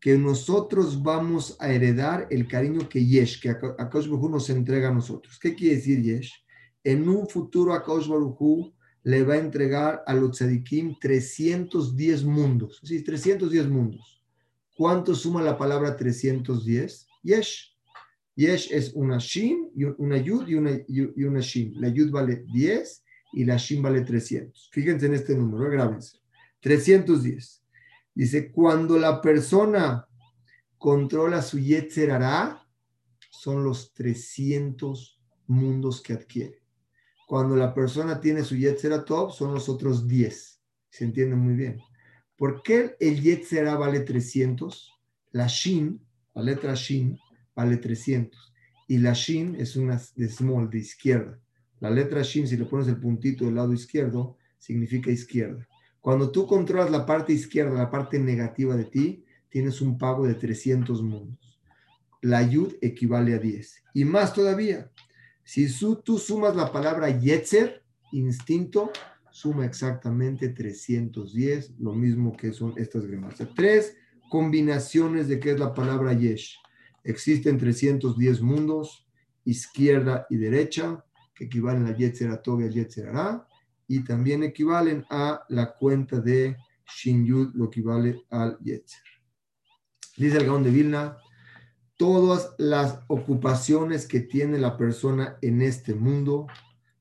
que 0.00 0.16
nosotros 0.16 1.02
vamos 1.02 1.56
a 1.58 1.72
heredar 1.72 2.26
el 2.30 2.46
cariño 2.46 2.88
que 2.88 3.04
Yesh, 3.04 3.40
que 3.40 3.50
Akash 3.50 4.08
Baruj 4.08 4.30
nos 4.30 4.50
entrega 4.50 4.88
a 4.88 4.94
nosotros. 4.94 5.38
¿Qué 5.38 5.54
quiere 5.54 5.76
decir 5.76 6.02
Yesh? 6.02 6.32
En 6.84 7.08
un 7.08 7.28
futuro 7.28 7.74
Akash 7.74 8.08
Baruj 8.08 8.72
le 9.02 9.24
va 9.24 9.34
a 9.34 9.38
entregar 9.38 10.02
a 10.06 10.14
los 10.14 10.36
tzadikim 10.36 10.96
310 11.00 12.24
mundos. 12.24 12.80
Sí, 12.84 13.02
310 13.02 13.68
mundos. 13.68 14.22
¿Cuánto 14.76 15.14
suma 15.14 15.42
la 15.42 15.56
palabra 15.56 15.96
310? 15.96 17.06
Yesh. 17.22 17.76
Yesh 18.36 18.70
es 18.70 18.92
una 18.94 19.18
shin, 19.18 19.70
una 19.98 20.16
yud 20.16 20.46
y 20.46 20.54
una, 20.54 20.70
y 20.86 21.24
una 21.24 21.40
shin. 21.40 21.72
La 21.80 21.88
yud 21.88 22.12
vale 22.12 22.44
10 22.52 23.04
y 23.32 23.44
la 23.44 23.56
shin 23.56 23.82
vale 23.82 24.02
300. 24.02 24.70
Fíjense 24.72 25.06
en 25.06 25.14
este 25.14 25.34
número, 25.34 25.68
grábense. 25.68 26.18
310. 26.60 27.64
Dice, 28.18 28.50
cuando 28.50 28.98
la 28.98 29.20
persona 29.20 30.04
controla 30.76 31.40
su 31.40 31.60
Yetzerará, 31.60 32.66
son 33.30 33.62
los 33.62 33.94
300 33.94 35.20
mundos 35.46 36.02
que 36.02 36.14
adquiere. 36.14 36.64
Cuando 37.28 37.54
la 37.54 37.72
persona 37.72 38.20
tiene 38.20 38.42
su 38.42 38.56
Yetzeratov, 38.56 39.30
son 39.30 39.54
los 39.54 39.68
otros 39.68 40.08
10. 40.08 40.60
Se 40.90 41.04
entiende 41.04 41.36
muy 41.36 41.54
bien. 41.54 41.80
¿Por 42.36 42.60
qué 42.64 42.96
el 42.98 43.22
Yetzerá 43.22 43.76
vale 43.76 44.00
300? 44.00 44.92
La 45.30 45.46
Shin, 45.46 46.04
la 46.34 46.42
letra 46.42 46.74
Shin, 46.74 47.16
vale 47.54 47.76
300. 47.76 48.52
Y 48.88 48.98
la 48.98 49.12
Shin 49.12 49.54
es 49.54 49.76
una 49.76 50.02
de 50.16 50.28
small, 50.28 50.68
de 50.68 50.78
izquierda. 50.78 51.38
La 51.78 51.88
letra 51.88 52.22
Shin, 52.22 52.48
si 52.48 52.56
le 52.56 52.64
pones 52.64 52.88
el 52.88 52.98
puntito 52.98 53.44
del 53.44 53.54
lado 53.54 53.72
izquierdo, 53.72 54.38
significa 54.58 55.08
izquierda. 55.08 55.68
Cuando 56.08 56.30
tú 56.30 56.46
controlas 56.46 56.90
la 56.90 57.04
parte 57.04 57.34
izquierda, 57.34 57.74
la 57.74 57.90
parte 57.90 58.18
negativa 58.18 58.74
de 58.74 58.86
ti, 58.86 59.26
tienes 59.50 59.82
un 59.82 59.98
pago 59.98 60.26
de 60.26 60.32
300 60.32 61.02
mundos. 61.02 61.60
La 62.22 62.42
yud 62.42 62.76
equivale 62.80 63.34
a 63.34 63.38
10. 63.38 63.84
Y 63.92 64.06
más 64.06 64.32
todavía, 64.32 64.90
si 65.44 65.68
tú 66.02 66.18
sumas 66.18 66.56
la 66.56 66.72
palabra 66.72 67.10
yetzer, 67.10 67.84
instinto, 68.12 68.90
suma 69.30 69.66
exactamente 69.66 70.48
310, 70.48 71.74
lo 71.78 71.92
mismo 71.92 72.34
que 72.34 72.54
son 72.54 72.72
estas 72.78 73.04
gremas. 73.04 73.34
Tres 73.54 73.94
combinaciones 74.30 75.28
de 75.28 75.38
qué 75.38 75.50
es 75.50 75.60
la 75.60 75.74
palabra 75.74 76.14
yesh. 76.14 76.56
Existen 77.04 77.58
310 77.58 78.40
mundos, 78.40 79.06
izquierda 79.44 80.26
y 80.30 80.38
derecha, 80.38 81.04
que 81.34 81.44
equivalen 81.44 81.84
a 81.84 81.94
yetzer 81.94 82.30
a 82.30 82.40
y 82.42 82.62
a 82.62 82.70
yetzer 82.70 83.08
a 83.08 83.47
y 83.88 84.04
también 84.04 84.42
equivalen 84.42 85.04
a 85.08 85.44
la 85.48 85.74
cuenta 85.74 86.20
de 86.20 86.56
Shin 86.86 87.24
Yud, 87.24 87.54
lo 87.54 87.64
equivale 87.64 88.22
al 88.30 88.58
Yetzer. 88.60 89.02
Dice 90.16 90.36
el 90.36 90.46
Gaón 90.46 90.62
de 90.62 90.70
Vilna, 90.70 91.16
todas 91.96 92.54
las 92.58 93.00
ocupaciones 93.08 94.06
que 94.06 94.20
tiene 94.20 94.58
la 94.58 94.76
persona 94.76 95.38
en 95.40 95.62
este 95.62 95.94
mundo 95.94 96.46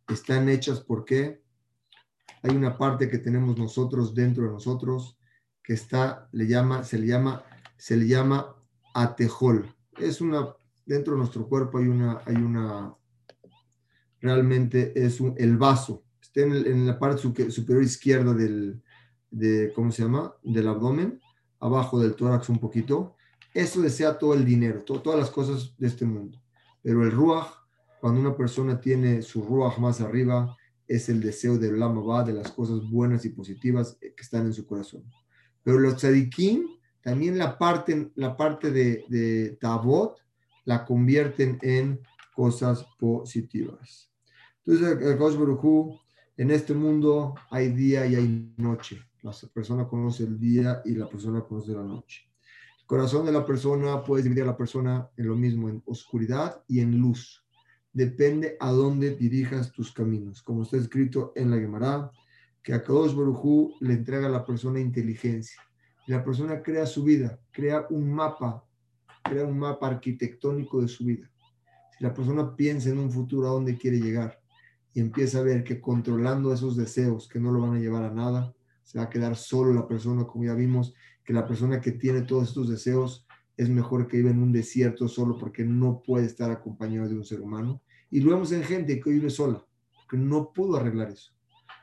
están 0.07 0.47
hechas 0.47 0.79
porque 0.79 1.43
hay 2.41 2.55
una 2.55 2.77
parte 2.77 3.09
que 3.09 3.17
tenemos 3.17 3.57
nosotros 3.57 4.15
dentro 4.15 4.45
de 4.45 4.51
nosotros 4.51 5.17
que 5.61 5.73
está, 5.73 6.29
le 6.31 6.47
llama, 6.47 6.85
se 6.85 6.97
le 6.97 7.07
llama, 7.07 7.43
se 7.77 7.97
le 7.97 8.07
llama 8.07 8.55
atejol. 8.93 9.75
Es 9.99 10.21
una, 10.21 10.55
dentro 10.85 11.13
de 11.13 11.19
nuestro 11.19 11.49
cuerpo 11.49 11.79
hay 11.79 11.87
una, 11.87 12.21
hay 12.25 12.35
una, 12.35 12.95
realmente 14.21 14.93
es 14.95 15.19
un, 15.19 15.35
el 15.37 15.57
vaso 15.57 16.06
en, 16.43 16.87
la 16.87 16.99
parte 16.99 17.21
superior 17.21 17.83
izquierda 17.83 18.33
del, 18.33 18.81
de, 19.31 19.71
¿cómo 19.73 19.91
se 19.91 20.03
llama? 20.03 20.33
Del 20.43 20.67
abdomen, 20.67 21.19
abajo 21.59 21.99
del 21.99 22.15
tórax 22.15 22.49
un 22.49 22.59
poquito. 22.59 23.15
Eso 23.53 23.81
desea 23.81 24.17
todo 24.17 24.33
el 24.33 24.45
dinero, 24.45 24.81
todas 24.81 25.19
las 25.19 25.29
cosas 25.29 25.75
de 25.77 25.87
este 25.87 26.05
mundo. 26.05 26.41
Pero 26.81 27.03
el 27.03 27.11
ruach, 27.11 27.47
cuando 27.99 28.21
una 28.21 28.35
persona 28.35 28.79
tiene 28.79 29.21
su 29.21 29.41
ruach 29.41 29.77
más 29.79 30.01
arriba, 30.01 30.55
es 30.87 31.09
el 31.09 31.21
deseo 31.21 31.57
del 31.57 31.79
lama 31.79 32.23
de 32.23 32.33
las 32.33 32.51
cosas 32.51 32.79
buenas 32.89 33.25
y 33.25 33.29
positivas 33.29 33.97
que 33.99 34.21
están 34.21 34.45
en 34.45 34.53
su 34.53 34.65
corazón. 34.65 35.03
Pero 35.63 35.79
los 35.79 35.97
tzadikim, 35.97 36.65
también 37.01 37.37
la 37.37 37.57
parte, 37.57 38.11
la 38.15 38.37
parte 38.37 38.71
de, 38.71 39.03
de 39.09 39.57
tabot, 39.59 40.17
la 40.63 40.85
convierten 40.85 41.57
en 41.61 41.99
cosas 42.33 42.85
positivas. 42.99 44.11
Entonces, 44.65 45.01
el 45.01 45.17
Kosh 45.17 45.35
en 46.37 46.51
este 46.51 46.75
mundo 46.75 47.33
hay 47.49 47.69
día 47.69 48.05
y 48.05 48.15
hay 48.15 48.53
noche. 48.57 49.01
La 49.23 49.31
persona 49.51 49.87
conoce 49.87 50.23
el 50.23 50.39
día 50.39 50.81
y 50.85 50.91
la 50.91 51.09
persona 51.09 51.41
conoce 51.41 51.71
la 51.73 51.83
noche. 51.83 52.29
El 52.79 52.85
corazón 52.85 53.25
de 53.25 53.31
la 53.31 53.43
persona 53.43 54.03
puede 54.03 54.23
dividir 54.23 54.43
a 54.43 54.47
la 54.47 54.57
persona 54.57 55.09
en 55.17 55.27
lo 55.27 55.35
mismo, 55.35 55.67
en 55.67 55.81
oscuridad 55.85 56.63
y 56.67 56.79
en 56.79 56.99
luz. 56.99 57.43
Depende 57.91 58.55
a 58.59 58.71
dónde 58.71 59.15
dirijas 59.15 59.71
tus 59.71 59.91
caminos. 59.91 60.43
Como 60.43 60.61
está 60.61 60.77
escrito 60.77 61.33
en 61.35 61.49
la 61.49 61.57
Gemara, 61.57 62.11
que 62.61 62.73
a 62.73 62.83
Kadosh 62.83 63.15
Barujú 63.15 63.73
le 63.81 63.93
entrega 63.93 64.27
a 64.27 64.29
la 64.29 64.45
persona 64.45 64.79
inteligencia. 64.79 65.59
La 66.05 66.23
persona 66.23 66.61
crea 66.61 66.85
su 66.85 67.03
vida, 67.03 67.39
crea 67.51 67.87
un 67.89 68.13
mapa, 68.13 68.63
crea 69.23 69.43
un 69.43 69.57
mapa 69.57 69.87
arquitectónico 69.87 70.81
de 70.81 70.87
su 70.87 71.03
vida. 71.03 71.29
Si 71.97 72.03
la 72.03 72.13
persona 72.13 72.55
piensa 72.55 72.89
en 72.89 72.99
un 72.99 73.11
futuro 73.11 73.47
a 73.47 73.51
dónde 73.51 73.75
quiere 73.75 73.99
llegar, 73.99 74.39
y 74.97 74.99
empieza 74.99 75.37
a 75.37 75.43
ver 75.43 75.63
que 75.63 75.79
controlando 75.79 76.51
esos 76.51 76.75
deseos 76.75 77.27
que 77.27 77.39
no 77.39 77.51
lo 77.51 77.61
van 77.61 77.75
a 77.75 77.79
llevar 77.79 78.03
a 78.03 78.11
nada, 78.11 78.55
se 78.81 78.97
va 78.97 79.03
a 79.03 79.09
quedar 79.11 79.35
solo 79.35 79.71
la 79.71 79.87
persona, 79.87 80.25
como 80.25 80.45
ya 80.45 80.55
vimos, 80.55 80.95
que 81.23 81.33
la 81.33 81.45
persona 81.45 81.79
que 81.79 81.91
tiene 81.91 82.23
todos 82.23 82.47
estos 82.47 82.67
deseos 82.67 83.27
es 83.57 83.69
mejor 83.69 84.07
que 84.07 84.17
vive 84.17 84.31
en 84.31 84.41
un 84.41 84.51
desierto 84.51 85.07
solo 85.07 85.37
porque 85.37 85.63
no 85.63 86.01
puede 86.01 86.25
estar 86.25 86.49
acompañado 86.49 87.07
de 87.09 87.13
un 87.13 87.23
ser 87.23 87.41
humano. 87.41 87.83
Y 88.09 88.21
lo 88.21 88.31
vemos 88.31 88.51
en 88.51 88.63
gente 88.63 88.99
que 88.99 89.11
vive 89.11 89.29
sola, 89.29 89.63
que 90.09 90.17
no 90.17 90.51
pudo 90.51 90.77
arreglar 90.77 91.11
eso. 91.11 91.31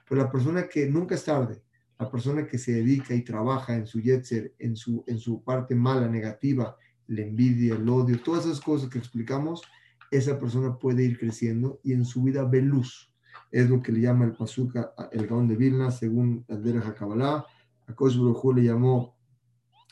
Pero 0.09 0.21
la 0.21 0.33
persona 0.33 0.67
que 0.67 0.91
nunca 0.91 1.15
es 1.15 1.25
tarde, 1.25 1.63
la 1.97 2.11
persona 2.11 2.49
que 2.49 2.59
se 2.59 2.73
dedica 2.73 3.15
y 3.15 3.23
trabaja 3.23 3.77
en 3.77 3.87
su 3.87 4.01
yetzer, 4.01 4.57
en 4.59 4.75
su, 4.75 5.05
en 5.07 5.21
su 5.21 5.45
parte 5.45 5.77
mala, 5.77 6.09
negativa, 6.09 6.77
la 7.07 7.23
envidia, 7.23 7.77
el 7.77 7.89
odio, 7.89 8.21
todas 8.21 8.45
esas 8.45 8.61
cosas 8.61 8.91
que 8.91 8.99
explicamos, 8.99 9.63
esa 10.17 10.39
persona 10.39 10.79
puede 10.79 11.05
ir 11.05 11.19
creciendo 11.19 11.81
y 11.83 11.93
en 11.93 12.05
su 12.05 12.23
vida 12.23 12.45
ve 12.45 12.63
luz. 12.63 13.13
Es 13.51 13.69
lo 13.69 13.83
que 13.83 13.93
le 13.93 14.01
llama 14.01 14.25
el 14.25 14.33
Pazuca, 14.33 14.93
el 15.13 15.27
Gaón 15.27 15.49
de 15.49 15.57
Vilna, 15.57 15.91
según 15.91 16.45
el 16.49 16.63
Derech 16.63 16.95
Kabbalah. 16.95 17.45
A 17.87 17.95
Kosh 17.95 18.17
le 18.17 18.63
llamó 18.63 19.17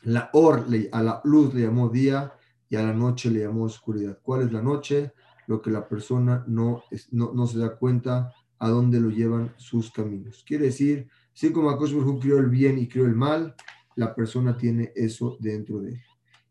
la 0.03 0.31
or, 0.33 0.67
a 0.93 1.03
la 1.03 1.21
luz 1.25 1.55
le 1.55 1.63
llamó 1.63 1.89
día 1.89 2.33
y 2.69 2.77
a 2.77 2.83
la 2.83 2.93
noche 2.93 3.31
le 3.31 3.41
llamó 3.41 3.65
oscuridad. 3.65 4.19
¿Cuál 4.23 4.43
es 4.43 4.53
la 4.53 4.63
noche? 4.63 5.13
Lo 5.47 5.61
que 5.61 5.71
la 5.71 5.89
persona 5.89 6.45
no, 6.47 6.83
no, 7.11 7.33
no 7.35 7.47
se 7.47 7.59
da 7.59 7.77
cuenta 7.77 8.33
a 8.59 8.69
dónde 8.69 9.01
lo 9.01 9.11
llevan 9.11 9.53
sus 9.57 9.91
caminos. 9.91 10.45
Quiere 10.47 10.67
decir, 10.67 11.09
así 11.35 11.53
como 11.53 11.71
Akosh 11.71 11.95
crió 12.21 12.39
el 12.39 12.49
bien 12.49 12.79
y 12.79 12.89
crió 12.89 13.05
el 13.07 13.15
mal, 13.15 13.55
la 13.97 14.15
persona 14.15 14.57
tiene 14.57 14.93
eso 14.95 15.37
dentro 15.41 15.81
de 15.81 15.91
él. 15.91 16.01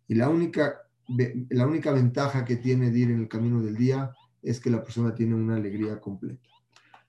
Y 0.08 0.16
la 0.16 0.30
única, 0.30 0.82
la 1.50 1.68
única 1.68 1.92
ventaja 1.92 2.46
que 2.46 2.58
tiene 2.58 2.92
de 2.92 3.00
ir 3.00 3.12
en 3.12 3.20
el 3.20 3.28
camino 3.28 3.62
del 3.62 3.76
día 3.76 4.12
es 4.42 4.60
que 4.60 4.70
la 4.70 4.84
persona 4.84 5.14
tiene 5.14 5.36
una 5.36 5.56
alegría 5.56 6.00
completa. 6.00 6.42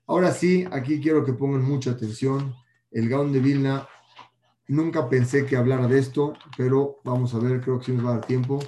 Ahora 0.05 0.31
sí, 0.31 0.65
aquí 0.71 0.99
quiero 0.99 1.23
que 1.25 1.33
pongan 1.33 1.63
mucha 1.63 1.91
atención. 1.91 2.53
El 2.91 3.09
Gaon 3.09 3.31
de 3.31 3.39
Vilna, 3.39 3.87
nunca 4.67 5.09
pensé 5.09 5.45
que 5.45 5.55
hablara 5.55 5.87
de 5.87 5.99
esto, 5.99 6.33
pero 6.57 6.97
vamos 7.03 7.33
a 7.33 7.39
ver, 7.39 7.61
creo 7.61 7.79
que 7.79 7.85
sí 7.85 7.91
nos 7.93 8.05
va 8.05 8.09
a 8.09 8.13
dar 8.15 8.25
tiempo. 8.25 8.59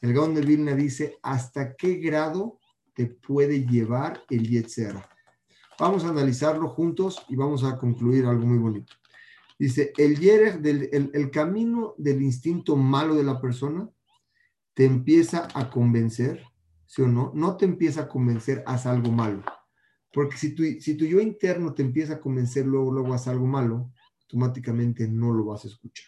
El 0.00 0.14
Gaon 0.14 0.34
de 0.34 0.40
Vilna 0.40 0.74
dice, 0.74 1.18
¿hasta 1.22 1.74
qué 1.74 1.94
grado 1.94 2.58
te 2.94 3.06
puede 3.06 3.66
llevar 3.66 4.22
el 4.30 4.48
Yetzera? 4.48 5.08
Vamos 5.78 6.04
a 6.04 6.08
analizarlo 6.08 6.68
juntos 6.70 7.24
y 7.28 7.36
vamos 7.36 7.62
a 7.62 7.76
concluir 7.76 8.26
algo 8.26 8.46
muy 8.46 8.58
bonito. 8.58 8.94
Dice, 9.58 9.92
el, 9.96 10.16
del, 10.62 11.10
el, 11.12 11.30
camino 11.30 11.94
del 11.98 12.22
instinto 12.22 12.76
malo 12.76 13.16
de 13.16 13.24
la 13.24 13.40
persona 13.40 13.88
te 14.78 14.84
empieza 14.84 15.48
a 15.54 15.70
convencer, 15.70 16.44
¿sí 16.86 17.02
o 17.02 17.08
no? 17.08 17.32
No 17.34 17.56
te 17.56 17.64
empieza 17.64 18.02
a 18.02 18.08
convencer, 18.08 18.62
haz 18.64 18.86
algo 18.86 19.10
malo. 19.10 19.42
Porque 20.12 20.36
si 20.36 20.54
tu, 20.54 20.62
si 20.62 20.94
tu 20.94 21.04
yo 21.04 21.18
interno 21.18 21.74
te 21.74 21.82
empieza 21.82 22.12
a 22.12 22.20
convencer, 22.20 22.64
luego, 22.64 22.92
luego 22.92 23.12
haz 23.12 23.26
algo 23.26 23.44
malo, 23.44 23.92
automáticamente 24.22 25.08
no 25.08 25.32
lo 25.32 25.46
vas 25.46 25.64
a 25.64 25.66
escuchar. 25.66 26.06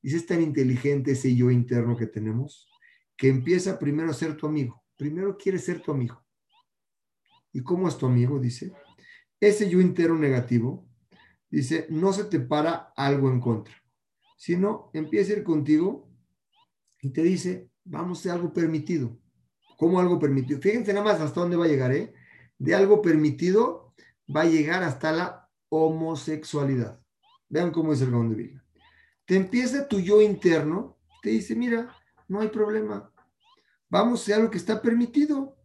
Dice, 0.00 0.18
es 0.18 0.26
tan 0.26 0.40
inteligente 0.40 1.10
ese 1.10 1.34
yo 1.34 1.50
interno 1.50 1.96
que 1.96 2.06
tenemos, 2.06 2.68
que 3.16 3.26
empieza 3.26 3.76
primero 3.76 4.08
a 4.08 4.14
ser 4.14 4.36
tu 4.36 4.46
amigo. 4.46 4.84
Primero 4.94 5.36
quiere 5.36 5.58
ser 5.58 5.80
tu 5.80 5.90
amigo. 5.90 6.24
¿Y 7.52 7.60
cómo 7.64 7.88
es 7.88 7.98
tu 7.98 8.06
amigo? 8.06 8.38
Dice, 8.38 8.72
ese 9.40 9.68
yo 9.68 9.80
interno 9.80 10.16
negativo 10.16 10.88
dice, 11.50 11.88
no 11.90 12.12
se 12.12 12.22
te 12.22 12.38
para 12.38 12.92
algo 12.96 13.32
en 13.32 13.40
contra, 13.40 13.74
sino 14.36 14.92
empieza 14.94 15.32
a 15.32 15.38
ir 15.38 15.42
contigo 15.42 16.08
y 17.02 17.10
te 17.10 17.24
dice, 17.24 17.68
vamos 17.86 18.26
a 18.26 18.32
algo 18.32 18.52
permitido. 18.52 19.18
¿Cómo 19.78 20.00
algo 20.00 20.18
permitido? 20.18 20.60
Fíjense 20.60 20.92
nada 20.92 21.04
más 21.04 21.20
hasta 21.20 21.40
dónde 21.40 21.56
va 21.56 21.64
a 21.64 21.68
llegar, 21.68 21.92
¿eh? 21.92 22.12
De 22.58 22.74
algo 22.74 23.00
permitido 23.02 23.94
va 24.34 24.42
a 24.42 24.46
llegar 24.46 24.82
hasta 24.82 25.12
la 25.12 25.50
homosexualidad. 25.68 27.00
Vean 27.48 27.70
cómo 27.70 27.92
es 27.92 28.00
el 28.00 28.10
Gaón 28.10 28.30
de 28.30 28.36
Vilna. 28.36 28.64
Te 29.24 29.36
empieza 29.36 29.88
tu 29.88 30.00
yo 30.00 30.20
interno, 30.22 30.98
te 31.22 31.30
dice, 31.30 31.54
mira, 31.54 31.94
no 32.28 32.40
hay 32.40 32.48
problema. 32.48 33.12
Vamos 33.88 34.28
a 34.28 34.36
algo 34.36 34.50
que 34.50 34.58
está 34.58 34.80
permitido. 34.80 35.56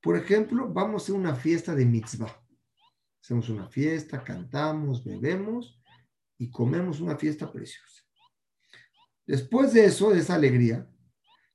Por 0.00 0.16
ejemplo, 0.16 0.68
vamos 0.72 1.08
a 1.08 1.12
una 1.12 1.34
fiesta 1.34 1.74
de 1.74 1.84
mitzvah. 1.86 2.34
Hacemos 3.22 3.48
una 3.48 3.68
fiesta, 3.68 4.24
cantamos, 4.24 5.04
bebemos 5.04 5.78
y 6.38 6.50
comemos 6.50 7.00
una 7.00 7.16
fiesta 7.16 7.50
preciosa. 7.52 8.02
Después 9.26 9.72
de 9.72 9.84
eso, 9.84 10.10
de 10.10 10.20
esa 10.20 10.34
alegría, 10.34 10.90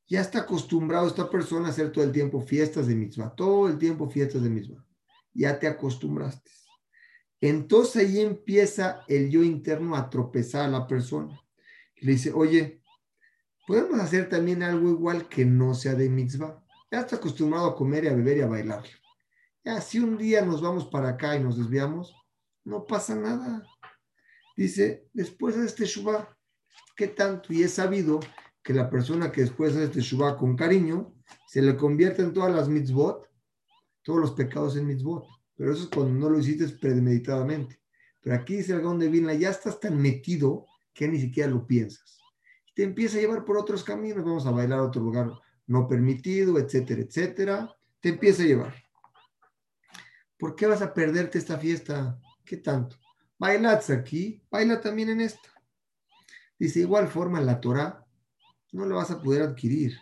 ya 0.08 0.22
está 0.22 0.39
acostumbrado 0.39 1.08
esta 1.08 1.30
persona 1.30 1.68
a 1.68 1.72
hacer 1.72 1.91
todo 1.91 2.03
el 2.03 2.12
tiempo 2.12 2.41
fiestas 2.41 2.88
de 2.88 2.95
mitzvah, 2.95 3.34
todo 3.36 3.68
el 3.68 3.78
tiempo 3.78 4.10
fiestas 4.10 4.43
de 4.43 4.49
mitzvah. 4.49 4.86
Ya 5.34 5.60
te 5.60 5.68
acostumbraste. 5.68 6.51
Entonces 7.41 8.08
ahí 8.08 8.22
empieza 8.22 9.03
el 9.08 9.30
yo 9.30 9.43
interno 9.43 9.95
a 9.95 10.10
tropezar 10.10 10.66
a 10.66 10.70
la 10.70 10.88
persona. 10.88 11.39
Le 11.97 12.14
dice, 12.14 12.32
oye, 12.32 12.82
podemos 13.68 13.99
hacer 13.99 14.30
también 14.30 14.64
algo 14.64 14.89
igual 14.89 15.28
que 15.28 15.43
no 15.43 15.74
sea 15.74 15.95
de 15.95 16.10
mitzvah. 16.10 16.64
Ya 16.91 17.01
está 17.01 17.18
acostumbrado 17.18 17.68
a 17.68 17.76
comer 17.76 18.06
y 18.06 18.08
a 18.08 18.16
beber 18.16 18.38
y 18.38 18.41
a 18.41 18.47
bailar. 18.47 18.84
Ya, 19.64 19.82
si 19.82 19.99
un 19.99 20.18
día 20.18 20.45
nos 20.45 20.62
vamos 20.62 20.86
para 20.86 21.10
acá 21.10 21.36
y 21.36 21.43
nos 21.43 21.58
desviamos, 21.58 22.16
no 22.64 22.86
pasa 22.86 23.16
nada. 23.16 23.64
Dice, 24.56 25.10
después 25.12 25.58
de 25.58 25.66
este 25.66 25.86
Shubá, 25.86 26.38
¿qué 26.95 27.08
tanto? 27.08 27.51
Y 27.51 27.64
es 27.64 27.74
sabido 27.74 28.20
que 28.66 28.74
la 28.74 28.89
persona 28.89 29.32
que 29.32 29.41
después 29.41 29.76
de 29.76 29.84
este 29.84 30.01
Shubá 30.01 30.36
con 30.36 30.55
cariño, 30.57 31.13
se 31.45 31.61
le 31.61 31.78
convierte 31.78 32.24
en 32.24 32.34
todas 32.34 32.51
las 32.51 32.68
mitzvot, 32.68 33.30
todos 34.01 34.20
los 34.20 34.32
pecados 34.32 34.76
en 34.76 34.88
mitzvot. 34.88 35.24
Pero 35.55 35.72
eso 35.72 35.84
es 35.84 35.89
cuando 35.89 36.16
no 36.16 36.32
lo 36.32 36.39
hiciste 36.39 36.68
premeditadamente. 36.70 37.80
Pero 38.22 38.36
aquí 38.36 38.55
dice 38.57 38.74
el 38.74 38.82
Gaón 38.82 38.97
de 38.97 39.39
ya 39.39 39.51
estás 39.51 39.80
tan 39.80 40.01
metido 40.01 40.66
que 40.95 41.07
ni 41.07 41.20
siquiera 41.20 41.47
lo 41.47 41.68
piensas. 41.68 42.18
Te 42.74 42.82
empieza 42.82 43.20
a 43.20 43.22
llevar 43.22 43.45
por 43.45 43.55
otros 43.55 43.84
caminos, 43.84 44.26
vamos 44.26 44.47
a 44.47 44.51
bailar 44.51 44.80
a 44.80 44.84
otro 44.86 45.03
lugar 45.03 45.32
no 45.68 45.88
permitido, 45.88 46.57
etcétera, 46.57 47.03
etcétera. 47.03 47.78
Te 47.99 48.09
empieza 48.09 48.41
a 48.41 48.47
llevar. 48.47 48.76
¿Por 50.39 50.55
qué 50.55 50.66
vas 50.66 50.82
a 50.82 50.91
perderte 50.91 51.38
esta 51.38 51.59
fiesta? 51.59 52.20
¿Qué 52.43 52.57
tanto? 52.57 52.97
Bailas 53.38 53.91
aquí, 53.91 54.41
baila 54.49 54.82
también 54.82 55.09
en 55.09 55.22
esta. 55.22 55.49
Dice, 56.57 56.80
igual 56.80 57.07
forma 57.07 57.39
la 57.41 57.61
Torah 57.61 58.05
no 58.72 58.86
la 58.86 58.95
vas 58.95 59.11
a 59.11 59.22
poder 59.22 59.41
adquirir. 59.41 59.97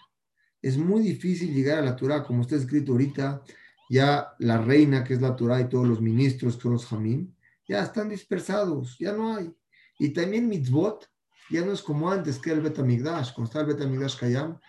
Es 0.61 0.77
muy 0.77 1.01
difícil 1.01 1.53
llegar 1.53 1.79
a 1.79 1.81
la 1.81 1.95
Torah, 1.95 2.23
como 2.23 2.41
está 2.41 2.55
escrito 2.55 2.93
ahorita, 2.93 3.43
ya 3.89 4.33
la 4.39 4.57
reina, 4.57 5.03
que 5.03 5.13
es 5.13 5.21
la 5.21 5.35
Torah, 5.35 5.61
y 5.61 5.69
todos 5.69 5.87
los 5.87 6.01
ministros, 6.01 6.57
que 6.57 6.69
los 6.69 6.85
Jamín, 6.85 7.35
ya 7.67 7.83
están 7.83 8.09
dispersados, 8.09 8.97
ya 8.97 9.13
no 9.13 9.35
hay. 9.35 9.53
Y 9.99 10.09
también 10.09 10.47
mitzvot, 10.47 11.09
ya 11.49 11.65
no 11.65 11.73
es 11.73 11.81
como 11.81 12.09
antes, 12.09 12.39
que 12.39 12.49
era 12.49 12.57
el 12.57 12.63
Betamigdash. 12.63 13.33
Cuando 13.33 13.49
estaba 13.49 13.65
el 13.65 13.75
Betamigdash 13.75 14.17
Kayam, 14.17 14.59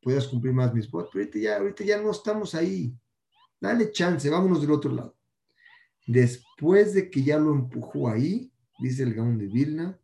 podías 0.00 0.26
cumplir 0.26 0.54
más 0.54 0.72
mitzvot, 0.72 1.10
pero 1.12 1.24
ahorita 1.24 1.38
ya, 1.38 1.56
ahorita 1.56 1.84
ya 1.84 2.00
no 2.00 2.10
estamos 2.10 2.54
ahí. 2.54 2.94
Dale 3.60 3.92
chance, 3.92 4.30
vámonos 4.30 4.62
del 4.62 4.70
otro 4.70 4.92
lado. 4.92 5.16
Después 6.06 6.94
de 6.94 7.10
que 7.10 7.22
ya 7.22 7.38
lo 7.38 7.52
empujó 7.52 8.08
ahí, 8.08 8.52
dice 8.78 9.02
el 9.02 9.14
Gaón 9.14 9.38
de 9.38 9.46
Vilna, 9.46 10.00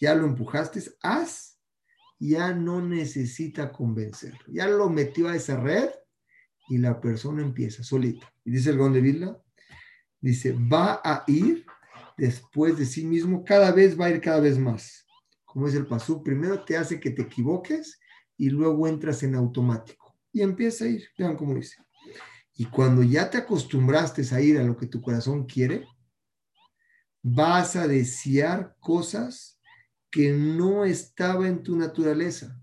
ya 0.00 0.14
lo 0.14 0.26
empujaste, 0.26 0.82
haz, 1.02 1.57
ya 2.18 2.52
no 2.52 2.80
necesita 2.80 3.70
convencerlo. 3.72 4.40
Ya 4.48 4.66
lo 4.68 4.88
metió 4.88 5.28
a 5.28 5.36
esa 5.36 5.56
red 5.56 5.90
y 6.68 6.78
la 6.78 7.00
persona 7.00 7.42
empieza 7.42 7.82
solita. 7.82 8.32
Y 8.44 8.50
dice 8.50 8.70
el 8.70 8.78
Gaón 8.78 8.92
de 8.92 9.00
Vilna, 9.00 9.38
dice, 10.20 10.52
va 10.52 11.00
a 11.04 11.24
ir 11.26 11.64
después 12.16 12.76
de 12.76 12.86
sí 12.86 13.04
mismo, 13.04 13.44
cada 13.44 13.72
vez 13.72 13.98
va 13.98 14.06
a 14.06 14.10
ir 14.10 14.20
cada 14.20 14.40
vez 14.40 14.58
más. 14.58 15.06
Como 15.44 15.68
es 15.68 15.74
el 15.74 15.86
pasú, 15.86 16.22
primero 16.22 16.64
te 16.64 16.76
hace 16.76 17.00
que 17.00 17.10
te 17.10 17.22
equivoques 17.22 17.98
y 18.36 18.50
luego 18.50 18.86
entras 18.86 19.22
en 19.22 19.34
automático. 19.34 20.16
Y 20.32 20.42
empieza 20.42 20.84
a 20.84 20.88
ir. 20.88 21.08
Vean 21.16 21.36
cómo 21.36 21.54
dice. 21.54 21.76
Y 22.54 22.66
cuando 22.66 23.02
ya 23.02 23.30
te 23.30 23.38
acostumbraste 23.38 24.22
a 24.34 24.40
ir 24.40 24.58
a 24.58 24.64
lo 24.64 24.76
que 24.76 24.86
tu 24.86 25.00
corazón 25.00 25.46
quiere, 25.46 25.86
vas 27.22 27.76
a 27.76 27.86
desear 27.86 28.76
cosas 28.80 29.57
que 30.10 30.32
no 30.32 30.84
estaba 30.84 31.46
en 31.46 31.62
tu 31.62 31.76
naturaleza. 31.76 32.60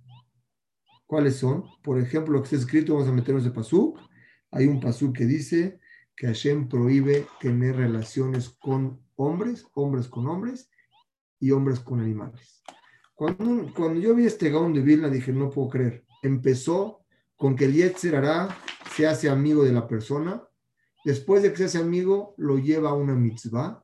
¿Cuáles 1.05 1.35
son? 1.37 1.65
Por 1.83 1.99
ejemplo, 1.99 2.33
lo 2.33 2.41
que 2.41 2.45
está 2.45 2.55
escrito, 2.55 2.93
vamos 2.93 3.07
a 3.07 3.13
meternos 3.13 3.43
de 3.43 3.51
pasuk. 3.51 3.99
Hay 4.51 4.65
un 4.67 4.79
pasuk 4.79 5.15
que 5.15 5.25
dice 5.25 5.79
que 6.15 6.27
Hashem 6.27 6.67
prohíbe 6.67 7.27
tener 7.39 7.75
relaciones 7.75 8.49
con 8.49 9.01
hombres, 9.15 9.65
hombres 9.73 10.07
con 10.07 10.27
hombres 10.27 10.69
y 11.39 11.51
hombres 11.51 11.79
con 11.79 11.99
animales. 11.99 12.63
Cuando, 13.13 13.71
cuando 13.73 13.99
yo 13.99 14.15
vi 14.15 14.25
este 14.25 14.49
gaón 14.49 14.73
de 14.73 14.81
Vilna, 14.81 15.09
dije, 15.09 15.31
no 15.31 15.49
puedo 15.49 15.69
creer. 15.69 16.05
Empezó 16.23 17.05
con 17.35 17.55
que 17.55 17.65
el 17.65 17.73
Yetzer 17.73 18.15
hará 18.15 18.57
se 18.95 19.05
hace 19.05 19.29
amigo 19.29 19.63
de 19.63 19.73
la 19.73 19.87
persona, 19.87 20.41
después 21.03 21.43
de 21.43 21.51
que 21.51 21.57
se 21.57 21.65
hace 21.65 21.77
amigo, 21.79 22.33
lo 22.37 22.57
lleva 22.57 22.89
a 22.89 22.93
una 22.93 23.13
mitzvah, 23.13 23.83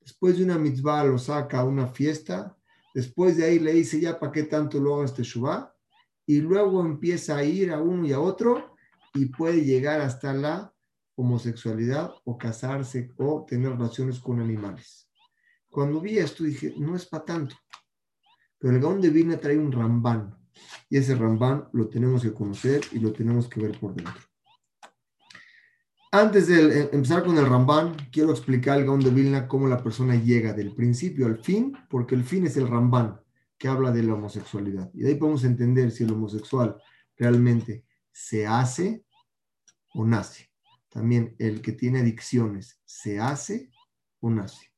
después 0.00 0.38
de 0.38 0.44
una 0.44 0.58
mitzvah 0.58 1.04
lo 1.04 1.18
saca 1.18 1.60
a 1.60 1.64
una 1.64 1.88
fiesta, 1.88 2.56
después 2.94 3.36
de 3.36 3.44
ahí 3.44 3.58
le 3.58 3.72
dice 3.72 4.00
ya 4.00 4.18
para 4.18 4.32
qué 4.32 4.44
tanto 4.44 4.80
lo 4.80 5.04
este 5.04 5.22
Shubá, 5.22 5.74
y 6.26 6.40
luego 6.40 6.80
empieza 6.80 7.36
a 7.36 7.44
ir 7.44 7.72
a 7.72 7.80
uno 7.80 8.06
y 8.06 8.12
a 8.12 8.20
otro 8.20 8.76
y 9.14 9.26
puede 9.26 9.64
llegar 9.64 10.00
hasta 10.00 10.32
la 10.32 10.72
homosexualidad 11.16 12.12
o 12.24 12.38
casarse 12.38 13.12
o 13.18 13.44
tener 13.46 13.72
relaciones 13.72 14.18
con 14.18 14.40
animales. 14.40 15.08
Cuando 15.68 16.00
vi 16.00 16.18
esto 16.18 16.44
dije, 16.44 16.74
no 16.78 16.96
es 16.96 17.06
para 17.06 17.24
tanto. 17.24 17.56
Pero 18.58 18.76
el 18.76 18.82
Gaón 18.82 19.00
de 19.00 19.10
Vina 19.10 19.38
trae 19.38 19.58
un 19.58 19.72
rambán 19.72 20.36
y 20.88 20.96
ese 20.96 21.14
rambán 21.14 21.68
lo 21.72 21.88
tenemos 21.88 22.22
que 22.22 22.32
conocer 22.32 22.82
y 22.92 22.98
lo 22.98 23.12
tenemos 23.12 23.48
que 23.48 23.60
ver 23.60 23.78
por 23.78 23.94
dentro. 23.94 24.31
Antes 26.14 26.46
de 26.46 26.80
eh, 26.80 26.90
empezar 26.92 27.24
con 27.24 27.38
el 27.38 27.46
Ramban, 27.46 27.96
quiero 28.12 28.32
explicar 28.32 28.76
al 28.76 28.84
Gaon 28.84 29.00
de 29.00 29.08
Vilna 29.08 29.48
cómo 29.48 29.66
la 29.66 29.82
persona 29.82 30.14
llega 30.14 30.52
del 30.52 30.74
principio 30.74 31.24
al 31.24 31.38
fin, 31.38 31.74
porque 31.88 32.14
el 32.14 32.22
fin 32.22 32.46
es 32.46 32.58
el 32.58 32.68
Ramban, 32.68 33.18
que 33.56 33.66
habla 33.66 33.90
de 33.90 34.02
la 34.02 34.12
homosexualidad. 34.12 34.90
Y 34.92 35.04
de 35.04 35.08
ahí 35.08 35.14
podemos 35.14 35.42
entender 35.44 35.90
si 35.90 36.04
el 36.04 36.12
homosexual 36.12 36.76
realmente 37.16 37.86
se 38.10 38.46
hace 38.46 39.06
o 39.94 40.04
nace. 40.04 40.50
También 40.90 41.34
el 41.38 41.62
que 41.62 41.72
tiene 41.72 42.00
adicciones, 42.00 42.78
¿se 42.84 43.18
hace 43.18 43.70
o 44.20 44.28
nace? 44.28 44.70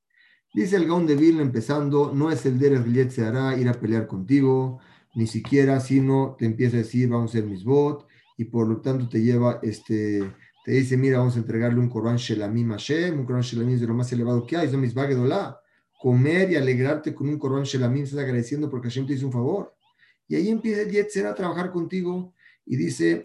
Dice 0.54 0.76
el 0.76 0.86
Gaon 0.86 1.04
de 1.04 1.16
Vilna 1.16 1.42
empezando, 1.42 2.12
no 2.14 2.30
es 2.30 2.46
el 2.46 2.60
Derech 2.60 3.10
se 3.10 3.26
hará 3.26 3.58
ir 3.58 3.68
a 3.68 3.74
pelear 3.74 4.06
contigo, 4.06 4.78
ni 5.16 5.26
siquiera, 5.26 5.80
sino 5.80 6.36
te 6.38 6.46
empieza 6.46 6.76
a 6.76 6.84
decir, 6.84 7.08
vamos 7.08 7.32
a 7.32 7.38
ser 7.38 7.44
mis 7.46 7.64
bot, 7.64 8.06
y 8.36 8.44
por 8.44 8.68
lo 8.68 8.80
tanto 8.80 9.08
te 9.08 9.20
lleva 9.20 9.58
este 9.62 10.32
te 10.64 10.72
dice, 10.72 10.96
mira, 10.96 11.18
vamos 11.18 11.36
a 11.36 11.40
entregarle 11.40 11.78
un 11.78 11.90
Corban 11.90 12.16
Shelamim 12.16 12.70
Hashem, 12.70 13.18
un 13.20 13.26
Corban 13.26 13.42
Shelamim 13.42 13.74
es 13.74 13.82
de 13.82 13.86
lo 13.86 13.92
más 13.92 14.10
elevado 14.12 14.46
que 14.46 14.56
hay, 14.56 14.66
es 14.66 14.72
lo 14.72 14.78
misma 14.78 15.06
Comer 16.00 16.50
y 16.50 16.56
alegrarte 16.56 17.14
con 17.14 17.28
un 17.28 17.38
Corban 17.38 17.64
Shelamim, 17.64 18.04
estás 18.04 18.20
agradeciendo 18.20 18.70
porque 18.70 18.88
Hashem 18.88 19.06
te 19.06 19.12
hizo 19.12 19.26
un 19.26 19.32
favor. 19.32 19.74
Y 20.26 20.36
ahí 20.36 20.48
empieza 20.48 20.80
el 20.80 20.90
Yetzer 20.90 21.26
a 21.26 21.34
trabajar 21.34 21.70
contigo 21.70 22.32
y 22.64 22.76
dice, 22.76 23.24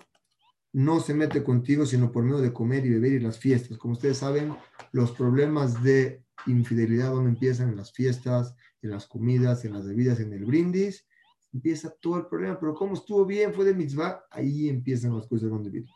no 0.73 0.99
se 0.99 1.13
mete 1.13 1.41
contigo 1.41 1.85
sino 1.85 2.11
por 2.11 2.23
medio 2.23 2.41
de 2.41 2.51
comer 2.51 2.85
y 2.85 2.89
beber 2.89 3.13
y 3.13 3.19
las 3.21 3.39
fiestas. 3.39 3.77
Como 3.77 3.93
ustedes 3.93 4.17
saben, 4.17 4.53
los 4.91 5.13
problemas 5.13 5.81
de 5.81 6.25
infidelidad 6.45 7.11
donde 7.11 7.29
empiezan 7.29 7.69
en 7.69 7.77
las 7.77 7.93
fiestas, 7.93 8.53
en 8.81 8.91
las 8.91 9.07
comidas, 9.07 9.63
en 9.63 9.73
las 9.73 9.85
bebidas, 9.85 10.19
en 10.19 10.33
el 10.33 10.43
brindis, 10.43 11.05
empieza 11.53 11.89
todo 12.01 12.17
el 12.17 12.25
problema. 12.27 12.59
Pero 12.59 12.75
como 12.75 12.95
estuvo 12.95 13.25
bien, 13.25 13.53
fue 13.53 13.63
de 13.63 13.73
mitzvah, 13.73 14.25
ahí 14.29 14.67
empiezan 14.67 15.15
las 15.15 15.25
cosas 15.25 15.49
donde 15.49 15.69
viven. 15.69 15.89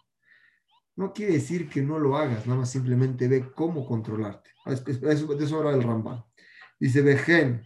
No 0.96 1.12
quiere 1.12 1.34
decir 1.34 1.70
que 1.70 1.82
no 1.82 1.98
lo 1.98 2.18
hagas, 2.18 2.46
nada 2.46 2.60
más 2.60 2.72
simplemente 2.72 3.28
ve 3.28 3.52
cómo 3.56 3.86
controlarte. 3.86 4.52
De 4.66 5.44
eso 5.44 5.58
habla 5.58 5.72
el 5.72 5.84
Rambam. 5.84 6.24
Dice, 6.80 7.02
Vejen, 7.02 7.64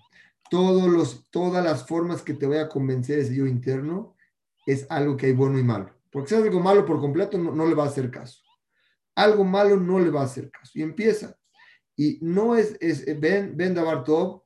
todos 0.49 1.29
todas 1.29 1.63
las 1.63 1.85
formas 1.85 2.21
que 2.21 2.33
te 2.33 2.47
voy 2.47 2.57
a 2.57 2.69
convencer 2.69 3.19
ese 3.19 3.35
yo 3.35 3.45
interno 3.45 4.15
es 4.65 4.85
algo 4.89 5.17
que 5.17 5.27
hay 5.27 5.33
bueno 5.33 5.59
y 5.59 5.63
malo. 5.63 5.93
Porque 6.09 6.29
si 6.29 6.35
es 6.35 6.41
algo 6.41 6.59
malo 6.61 6.85
por 6.85 6.99
completo, 6.99 7.37
no, 7.37 7.67
le 7.67 7.75
va 7.75 7.83
a 7.83 7.87
hacer 7.87 8.09
caso. 8.09 8.41
Algo 9.15 9.43
malo 9.43 9.77
no 9.77 9.99
le 9.99 10.09
va 10.09 10.21
a 10.21 10.25
hacer 10.25 10.49
caso. 10.49 10.71
Y 10.75 10.81
empieza. 10.81 11.37
Y 11.95 12.19
no 12.21 12.55
es, 12.55 12.77
es 12.79 13.05
ven, 13.19 13.57
ven 13.57 13.73
Bartov, 13.73 14.43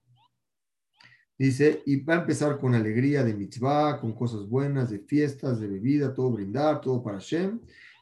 dice, 1.38 1.84
y 1.86 2.02
va 2.04 2.16
a 2.16 2.20
empezar 2.22 2.58
con 2.60 2.74
alegría 2.74 3.24
de 3.24 3.34
mitzvah, 3.34 4.00
con 4.00 4.14
cosas 4.14 4.48
buenas, 4.48 4.90
de 4.90 5.00
fiestas, 5.00 5.60
de 5.60 5.68
bebida, 5.68 6.14
todo 6.14 6.32
brindar, 6.32 6.82
todo 6.82 7.04
para 7.04 7.20
Shem 7.20 7.60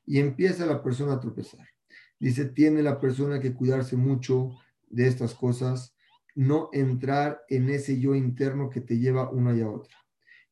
y 0.10 0.20
empieza 0.20 0.66
la 0.66 0.82
persona 0.82 1.14
a 1.14 1.20
tropezar. 1.20 1.68
Dice, 2.20 2.46
tiene 2.46 2.82
la 2.82 3.00
persona 3.00 3.40
que 3.40 3.54
cuidarse 3.54 3.96
mucho 3.96 4.56
de 4.90 5.06
estas 5.06 5.36
cosas, 5.36 5.96
no 6.34 6.72
entrar 6.74 7.44
en 7.48 7.70
ese 7.70 8.00
yo 8.00 8.16
interno 8.16 8.72
que 8.72 8.82
te 8.82 8.98
lleva 8.98 9.30
una 9.30 9.56
y 9.56 9.62
otra. 9.62 9.96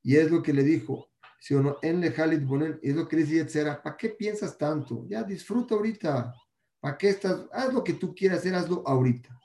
Y 0.03 0.17
es 0.17 0.29
lo 0.29 0.43
que 0.43 0.53
le 0.53 0.63
dijo, 0.63 1.09
si 1.39 1.55
o 1.55 1.63
no, 1.63 1.77
en 1.81 2.01
Lejalit 2.01 2.45
Bonen, 2.45 2.79
es 2.83 2.95
lo 2.95 3.07
que 3.07 3.15
le 3.15 3.23
dice 3.23 3.63
¿para 3.83 3.97
qué 3.97 4.09
piensas 4.09 4.59
tanto? 4.59 5.07
Ya 5.09 5.23
disfruta 5.23 5.73
ahorita. 5.73 6.35
¿Para 6.79 6.95
qué 6.95 7.09
estás? 7.09 7.47
Haz 7.51 7.73
lo 7.73 7.83
que 7.83 7.93
tú 7.93 8.13
quieras 8.13 8.39
hacer, 8.39 8.53
hazlo 8.53 8.83
ahorita. 8.85 9.41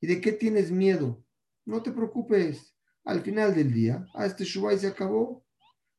¿Y 0.00 0.06
de 0.06 0.20
qué 0.20 0.30
tienes 0.30 0.70
miedo? 0.70 1.20
No 1.64 1.82
te 1.82 1.90
preocupes. 1.90 2.76
Al 3.04 3.22
final 3.22 3.56
del 3.56 3.72
día, 3.72 4.06
a 4.14 4.24
este 4.24 4.44
Shubai 4.44 4.78
se 4.78 4.86
acabó. 4.86 5.44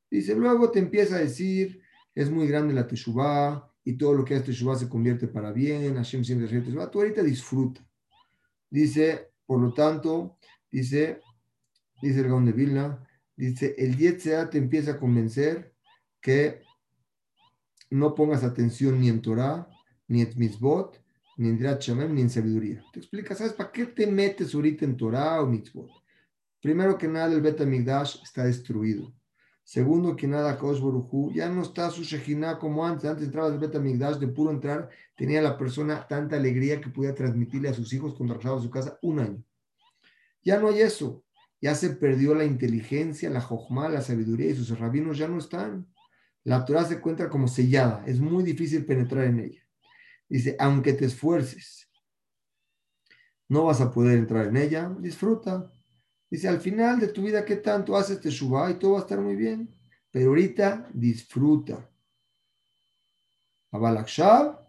Dice, 0.09 0.33
luego 0.33 0.71
te 0.71 0.79
empieza 0.79 1.17
a 1.17 1.19
decir, 1.19 1.81
es 2.21 2.29
muy 2.29 2.47
grande 2.47 2.73
la 2.73 2.85
Teshuvah 2.85 3.65
y 3.85 3.93
todo 3.93 4.13
lo 4.13 4.25
que 4.25 4.35
es 4.35 4.43
Teshuvah 4.43 4.75
se 4.75 4.89
convierte 4.89 5.29
para 5.29 5.53
bien, 5.53 5.95
Hashem 5.95 6.25
siempre 6.25 6.47
es 6.47 6.65
Teshuvah, 6.65 6.91
tú 6.91 6.99
ahorita 6.99 7.23
disfruta. 7.23 7.81
Dice, 8.69 9.31
por 9.45 9.61
lo 9.61 9.73
tanto, 9.73 10.37
dice, 10.69 11.21
dice 12.01 12.19
el 12.19 12.27
Gaon 12.27 12.45
de 12.45 12.51
Vilna, 12.51 13.07
dice, 13.37 13.73
el 13.77 13.95
Yetzea 13.95 14.49
te 14.49 14.57
empieza 14.57 14.91
a 14.91 14.97
convencer 14.97 15.73
que 16.19 16.61
no 17.89 18.13
pongas 18.13 18.43
atención 18.43 18.99
ni 18.99 19.07
en 19.07 19.21
Torah, 19.21 19.69
ni 20.09 20.21
en 20.21 20.33
Mitzvot, 20.35 21.01
ni 21.37 21.47
en 21.47 21.57
Drat 21.57 21.87
ni 21.87 22.21
en 22.21 22.29
sabiduría. 22.29 22.83
Te 22.91 22.99
explica, 22.99 23.33
¿sabes 23.33 23.53
para 23.53 23.71
qué 23.71 23.85
te 23.85 24.05
metes 24.05 24.53
ahorita 24.53 24.83
en 24.83 24.97
Torah 24.97 25.41
o 25.41 25.47
Mitzvot? 25.47 25.89
Primero 26.61 26.97
que 26.97 27.07
nada, 27.07 27.33
el 27.33 27.39
Bet 27.39 27.61
está 27.61 28.43
destruido. 28.43 29.13
Segundo, 29.69 30.15
que 30.15 30.25
nada, 30.25 30.57
Kaush 30.57 30.81
ya 31.31 31.47
no 31.47 31.61
está 31.61 31.91
su 31.91 32.01
Shejina 32.01 32.57
como 32.57 32.83
antes. 32.83 33.07
Antes 33.07 33.25
entraba 33.25 33.49
el 33.49 33.59
Betamigdash, 33.59 34.17
de 34.17 34.27
puro 34.27 34.49
entrar, 34.49 34.89
tenía 35.15 35.43
la 35.43 35.59
persona 35.59 36.07
tanta 36.07 36.37
alegría 36.37 36.81
que 36.81 36.89
podía 36.89 37.13
transmitirle 37.13 37.69
a 37.69 37.75
sus 37.75 37.93
hijos 37.93 38.15
cuando 38.15 38.33
regresaba 38.33 38.59
su 38.59 38.71
casa 38.71 38.97
un 39.03 39.19
año. 39.19 39.43
Ya 40.43 40.57
no 40.57 40.69
hay 40.69 40.81
eso. 40.81 41.23
Ya 41.61 41.75
se 41.75 41.91
perdió 41.91 42.33
la 42.33 42.45
inteligencia, 42.45 43.29
la 43.29 43.41
jojma, 43.41 43.89
la 43.89 44.01
sabiduría 44.01 44.49
y 44.49 44.55
sus 44.55 44.79
rabinos 44.79 45.19
ya 45.19 45.27
no 45.27 45.37
están. 45.37 45.85
La 46.43 46.65
Torah 46.65 46.85
se 46.85 46.95
encuentra 46.95 47.29
como 47.29 47.47
sellada. 47.47 48.03
Es 48.07 48.19
muy 48.19 48.43
difícil 48.43 48.87
penetrar 48.87 49.25
en 49.25 49.39
ella. 49.39 49.61
Dice, 50.27 50.55
aunque 50.57 50.93
te 50.93 51.05
esfuerces, 51.05 51.87
no 53.47 53.65
vas 53.65 53.81
a 53.81 53.91
poder 53.91 54.17
entrar 54.17 54.47
en 54.47 54.57
ella. 54.57 54.91
Disfruta. 54.99 55.71
Dice, 56.29 56.47
al 56.47 56.59
final 56.59 56.99
de 56.99 57.07
tu 57.07 57.23
vida, 57.23 57.43
¿qué 57.43 57.55
tanto 57.55 57.95
haces 57.95 58.21
Teshuvah? 58.21 58.71
Y 58.71 58.75
todo 58.75 58.93
va 58.93 58.99
a 58.99 59.01
estar 59.01 59.19
muy 59.19 59.35
bien. 59.35 59.69
Pero 60.11 60.29
ahorita 60.29 60.89
disfruta. 60.93 61.89
Abalakshav, 63.71 64.59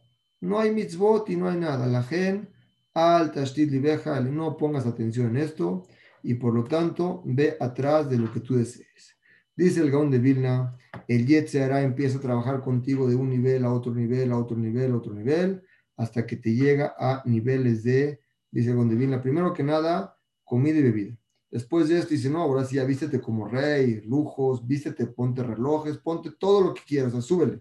no 0.40 0.58
hay 0.58 0.70
mitzvot 0.70 1.28
y 1.30 1.36
no 1.36 1.48
hay 1.48 1.58
nada. 1.58 1.86
La 1.86 2.02
gen, 2.02 2.48
al 2.94 3.32
tashtit 3.32 3.70
libeja, 3.70 4.20
no 4.20 4.56
pongas 4.56 4.86
atención 4.86 5.28
en 5.28 5.36
esto 5.38 5.86
y 6.22 6.34
por 6.34 6.54
lo 6.54 6.64
tanto 6.64 7.22
ve 7.24 7.56
atrás 7.60 8.10
de 8.10 8.18
lo 8.18 8.32
que 8.32 8.40
tú 8.40 8.56
desees. 8.56 9.16
Dice 9.56 9.80
el 9.80 9.90
Gaón 9.90 10.10
de 10.10 10.18
Vilna, 10.18 10.76
el 11.06 11.26
Yet 11.26 11.54
hará 11.56 11.82
empieza 11.82 12.18
a 12.18 12.20
trabajar 12.20 12.62
contigo 12.62 13.08
de 13.08 13.14
un 13.14 13.28
nivel 13.28 13.64
a 13.64 13.72
otro 13.72 13.94
nivel, 13.94 14.32
a 14.32 14.38
otro 14.38 14.56
nivel, 14.56 14.92
a 14.92 14.96
otro 14.96 15.12
nivel, 15.12 15.62
hasta 15.96 16.26
que 16.26 16.36
te 16.36 16.54
llega 16.54 16.94
a 16.98 17.22
niveles 17.26 17.82
de, 17.82 18.20
dice 18.50 18.70
el 18.70 18.76
Gaón 18.76 18.88
de 18.88 18.96
Vilna, 18.96 19.22
primero 19.22 19.52
que 19.52 19.62
nada, 19.62 20.16
comida 20.44 20.78
y 20.78 20.82
bebida. 20.82 21.19
Después 21.50 21.88
de 21.88 21.98
esto 21.98 22.10
dice, 22.10 22.30
no, 22.30 22.42
ahora 22.42 22.64
sí, 22.64 22.76
ya 22.76 22.84
vístete 22.84 23.20
como 23.20 23.48
rey, 23.48 24.02
lujos, 24.02 24.64
vístete, 24.66 25.06
ponte 25.06 25.42
relojes, 25.42 25.98
ponte 25.98 26.30
todo 26.38 26.60
lo 26.60 26.74
que 26.74 26.82
quieras, 26.86 27.12
o 27.12 27.20
súbele. 27.20 27.60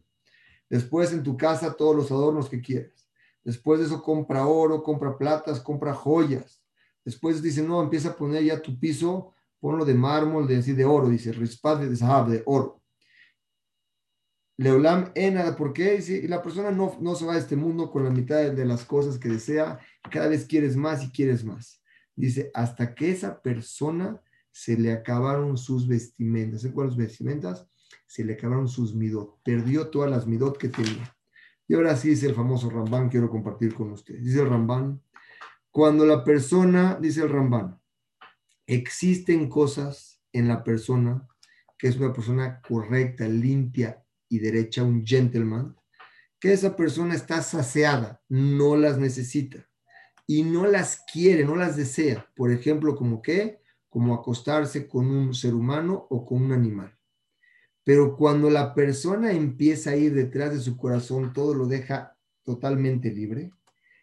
Después 0.69 1.11
en 1.11 1.23
tu 1.23 1.35
casa 1.35 1.73
todos 1.73 1.95
los 1.95 2.11
adornos 2.11 2.47
que 2.47 2.61
quieras. 2.61 3.09
Después 3.43 3.79
de 3.79 3.87
eso 3.87 4.03
compra 4.03 4.45
oro, 4.45 4.83
compra 4.83 5.17
platas, 5.17 5.59
compra 5.59 5.93
joyas. 5.93 6.61
Después 7.03 7.41
dice, 7.41 7.63
no, 7.63 7.81
empieza 7.81 8.09
a 8.09 8.15
poner 8.15 8.43
ya 8.43 8.61
tu 8.61 8.79
piso, 8.79 9.33
ponlo 9.59 9.83
de 9.85 9.95
mármol, 9.95 10.47
de 10.47 10.57
así 10.57 10.73
de 10.73 10.85
oro, 10.85 11.09
dice, 11.09 11.31
rispat 11.31 11.81
de 11.81 11.95
sahab, 11.95 12.29
de 12.29 12.43
oro. 12.45 12.79
Leolam 14.57 15.13
nada, 15.15 15.55
¿por 15.55 15.73
qué? 15.73 15.95
Dice, 15.95 16.17
y 16.17 16.27
la 16.27 16.43
persona 16.43 16.69
no, 16.69 16.95
no 16.99 17.15
se 17.15 17.25
va 17.25 17.35
a 17.35 17.37
este 17.37 17.55
mundo 17.55 17.89
con 17.89 18.03
la 18.03 18.09
mitad 18.09 18.51
de 18.51 18.65
las 18.65 18.83
cosas 18.83 19.17
que 19.17 19.29
desea, 19.29 19.79
cada 20.11 20.27
vez 20.27 20.45
quieres 20.45 20.75
más 20.75 21.03
y 21.03 21.09
quieres 21.09 21.43
más. 21.43 21.78
Dice, 22.19 22.51
hasta 22.53 22.93
que 22.95 23.11
esa 23.11 23.41
persona 23.41 24.21
se 24.51 24.77
le 24.77 24.91
acabaron 24.91 25.57
sus 25.57 25.87
vestimentas. 25.87 26.65
¿En 26.65 26.73
cuáles 26.73 26.97
vestimentas? 26.97 27.65
Se 28.07 28.25
le 28.25 28.33
acabaron 28.33 28.67
sus 28.67 28.93
midot. 28.93 29.41
Perdió 29.41 29.87
todas 29.87 30.11
las 30.11 30.27
midot 30.27 30.57
que 30.57 30.67
tenía. 30.67 31.15
Y 31.65 31.75
ahora 31.75 31.95
sí 31.95 32.09
dice 32.09 32.27
el 32.27 32.35
famoso 32.35 32.69
Rambán, 32.69 33.07
quiero 33.07 33.29
compartir 33.29 33.73
con 33.73 33.91
ustedes. 33.91 34.21
Dice 34.21 34.41
el 34.41 34.49
Rambán, 34.49 35.01
cuando 35.71 36.05
la 36.05 36.25
persona, 36.25 36.97
dice 36.99 37.21
el 37.21 37.29
Rambán, 37.29 37.79
existen 38.67 39.47
cosas 39.47 40.21
en 40.33 40.49
la 40.49 40.61
persona 40.61 41.25
que 41.77 41.87
es 41.87 41.95
una 41.95 42.11
persona 42.11 42.59
correcta, 42.67 43.29
limpia 43.29 44.03
y 44.27 44.39
derecha, 44.39 44.83
un 44.83 45.05
gentleman, 45.05 45.73
que 46.37 46.51
esa 46.51 46.75
persona 46.75 47.15
está 47.15 47.41
saciada, 47.41 48.21
no 48.27 48.75
las 48.75 48.97
necesita 48.97 49.68
y 50.29 50.43
no 50.43 50.67
las 50.67 51.05
quiere, 51.11 51.43
no 51.43 51.55
las 51.55 51.75
desea. 51.75 52.29
Por 52.35 52.51
ejemplo, 52.51 52.95
como 52.95 53.19
qué? 53.19 53.63
Como 53.89 54.13
acostarse 54.13 54.87
con 54.87 55.07
un 55.07 55.33
ser 55.33 55.55
humano 55.55 56.05
o 56.11 56.23
con 56.23 56.43
un 56.43 56.51
animal. 56.51 56.95
Pero 57.83 58.15
cuando 58.15 58.47
la 58.51 58.75
persona 58.75 59.31
empieza 59.31 59.89
a 59.89 59.95
ir 59.95 60.13
detrás 60.13 60.53
de 60.53 60.59
su 60.59 60.77
corazón, 60.77 61.33
todo 61.33 61.55
lo 61.55 61.65
deja 61.65 62.15
totalmente 62.43 63.11
libre, 63.11 63.49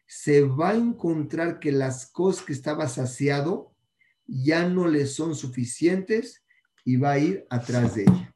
se 0.04 0.42
va 0.42 0.70
a 0.70 0.74
encontrar 0.74 1.60
que 1.60 1.70
las 1.70 2.10
cosas 2.10 2.44
que 2.44 2.54
estaba 2.54 2.88
saciado 2.88 3.72
ya 4.26 4.68
no 4.68 4.88
le 4.88 5.06
son 5.06 5.36
suficientes 5.36 6.44
y 6.84 6.96
va 6.96 7.12
a 7.12 7.18
ir 7.20 7.46
atrás 7.50 7.94
de 7.94 8.02
ella. 8.02 8.34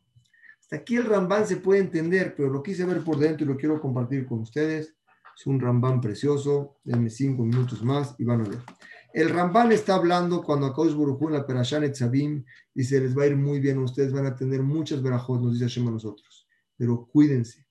Hasta 0.61 0.77
aquí 0.77 0.95
el 0.95 1.07
Rambán 1.07 1.45
se 1.45 1.57
puede 1.57 1.81
entender, 1.81 2.37
pero 2.37 2.51
lo 2.51 2.63
quise 2.63 2.85
ver 2.85 3.03
por 3.03 3.19
dentro 3.19 3.45
y 3.45 3.49
lo 3.49 3.57
quiero 3.57 3.81
compartir 3.81 4.29
con 4.29 4.39
ustedes. 4.43 4.95
Es 5.41 5.47
un 5.47 5.59
Rambán 5.59 6.03
precioso. 6.03 6.77
Denme 6.85 7.09
cinco 7.09 7.45
minutos 7.45 7.83
más 7.83 8.15
y 8.19 8.25
van 8.25 8.43
a 8.43 8.49
ver. 8.51 8.59
El 9.15 9.31
Rambán 9.31 9.73
está 9.73 9.95
hablando 9.95 10.43
cuando 10.43 10.67
a 10.67 10.75
Burujú 10.75 11.29
en 11.29 11.33
la 11.33 11.47
Perashan 11.47 11.83
Etzabim 11.83 12.45
dice: 12.75 13.01
Les 13.01 13.17
va 13.17 13.23
a 13.23 13.29
ir 13.29 13.37
muy 13.37 13.59
bien, 13.59 13.79
ustedes 13.79 14.13
van 14.13 14.27
a 14.27 14.37
tener 14.37 14.63
muchas 14.63 15.03
verajos, 15.03 15.41
nos 15.41 15.55
dice 15.55 15.65
Hashem 15.65 15.89
a 15.89 15.93
nosotros. 15.93 16.47
Pero 16.77 17.07
cuídense. 17.07 17.67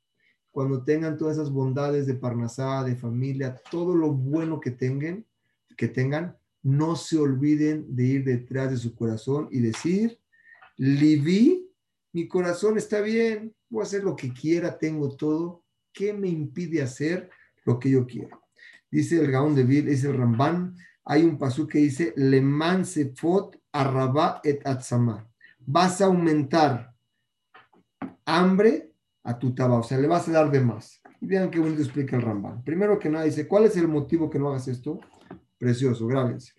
Cuando 0.49 0.83
tengan 0.83 1.15
todas 1.15 1.37
esas 1.37 1.51
bondades 1.51 2.07
de 2.07 2.15
Parnasá, 2.15 2.83
de 2.83 2.95
familia, 2.95 3.61
todo 3.69 3.93
lo 3.93 4.13
bueno 4.13 4.59
que 4.59 4.71
tengan, 4.71 5.23
que 5.77 5.89
tengan, 5.89 6.35
no 6.63 6.95
se 6.95 7.19
olviden 7.19 7.95
de 7.95 8.03
ir 8.03 8.23
detrás 8.23 8.71
de 8.71 8.77
su 8.77 8.95
corazón 8.95 9.47
y 9.51 9.59
decir: 9.59 10.19
Livi, 10.75 11.69
mi 12.13 12.27
corazón 12.27 12.79
está 12.79 13.01
bien, 13.01 13.53
voy 13.69 13.81
a 13.81 13.83
hacer 13.83 14.03
lo 14.03 14.15
que 14.15 14.33
quiera, 14.33 14.79
tengo 14.79 15.15
todo. 15.15 15.65
¿Qué 15.93 16.13
me 16.13 16.29
impide 16.29 16.81
hacer 16.81 17.29
lo 17.69 17.79
que 17.79 17.91
yo 17.91 18.05
quiero. 18.05 18.41
Dice 18.89 19.19
el 19.19 19.31
Gaón 19.31 19.53
de 19.53 19.63
Vil, 19.63 19.85
dice 19.85 20.09
el 20.09 20.17
Ramban, 20.17 20.75
hay 21.05 21.23
un 21.23 21.37
pasú 21.37 21.67
que 21.67 21.79
dice, 21.79 22.13
Le 22.15 22.41
man 22.41 22.85
sefot 22.85 23.55
arraba 23.71 24.41
et 24.43 24.65
atzama. 24.65 25.27
Vas 25.59 26.01
a 26.01 26.05
aumentar 26.05 26.93
hambre 28.25 28.91
a 29.23 29.37
tu 29.37 29.53
taba, 29.53 29.79
o 29.79 29.83
sea, 29.83 29.99
le 29.99 30.07
vas 30.07 30.27
a 30.27 30.31
dar 30.31 30.51
de 30.51 30.59
más. 30.59 31.01
Y 31.21 31.27
vean 31.27 31.51
qué 31.51 31.59
bonito 31.59 31.81
explica 31.81 32.15
el 32.15 32.23
Ramban. 32.23 32.63
Primero 32.63 32.97
que 32.97 33.09
nada 33.09 33.25
dice, 33.25 33.47
¿cuál 33.47 33.65
es 33.65 33.77
el 33.77 33.87
motivo 33.87 34.29
que 34.29 34.39
no 34.39 34.49
hagas 34.49 34.67
esto? 34.67 34.99
Precioso, 35.57 36.07
grábense. 36.07 36.53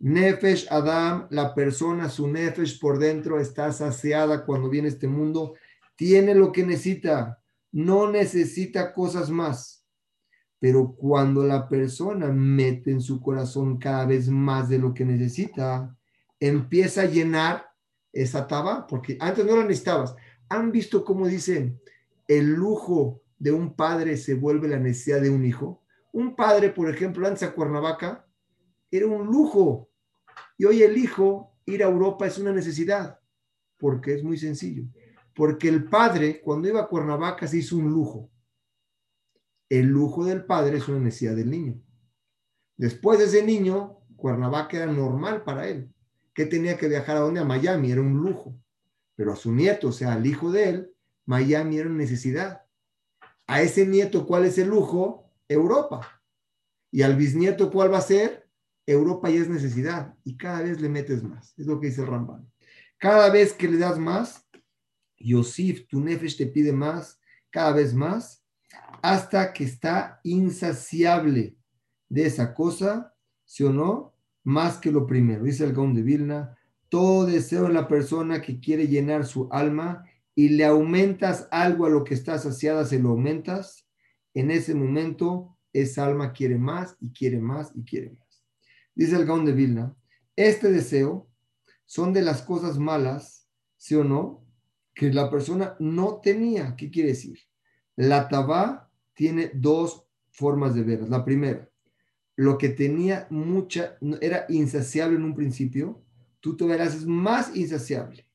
Nefesh 0.00 0.68
Adam, 0.70 1.26
la 1.30 1.54
persona, 1.54 2.08
su 2.08 2.28
Nefesh 2.28 2.78
por 2.78 2.98
dentro 2.98 3.40
está 3.40 3.72
saciada 3.72 4.46
cuando 4.46 4.70
viene 4.70 4.88
este 4.88 5.08
mundo, 5.08 5.54
tiene 5.96 6.34
lo 6.34 6.52
que 6.52 6.64
necesita, 6.64 7.42
no 7.72 8.10
necesita 8.10 8.92
cosas 8.92 9.28
más. 9.28 9.77
Pero 10.58 10.92
cuando 10.92 11.44
la 11.44 11.68
persona 11.68 12.28
mete 12.28 12.90
en 12.90 13.00
su 13.00 13.20
corazón 13.20 13.78
cada 13.78 14.06
vez 14.06 14.28
más 14.28 14.68
de 14.68 14.78
lo 14.78 14.92
que 14.92 15.04
necesita, 15.04 15.96
empieza 16.40 17.02
a 17.02 17.06
llenar 17.06 17.66
esa 18.12 18.46
taba, 18.46 18.86
porque 18.86 19.16
antes 19.20 19.44
no 19.44 19.56
la 19.56 19.64
necesitabas. 19.64 20.14
¿Han 20.48 20.72
visto 20.72 21.04
cómo 21.04 21.26
dicen 21.26 21.80
el 22.26 22.54
lujo 22.54 23.22
de 23.38 23.52
un 23.52 23.74
padre 23.74 24.16
se 24.16 24.34
vuelve 24.34 24.68
la 24.68 24.78
necesidad 24.78 25.20
de 25.20 25.30
un 25.30 25.44
hijo? 25.44 25.82
Un 26.12 26.34
padre, 26.34 26.70
por 26.70 26.88
ejemplo, 26.88 27.26
antes 27.26 27.42
a 27.42 27.52
Cuernavaca, 27.52 28.26
era 28.90 29.06
un 29.06 29.26
lujo. 29.26 29.90
Y 30.56 30.64
hoy 30.64 30.82
el 30.82 30.96
hijo 30.96 31.52
ir 31.66 31.84
a 31.84 31.88
Europa 31.88 32.26
es 32.26 32.38
una 32.38 32.52
necesidad, 32.52 33.20
porque 33.76 34.14
es 34.14 34.24
muy 34.24 34.38
sencillo. 34.38 34.84
Porque 35.34 35.68
el 35.68 35.84
padre, 35.84 36.40
cuando 36.40 36.68
iba 36.68 36.80
a 36.80 36.88
Cuernavaca, 36.88 37.46
se 37.46 37.58
hizo 37.58 37.76
un 37.76 37.90
lujo. 37.90 38.30
El 39.68 39.86
lujo 39.86 40.24
del 40.24 40.44
padre 40.44 40.78
es 40.78 40.88
una 40.88 41.00
necesidad 41.00 41.36
del 41.36 41.50
niño. 41.50 41.80
Después 42.76 43.18
de 43.18 43.26
ese 43.26 43.44
niño, 43.44 43.98
Cuernavaca 44.16 44.76
era 44.76 44.86
normal 44.86 45.44
para 45.44 45.68
él. 45.68 45.92
¿Qué 46.32 46.46
tenía 46.46 46.76
que 46.76 46.88
viajar 46.88 47.16
a 47.16 47.20
dónde? 47.20 47.40
A 47.40 47.44
Miami, 47.44 47.90
era 47.90 48.00
un 48.00 48.16
lujo. 48.16 48.56
Pero 49.16 49.32
a 49.32 49.36
su 49.36 49.52
nieto, 49.52 49.88
o 49.88 49.92
sea, 49.92 50.12
al 50.12 50.26
hijo 50.26 50.50
de 50.50 50.68
él, 50.68 50.92
Miami 51.26 51.78
era 51.78 51.88
una 51.88 51.98
necesidad. 51.98 52.62
A 53.46 53.62
ese 53.62 53.86
nieto, 53.86 54.26
¿cuál 54.26 54.44
es 54.44 54.56
el 54.58 54.68
lujo? 54.68 55.32
Europa. 55.48 56.22
Y 56.90 57.02
al 57.02 57.16
bisnieto, 57.16 57.70
¿cuál 57.70 57.92
va 57.92 57.98
a 57.98 58.02
ser? 58.02 58.48
Europa 58.86 59.28
ya 59.28 59.40
es 59.40 59.48
necesidad. 59.48 60.14
Y 60.24 60.36
cada 60.36 60.62
vez 60.62 60.80
le 60.80 60.88
metes 60.88 61.22
más. 61.22 61.52
Es 61.58 61.66
lo 61.66 61.80
que 61.80 61.88
dice 61.88 62.04
Ramban. 62.04 62.50
Cada 62.96 63.30
vez 63.30 63.52
que 63.52 63.68
le 63.68 63.78
das 63.78 63.98
más, 63.98 64.46
Yosif, 65.18 65.86
tu 65.88 66.00
nefesh 66.00 66.36
te 66.36 66.46
pide 66.46 66.72
más, 66.72 67.20
cada 67.50 67.72
vez 67.72 67.94
más, 67.94 68.44
hasta 69.02 69.52
que 69.52 69.64
está 69.64 70.20
insaciable 70.24 71.56
de 72.08 72.26
esa 72.26 72.54
cosa, 72.54 73.14
¿sí 73.44 73.64
o 73.64 73.72
no? 73.72 74.14
Más 74.44 74.78
que 74.78 74.90
lo 74.90 75.06
primero. 75.06 75.44
Dice 75.44 75.64
el 75.64 75.72
Gaon 75.72 75.94
de 75.94 76.02
Vilna, 76.02 76.56
todo 76.88 77.26
deseo 77.26 77.66
en 77.66 77.74
la 77.74 77.86
persona 77.86 78.40
que 78.40 78.60
quiere 78.60 78.88
llenar 78.88 79.26
su 79.26 79.48
alma 79.50 80.04
y 80.34 80.50
le 80.50 80.64
aumentas 80.64 81.48
algo 81.50 81.86
a 81.86 81.90
lo 81.90 82.04
que 82.04 82.14
está 82.14 82.38
saciada, 82.38 82.84
se 82.84 82.98
lo 82.98 83.10
aumentas, 83.10 83.86
en 84.34 84.50
ese 84.50 84.74
momento 84.74 85.58
esa 85.72 86.06
alma 86.06 86.32
quiere 86.32 86.56
más 86.56 86.96
y 87.00 87.12
quiere 87.12 87.40
más 87.40 87.72
y 87.74 87.84
quiere 87.84 88.10
más. 88.10 88.44
Dice 88.94 89.16
el 89.16 89.26
Gaon 89.26 89.44
de 89.44 89.52
Vilna, 89.52 89.94
este 90.36 90.70
deseo 90.70 91.28
son 91.84 92.12
de 92.12 92.22
las 92.22 92.42
cosas 92.42 92.78
malas, 92.78 93.48
¿sí 93.76 93.94
o 93.94 94.04
no? 94.04 94.44
Que 94.94 95.12
la 95.12 95.30
persona 95.30 95.76
no 95.78 96.20
tenía. 96.20 96.76
¿Qué 96.76 96.90
quiere 96.90 97.10
decir? 97.10 97.38
La 97.96 98.28
tabá 98.28 98.87
tiene 99.18 99.50
dos 99.52 100.06
formas 100.30 100.76
de 100.76 100.84
ver. 100.84 101.08
La 101.08 101.24
primera, 101.24 101.68
lo 102.36 102.56
que 102.56 102.68
tenía 102.68 103.26
mucha, 103.30 103.98
era 104.20 104.46
insaciable 104.48 105.16
en 105.16 105.24
un 105.24 105.34
principio, 105.34 106.04
tú 106.38 106.56
te 106.56 106.64
verás 106.64 107.04
más 107.04 107.56
insaciable. 107.56 108.28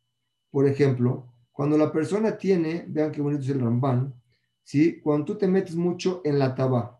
Por 0.52 0.68
ejemplo, 0.68 1.34
cuando 1.54 1.78
la 1.78 1.90
persona 1.90 2.38
tiene, 2.38 2.84
vean 2.90 3.14
qué 3.14 3.22
bonito 3.22 3.44
es 3.44 3.50
el 3.52 3.62
Ramban, 3.62 4.14
¿sí? 4.62 5.00
cuando 5.00 5.24
tú 5.24 5.38
te 5.38 5.48
metes 5.48 5.78
mucho 5.78 6.20
en 6.26 6.38
la 6.38 6.54
taba, 6.54 7.00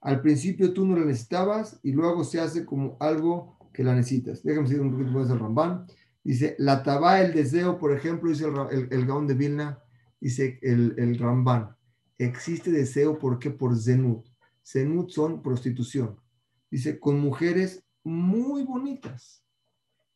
al 0.00 0.20
principio 0.20 0.74
tú 0.74 0.84
no 0.84 0.96
la 0.96 1.04
necesitabas 1.04 1.78
y 1.84 1.92
luego 1.92 2.24
se 2.24 2.40
hace 2.40 2.64
como 2.64 2.96
algo 2.98 3.70
que 3.72 3.84
la 3.84 3.94
necesitas. 3.94 4.42
Déjame 4.42 4.66
decir 4.66 4.82
un 4.82 4.90
poquito 4.90 5.12
más 5.12 5.30
el 5.30 5.38
Ramban. 5.38 5.86
Dice, 6.24 6.56
la 6.58 6.82
taba, 6.82 7.20
el 7.20 7.32
deseo, 7.32 7.78
por 7.78 7.92
ejemplo, 7.92 8.30
dice 8.30 8.46
el, 8.72 8.88
el, 8.90 9.06
Gaón 9.06 9.28
de 9.28 9.34
Vilna, 9.34 9.78
dice 10.20 10.58
el, 10.60 10.96
el 10.98 11.16
Ramban, 11.20 11.76
existe 12.18 12.70
deseo, 12.70 13.18
¿por 13.18 13.38
qué? 13.38 13.50
Por 13.50 13.76
Zenut. 13.78 14.26
Zenut 14.64 15.10
son 15.10 15.42
prostitución. 15.42 16.20
Dice, 16.70 16.98
con 16.98 17.18
mujeres 17.20 17.84
muy 18.02 18.62
bonitas. 18.64 19.44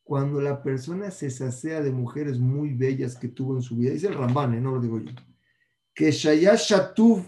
Cuando 0.03 0.41
la 0.41 0.63
persona 0.63 1.11
se 1.11 1.29
sacea 1.29 1.81
de 1.81 1.91
mujeres 1.91 2.39
muy 2.39 2.73
bellas 2.73 3.15
que 3.15 3.27
tuvo 3.27 3.55
en 3.55 3.61
su 3.61 3.77
vida, 3.77 3.91
dice 3.91 4.07
el 4.07 4.15
Ramban, 4.15 4.55
¿eh? 4.55 4.61
no 4.61 4.71
lo 4.71 4.81
digo 4.81 4.99
yo, 4.99 5.11
que 5.93 6.11
Shayash 6.11 6.71
Shatuv 6.71 7.23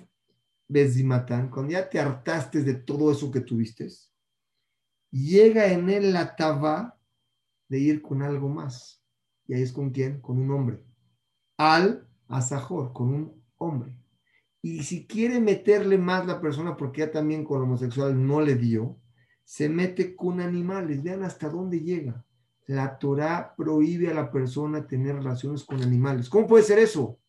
Bezimatan, 0.67 1.49
cuando 1.49 1.74
ya 1.74 1.89
te 1.89 1.99
hartaste 1.99 2.63
de 2.63 2.76
todo 2.76 3.11
eso 3.11 3.30
que 3.30 3.41
tuviste, 3.41 3.88
llega 5.11 5.72
en 5.72 5.89
él 5.89 6.13
la 6.13 6.36
taba 6.36 6.97
de 7.67 7.80
ir 7.80 8.01
con 8.01 8.22
algo 8.22 8.49
más. 8.49 9.03
Y 9.47 9.53
ahí 9.53 9.61
es 9.61 9.74
con 9.74 9.91
quién? 9.91 10.22
Con 10.22 10.39
un 10.39 10.49
hombre. 10.51 10.82
Al 11.57 12.07
Asajor, 12.28 12.93
con 12.93 13.13
un 13.13 13.43
hombre. 13.57 14.01
Y 14.62 14.84
si 14.84 15.07
quiere 15.07 15.39
meterle 15.39 15.97
más 15.97 16.28
la 16.28 16.39
persona, 16.39 16.78
porque 16.78 17.01
ya 17.01 17.12
también 17.12 17.43
con 17.43 17.62
homosexual 17.62 18.28
no 18.28 18.41
le 18.41 18.55
dio, 18.55 18.97
se 19.43 19.70
mete 19.70 20.16
con 20.16 20.39
animales. 20.39 21.01
Vean 21.01 21.24
hasta 21.24 21.49
dónde 21.49 21.80
llega. 21.80 22.24
La 22.68 22.99
Torah 22.99 23.55
prohíbe 23.57 24.09
a 24.09 24.14
la 24.14 24.32
persona 24.32 24.86
tener 24.86 25.16
relaciones 25.16 25.64
con 25.64 25.82
animales. 25.82 26.30
¿Cómo 26.30 26.47
puede 26.47 26.64
ser 26.64 26.80
eso? 26.80 27.20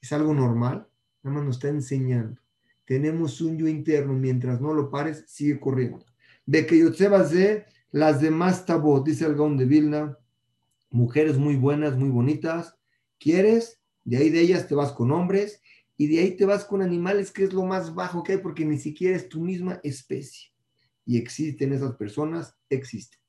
¿Es 0.00 0.12
algo 0.12 0.32
normal? 0.32 0.86
Nada 1.22 1.36
más 1.36 1.44
nos 1.44 1.56
está 1.56 1.68
enseñando. 1.68 2.40
Tenemos 2.84 3.40
un 3.40 3.58
yo 3.58 3.68
interno, 3.68 4.14
mientras 4.14 4.60
no 4.60 4.72
lo 4.72 4.90
pares, 4.90 5.24
sigue 5.26 5.60
corriendo. 5.60 6.04
Ve 6.46 6.66
que 6.66 6.76
de 6.76 7.66
las 7.90 8.20
demás 8.20 8.64
tabot, 8.64 9.04
dice 9.04 9.26
el 9.26 9.34
Gaón 9.34 9.56
de 9.56 9.64
Vilna, 9.64 10.18
mujeres 10.90 11.36
muy 11.36 11.56
buenas, 11.56 11.96
muy 11.96 12.08
bonitas. 12.08 12.76
¿Quieres? 13.18 13.80
De 14.04 14.16
ahí 14.16 14.30
de 14.30 14.40
ellas 14.40 14.66
te 14.66 14.74
vas 14.74 14.92
con 14.92 15.10
hombres 15.10 15.60
y 16.00 16.06
de 16.06 16.20
ahí 16.20 16.34
te 16.34 16.46
vas 16.46 16.64
con 16.64 16.80
animales, 16.80 17.30
que 17.30 17.44
es 17.44 17.52
lo 17.52 17.62
más 17.62 17.94
bajo 17.94 18.22
que 18.22 18.32
hay, 18.32 18.38
porque 18.38 18.64
ni 18.64 18.78
siquiera 18.78 19.14
es 19.14 19.28
tu 19.28 19.38
misma 19.38 19.80
especie 19.82 20.50
y 21.04 21.18
existen 21.18 21.74
esas 21.74 21.94
personas, 21.96 22.56
existen. 22.70 23.20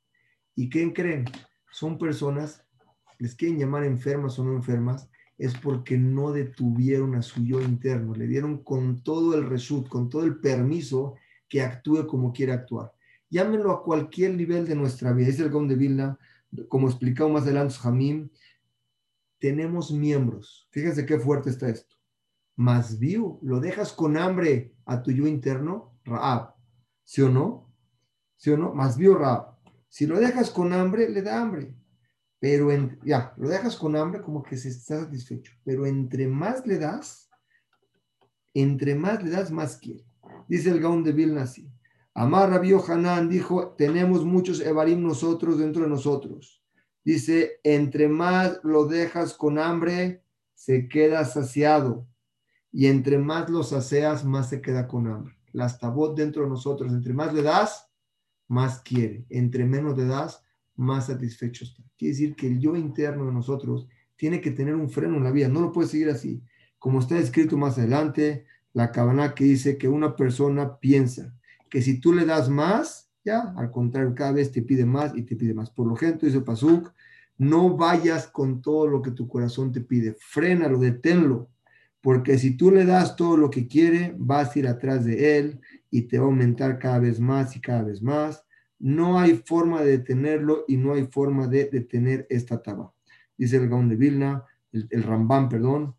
¿Y 0.56 0.70
quién 0.70 0.92
creen? 0.92 1.26
Son 1.70 1.98
personas, 1.98 2.64
les 3.20 3.36
quieren 3.36 3.60
llamar 3.60 3.84
enfermas 3.84 4.40
o 4.40 4.46
no 4.46 4.54
enfermas, 4.54 5.10
es 5.38 5.54
porque 5.58 5.98
no 5.98 6.32
detuvieron 6.32 7.16
a 7.16 7.22
su 7.22 7.44
yo 7.44 7.60
interno, 7.60 8.16
le 8.16 8.26
dieron 8.26 8.64
con 8.64 9.04
todo 9.04 9.38
el 9.38 9.50
reshoot, 9.50 9.90
con 9.90 10.08
todo 10.08 10.24
el 10.24 10.40
permiso 10.40 11.16
que 11.50 11.64
actúe 11.64 12.08
como 12.08 12.32
quiere 12.32 12.54
actuar. 12.54 12.94
Llámenlo 13.30 13.72
a 13.72 13.84
cualquier 13.84 14.36
nivel 14.36 14.66
de 14.66 14.76
nuestra 14.76 15.12
vida. 15.12 15.28
Es 15.28 15.42
el 15.42 15.50
Gón 15.50 15.68
de 15.68 15.76
Vilna, 15.76 16.18
como 16.70 16.88
explicado 16.88 17.30
más 17.30 17.44
adelante 17.44 17.76
Jamim, 17.76 18.30
tenemos 19.40 19.92
miembros. 19.92 20.70
Fíjense 20.72 21.06
qué 21.06 21.20
fuerte 21.20 21.50
está 21.50 21.68
esto. 21.68 22.01
Más 22.56 23.00
vivo, 23.00 23.40
lo 23.42 23.60
dejas 23.60 23.94
con 23.94 24.18
hambre 24.18 24.76
a 24.86 25.02
tu 25.02 25.12
yo 25.12 25.28
interno, 25.28 25.98
Raab, 26.04 26.54
¿sí 27.04 27.22
o 27.22 27.30
no? 27.30 27.74
¿Sí 28.38 28.50
o 28.52 28.58
no? 28.58 28.74
Más 28.74 28.98
biorra. 28.98 29.58
Si 29.88 30.06
lo 30.06 30.20
dejas 30.20 30.50
con 30.50 30.74
hambre, 30.74 31.10
le 31.10 31.22
da 31.22 31.42
hambre. 31.42 31.76
Pero 32.40 32.70
ya, 33.04 33.34
lo 33.38 33.50
dejas 33.50 33.76
con 33.76 33.96
hambre 33.96 34.22
como 34.22 34.42
que 34.42 34.58
se 34.58 34.70
está 34.70 35.02
satisfecho. 35.02 35.54
Pero 35.64 35.86
entre 35.86 36.28
más 36.28 36.66
le 36.66 36.80
das, 36.80 37.30
entre 38.54 38.96
más 38.96 39.24
le 39.24 39.30
das, 39.30 39.52
más 39.52 39.78
quiere. 39.78 40.06
Dice 40.48 40.72
el 40.72 40.80
Gaón 40.80 41.04
de 41.04 41.12
Vilna 41.12 41.44
así. 41.44 41.72
Amar 42.14 42.50
Rabbi 42.50 42.74
Hanan 42.74 43.30
dijo, 43.30 43.76
tenemos 43.78 44.26
muchos 44.26 44.60
Evarim 44.60 45.02
nosotros 45.02 45.60
dentro 45.60 45.84
de 45.84 45.90
nosotros. 45.90 46.64
Dice, 47.04 47.60
entre 47.64 48.08
más 48.10 48.60
lo 48.64 48.86
dejas 48.86 49.34
con 49.34 49.58
hambre, 49.58 50.24
se 50.54 50.88
queda 50.88 51.24
saciado. 51.26 52.08
Y 52.72 52.88
entre 52.88 53.18
más 53.18 53.50
lo 53.50 53.64
sacias, 53.64 54.24
más 54.24 54.50
se 54.50 54.62
queda 54.62 54.88
con 54.88 55.08
hambre. 55.08 55.36
Las 55.52 55.80
tabot 55.80 56.16
dentro 56.16 56.44
de 56.44 56.50
nosotros, 56.50 56.92
entre 56.94 57.14
más 57.14 57.34
le 57.34 57.42
das, 57.42 57.90
más 58.48 58.82
quiere. 58.82 59.26
Entre 59.30 59.66
menos 59.66 59.98
le 59.98 60.06
das, 60.06 60.44
más 60.76 61.08
satisfecho 61.08 61.66
está. 61.66 61.84
Quiere 61.98 62.14
decir 62.14 62.36
que 62.36 62.48
el 62.48 62.60
yo 62.60 62.76
interno 62.76 63.26
de 63.26 63.34
nosotros 63.34 63.88
tiene 64.16 64.40
que 64.40 64.52
tener 64.52 64.76
un 64.76 64.90
freno 64.90 65.18
en 65.18 65.24
la 65.24 65.32
vida. 65.32 65.50
No 65.50 65.62
lo 65.62 65.72
puede 65.72 65.90
seguir 65.90 66.10
así. 66.10 66.44
Como 66.80 67.00
está 67.00 67.18
escrito 67.18 67.58
más 67.58 67.78
adelante, 67.78 68.46
la 68.74 68.92
cabana 68.92 69.36
que 69.36 69.44
dice 69.44 69.78
que 69.78 69.90
una 69.90 70.16
persona 70.16 70.80
piensa 70.80 71.36
que 71.70 71.82
si 71.82 72.00
tú 72.00 72.14
le 72.14 72.26
das 72.26 72.50
más, 72.50 73.10
ya, 73.24 73.54
al 73.56 73.72
contrario, 73.72 74.14
cada 74.14 74.34
vez 74.34 74.52
te 74.52 74.62
pide 74.62 74.86
más 74.86 75.16
y 75.16 75.24
te 75.24 75.36
pide 75.36 75.54
más. 75.54 75.70
Por 75.70 75.88
lo 75.88 75.96
tanto, 75.96 76.26
dice 76.26 76.42
Pasuk, 76.42 76.92
no 77.38 77.78
vayas 77.78 78.28
con 78.28 78.62
todo 78.62 78.88
lo 78.88 79.02
que 79.02 79.12
tu 79.12 79.28
corazón 79.28 79.72
te 79.72 79.82
pide. 79.82 80.16
Frénalo, 80.20 80.78
deténlo. 80.80 81.50
Porque 82.02 82.38
si 82.38 82.58
tú 82.58 82.72
le 82.72 82.86
das 82.86 83.16
todo 83.16 83.38
lo 83.38 83.50
que 83.50 83.68
quiere, 83.68 84.16
vas 84.18 84.56
a 84.56 84.60
ir 84.60 84.68
atrás 84.68 85.06
de 85.06 85.38
él 85.38 85.60
y 85.90 86.04
te 86.04 86.18
va 86.18 86.26
a 86.26 86.28
aumentar 86.28 86.80
cada 86.80 87.00
vez 87.00 87.20
más 87.20 87.56
y 87.56 87.62
cada 87.62 87.84
vez 87.84 88.02
más. 88.02 88.44
No 88.80 89.20
hay 89.20 89.42
forma 89.46 89.82
de 89.82 89.98
detenerlo 89.98 90.66
y 90.68 90.78
no 90.78 90.94
hay 90.94 91.08
forma 91.08 91.48
de 91.48 91.66
detener 91.66 92.26
esta 92.30 92.62
taba. 92.62 92.94
Dice 93.38 93.58
el 93.58 93.70
Gaón 93.70 93.90
de 93.90 93.96
Vilna, 93.96 94.44
el, 94.72 94.88
el 94.90 95.04
Rambán, 95.04 95.50
perdón, 95.50 95.96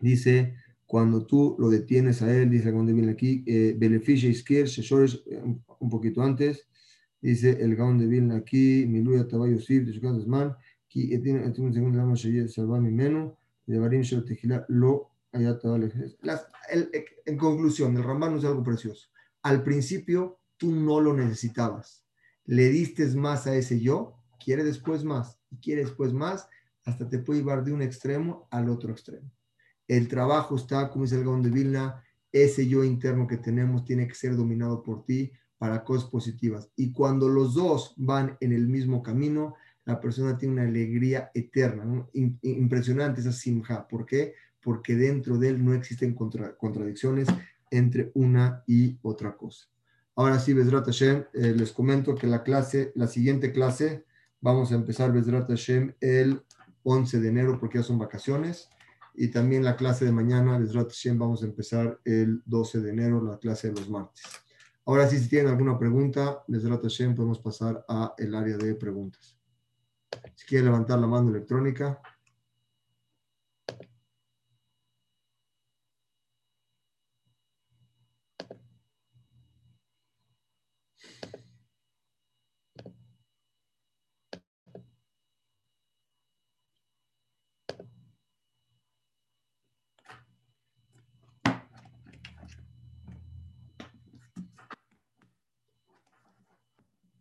dice, 0.00 0.54
Cuando 0.90 1.24
tú 1.24 1.54
lo 1.56 1.70
detienes 1.70 2.20
a 2.20 2.34
él, 2.36 2.50
dice 2.50 2.66
el 2.66 2.74
Gaon 2.74 2.86
de 2.86 2.92
Vilna 2.92 3.12
aquí, 3.12 3.44
eh, 3.46 3.76
beneficia 3.78 4.28
eh, 4.28 5.40
un 5.44 5.62
un 5.78 5.88
poquito 5.88 6.20
antes, 6.20 6.66
dice 7.20 7.62
el 7.62 7.76
Gaon 7.76 7.96
de 7.96 8.08
Vilna 8.08 8.34
aquí, 8.38 8.86
Miluya 8.88 9.28
Tabayo 9.28 9.60
Sib, 9.60 9.86
de 9.86 9.92
Shukat 9.92 10.20
Zman, 10.22 10.56
ki 10.88 11.14
etin 11.14 11.44
etin 11.44 11.72
segundo 11.72 11.96
lama 11.96 12.16
sheyeh 12.16 12.48
salva 12.48 12.80
mi 12.80 12.90
meno, 12.90 13.38
de 13.66 13.78
Barim 13.78 14.02
Shel 14.02 14.24
Tejila, 14.24 14.64
lo 14.68 15.09
el- 16.70 16.90
En 17.24 17.36
conclusión, 17.36 17.96
el 17.96 18.02
nos 18.02 18.34
dice 18.34 18.46
algo 18.48 18.62
precioso. 18.62 19.08
Al 19.42 19.62
principio, 19.62 20.40
tú 20.56 20.72
no 20.72 21.00
lo 21.00 21.14
necesitabas. 21.14 22.04
Le 22.44 22.68
diste 22.68 23.06
más 23.16 23.46
a 23.46 23.54
ese 23.54 23.80
yo, 23.80 24.16
quiere 24.44 24.64
después 24.64 25.04
más, 25.04 25.38
y 25.50 25.56
quiere 25.58 25.82
después 25.84 26.12
más, 26.12 26.48
hasta 26.84 27.08
te 27.08 27.18
puede 27.18 27.40
llevar 27.40 27.64
de 27.64 27.72
un 27.72 27.82
extremo 27.82 28.48
al 28.50 28.68
otro 28.68 28.90
extremo. 28.90 29.30
El 29.86 30.08
trabajo 30.08 30.56
está, 30.56 30.90
como 30.90 31.04
dice 31.04 31.16
el 31.16 31.24
Gaon 31.24 31.42
de 31.42 31.50
Vilna, 31.50 32.02
ese 32.32 32.66
yo 32.66 32.84
interno 32.84 33.26
que 33.26 33.36
tenemos 33.36 33.84
tiene 33.84 34.06
que 34.06 34.14
ser 34.14 34.36
dominado 34.36 34.82
por 34.82 35.04
ti 35.04 35.32
para 35.58 35.84
cosas 35.84 36.08
positivas. 36.08 36.70
Y 36.76 36.92
cuando 36.92 37.28
los 37.28 37.54
dos 37.54 37.94
van 37.96 38.36
en 38.40 38.52
el 38.52 38.68
mismo 38.68 39.02
camino, 39.02 39.54
la 39.84 40.00
persona 40.00 40.38
tiene 40.38 40.54
una 40.54 40.62
alegría 40.64 41.30
eterna, 41.34 41.84
¿no? 41.84 42.08
Impresionante 42.12 43.20
esa 43.20 43.32
simja. 43.32 43.86
¿Por 43.88 44.06
qué? 44.06 44.34
Porque 44.62 44.94
dentro 44.94 45.38
de 45.38 45.48
él 45.48 45.64
no 45.64 45.74
existen 45.74 46.14
contra- 46.14 46.56
contradicciones 46.56 47.28
entre 47.70 48.10
una 48.14 48.62
y 48.66 48.98
otra 49.02 49.36
cosa. 49.36 49.66
Ahora 50.16 50.38
sí, 50.38 50.52
Bezrat 50.52 50.84
Hashem, 50.86 51.24
eh, 51.32 51.54
les 51.56 51.72
comento 51.72 52.14
que 52.14 52.26
la 52.26 52.42
clase, 52.42 52.92
la 52.94 53.06
siguiente 53.06 53.52
clase, 53.52 54.04
vamos 54.40 54.72
a 54.72 54.74
empezar 54.74 55.12
Bezrat 55.12 55.48
Hashem 55.48 55.94
el 56.00 56.42
11 56.82 57.20
de 57.20 57.28
enero 57.28 57.58
porque 57.58 57.78
ya 57.78 57.84
son 57.84 57.98
vacaciones. 57.98 58.68
Y 59.14 59.28
también 59.28 59.64
la 59.64 59.76
clase 59.76 60.04
de 60.04 60.12
mañana, 60.12 60.58
Bezrat 60.58 60.88
Hashem, 60.88 61.18
vamos 61.18 61.42
a 61.42 61.46
empezar 61.46 62.00
el 62.04 62.42
12 62.44 62.80
de 62.80 62.90
enero, 62.90 63.22
la 63.22 63.38
clase 63.38 63.68
de 63.68 63.74
los 63.80 63.88
martes. 63.88 64.22
Ahora 64.86 65.08
sí, 65.08 65.18
si 65.18 65.28
tienen 65.28 65.52
alguna 65.52 65.78
pregunta, 65.78 66.42
Bezrat 66.48 66.82
Hashem, 66.82 67.14
podemos 67.14 67.38
pasar 67.38 67.84
a 67.88 68.14
el 68.18 68.34
área 68.34 68.56
de 68.56 68.74
preguntas. 68.74 69.36
Si 70.34 70.46
quieren 70.46 70.66
levantar 70.66 70.98
la 70.98 71.06
mano 71.06 71.30
electrónica. 71.30 72.00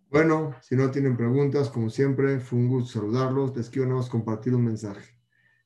Bueno, 0.10 0.55
si 0.64 0.76
no 0.76 0.89
tienen 0.89 1.16
preguntas, 1.16 1.70
como 1.70 1.91
siempre, 1.91 2.39
fue 2.39 2.57
un 2.57 2.68
gusto 2.68 2.99
saludarlos. 2.99 3.55
Les 3.55 3.70
quiero 3.70 3.88
nada 3.88 4.10
compartir 4.10 4.55
un 4.55 4.66
mensaje. 4.66 5.16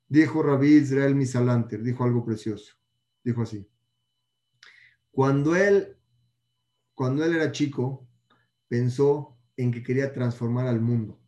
Dijo 0.10 0.44
Rabbi 0.44 0.68
Israel 0.68 1.16
Misalanter, 1.16 1.82
dijo 1.82 2.04
algo 2.04 2.26
precioso. 2.26 2.76
Dijo 3.24 3.44
así. 3.44 3.66
Cuando 5.12 5.56
él, 5.56 5.96
cuando 6.94 7.24
él 7.24 7.36
era 7.36 7.54
chico, 7.54 8.06
pensó 8.68 9.38
en 9.56 9.72
que 9.72 9.82
quería 9.82 10.12
transformar 10.12 10.68
al 10.68 10.82
mundo. 10.82 11.22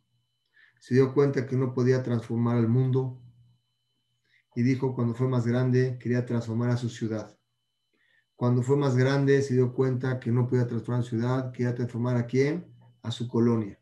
Se 0.78 0.94
dio 0.94 1.14
cuenta 1.14 1.46
que 1.46 1.56
no 1.56 1.72
podía 1.72 2.02
transformar 2.02 2.58
al 2.58 2.68
mundo 2.68 3.22
y 4.54 4.62
dijo 4.62 4.94
cuando 4.94 5.14
fue 5.14 5.26
más 5.26 5.46
grande 5.46 5.98
quería 5.98 6.26
transformar 6.26 6.68
a 6.68 6.76
su 6.76 6.90
ciudad. 6.90 7.38
Cuando 8.34 8.62
fue 8.62 8.76
más 8.76 8.94
grande 8.94 9.40
se 9.40 9.54
dio 9.54 9.72
cuenta 9.72 10.20
que 10.20 10.30
no 10.30 10.46
podía 10.46 10.66
transformar 10.66 11.02
su 11.02 11.16
ciudad, 11.16 11.50
quería 11.52 11.74
transformar 11.74 12.16
a 12.16 12.26
quién? 12.26 12.75
A 13.06 13.12
su 13.12 13.28
colonia. 13.28 13.78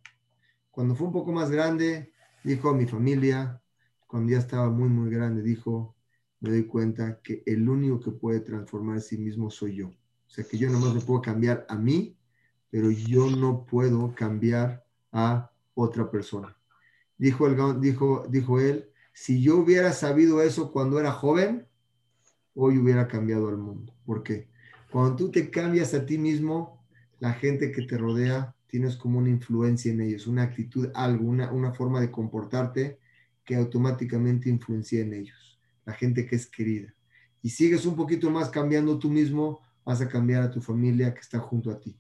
Cuando 0.71 0.95
fue 0.95 1.07
un 1.07 1.13
poco 1.15 1.33
más 1.33 1.51
grande, 1.51 2.13
dijo 2.43 2.69
a 2.69 2.75
mi 2.75 2.85
familia, 2.85 3.63
cuando 4.07 4.33
ya 4.33 4.39
estaba 4.39 4.69
muy, 4.69 4.91
muy 4.91 5.09
grande, 5.11 5.43
dijo, 5.43 5.97
me 6.41 6.51
doy 6.51 6.67
cuenta 6.67 7.23
que 7.23 7.43
el 7.47 7.67
único 7.67 8.01
que 8.01 8.11
puede 8.11 8.41
transformar 8.41 8.99
a 8.99 9.01
sí 9.01 9.17
mismo 9.17 9.51
soy 9.51 9.77
yo. 9.77 9.89
O 9.89 10.31
sea, 10.31 10.45
que 10.45 10.59
yo 10.59 10.69
nomás 10.69 10.93
me 10.93 11.01
puedo 11.01 11.23
cambiar 11.23 11.65
a 11.71 11.77
mí, 11.77 12.19
pero 12.69 12.91
yo 12.91 13.31
no 13.31 13.65
puedo 13.65 14.15
cambiar 14.15 14.85
a 15.11 15.51
otra 15.73 16.11
persona. 16.11 16.55
Dijo, 17.17 17.47
el, 17.47 17.81
dijo, 17.81 18.27
dijo 18.29 18.61
él, 18.61 18.91
si 19.15 19.43
yo 19.43 19.57
hubiera 19.57 19.95
sabido 19.95 20.43
eso 20.43 20.71
cuando 20.71 21.01
era 21.01 21.13
joven, 21.13 21.67
hoy 22.55 22.77
hubiera 22.77 23.09
cambiado 23.09 23.49
al 23.49 23.57
mundo. 23.57 23.95
¿Por 24.05 24.23
qué? 24.23 24.51
Cuando 24.91 25.17
tú 25.17 25.31
te 25.31 25.51
cambias 25.51 25.95
a 25.95 26.05
ti 26.05 26.19
mismo, 26.19 26.85
la 27.21 27.33
gente 27.33 27.73
que 27.73 27.87
te 27.87 27.97
rodea, 27.97 28.54
tienes 28.75 28.97
como 28.97 29.21
una 29.21 29.29
influencia 29.29 29.93
en 29.93 30.01
ellos, 30.01 30.27
una 30.27 30.43
actitud, 30.43 30.91
algo, 30.95 31.29
una, 31.29 31.73
forma 31.75 32.01
de 32.01 32.11
comportarte 32.11 32.99
que 33.45 33.55
automáticamente 33.55 34.49
influencia 34.49 35.01
en 35.01 35.15
ellos, 35.15 35.61
la 35.85 35.93
gente 35.93 36.27
que 36.27 36.35
es 36.35 36.49
querida. 36.49 36.93
Y 37.41 37.51
sigues 37.51 37.87
un 37.87 37.95
poquito 37.95 38.33
más 38.33 38.49
cambiando 38.49 38.99
tú 38.99 39.09
mismo, 39.09 39.61
vas 39.85 40.01
a 40.01 40.09
cambiar 40.09 40.43
a 40.43 40.51
tu 40.51 40.61
familia 40.61 41.15
que 41.15 41.21
está 41.21 41.39
junto 41.39 41.71
a 41.71 41.79
ti. 41.79 41.97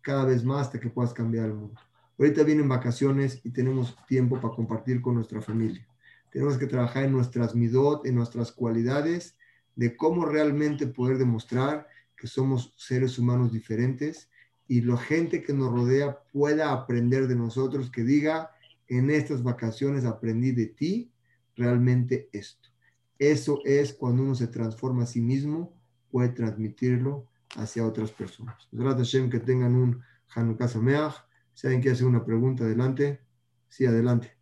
Cada 0.00 0.24
vez 0.24 0.44
más 0.44 0.68
hasta 0.68 0.78
que 0.78 0.90
puedas 0.90 1.12
cambiar 1.12 1.46
el 1.46 1.54
mundo. 1.54 1.80
Ahorita 2.16 2.44
vienen 2.44 2.68
vacaciones 2.68 3.40
y 3.42 3.50
tenemos 3.50 3.96
tiempo 4.06 4.40
para 4.40 4.54
compartir 4.54 5.00
con 5.02 5.16
nuestra 5.16 5.42
familia. 5.42 5.84
Tenemos 6.30 6.56
que 6.56 6.68
trabajar 6.68 7.02
en 7.02 7.10
nuestras 7.10 7.56
midot, 7.56 8.06
en 8.06 8.14
nuestras 8.14 8.52
cualidades, 8.52 9.36
de 9.74 9.96
cómo 9.96 10.24
realmente 10.24 10.86
poder 10.86 11.18
demostrar 11.18 11.88
que 12.16 12.28
somos 12.28 12.74
seres 12.76 13.18
humanos 13.18 13.50
diferentes 13.50 14.30
y 14.72 14.80
la 14.80 14.96
gente 14.96 15.42
que 15.42 15.52
nos 15.52 15.70
rodea 15.70 16.18
pueda 16.32 16.72
aprender 16.72 17.28
de 17.28 17.36
nosotros, 17.36 17.90
que 17.90 18.04
diga, 18.04 18.52
en 18.88 19.10
estas 19.10 19.42
vacaciones 19.42 20.06
aprendí 20.06 20.52
de 20.52 20.64
ti 20.64 21.12
realmente 21.54 22.30
esto. 22.32 22.70
Eso 23.18 23.60
es 23.66 23.92
cuando 23.92 24.22
uno 24.22 24.34
se 24.34 24.46
transforma 24.46 25.02
a 25.02 25.06
sí 25.06 25.20
mismo, 25.20 25.78
puede 26.10 26.30
transmitirlo 26.30 27.26
hacia 27.56 27.86
otras 27.86 28.12
personas. 28.12 28.66
Gracias 28.72 29.12
Hashem, 29.12 29.28
que 29.28 29.40
tengan 29.40 29.74
un 29.74 30.00
Hanukkah 30.34 30.68
Sameach. 30.68 31.16
Si 31.52 31.66
alguien 31.66 31.82
quiere 31.82 31.94
hacer 31.94 32.06
una 32.06 32.24
pregunta, 32.24 32.64
adelante. 32.64 33.20
Sí, 33.68 33.84
adelante. 33.84 34.32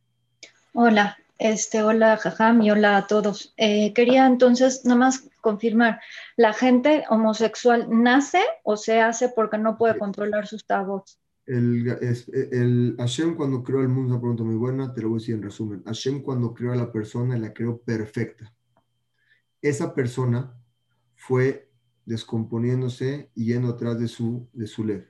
Hola, 0.74 1.18
este, 1.40 1.82
hola 1.82 2.16
Jajam 2.18 2.62
y 2.62 2.70
hola 2.70 2.98
a 2.98 3.06
todos. 3.06 3.54
Eh, 3.56 3.92
quería 3.94 4.26
entonces 4.26 4.84
nada 4.84 4.98
más 4.98 5.28
confirmar, 5.40 6.00
¿la 6.36 6.52
gente 6.52 7.04
homosexual 7.08 7.88
nace 7.90 8.42
o 8.62 8.76
se 8.76 9.00
hace 9.00 9.30
porque 9.30 9.58
no 9.58 9.78
puede 9.78 9.98
controlar 9.98 10.46
sus 10.46 10.66
tabos? 10.66 11.18
El, 11.46 11.88
es, 12.02 12.28
el 12.28 12.94
Hashem 12.98 13.34
cuando 13.34 13.64
creó 13.64 13.80
el 13.80 13.88
mundo, 13.88 14.12
una 14.12 14.20
pregunta 14.20 14.44
muy 14.44 14.56
buena, 14.56 14.92
te 14.92 15.00
lo 15.00 15.08
voy 15.08 15.16
a 15.16 15.20
decir 15.20 15.34
en 15.34 15.42
resumen. 15.42 15.82
Hashem 15.84 16.22
cuando 16.22 16.52
creó 16.52 16.72
a 16.72 16.76
la 16.76 16.92
persona, 16.92 17.36
la 17.38 17.52
creó 17.52 17.80
perfecta. 17.80 18.54
Esa 19.62 19.94
persona 19.94 20.54
fue 21.16 21.70
descomponiéndose 22.04 23.30
y 23.34 23.46
yendo 23.46 23.70
atrás 23.70 23.98
de 23.98 24.08
su, 24.08 24.46
de 24.52 24.66
su 24.66 24.84
lev, 24.84 25.08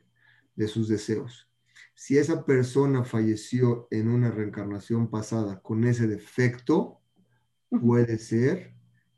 de 0.55 0.69
sus 0.69 0.89
deseos. 0.89 1.50
Si 2.01 2.17
esa 2.17 2.47
persona 2.47 3.05
falleció 3.05 3.87
en 3.91 4.09
una 4.09 4.31
reencarnación 4.31 5.11
pasada 5.11 5.61
con 5.61 5.85
ese 5.85 6.07
defecto, 6.07 7.03
puede 7.69 8.17
ser 8.17 8.73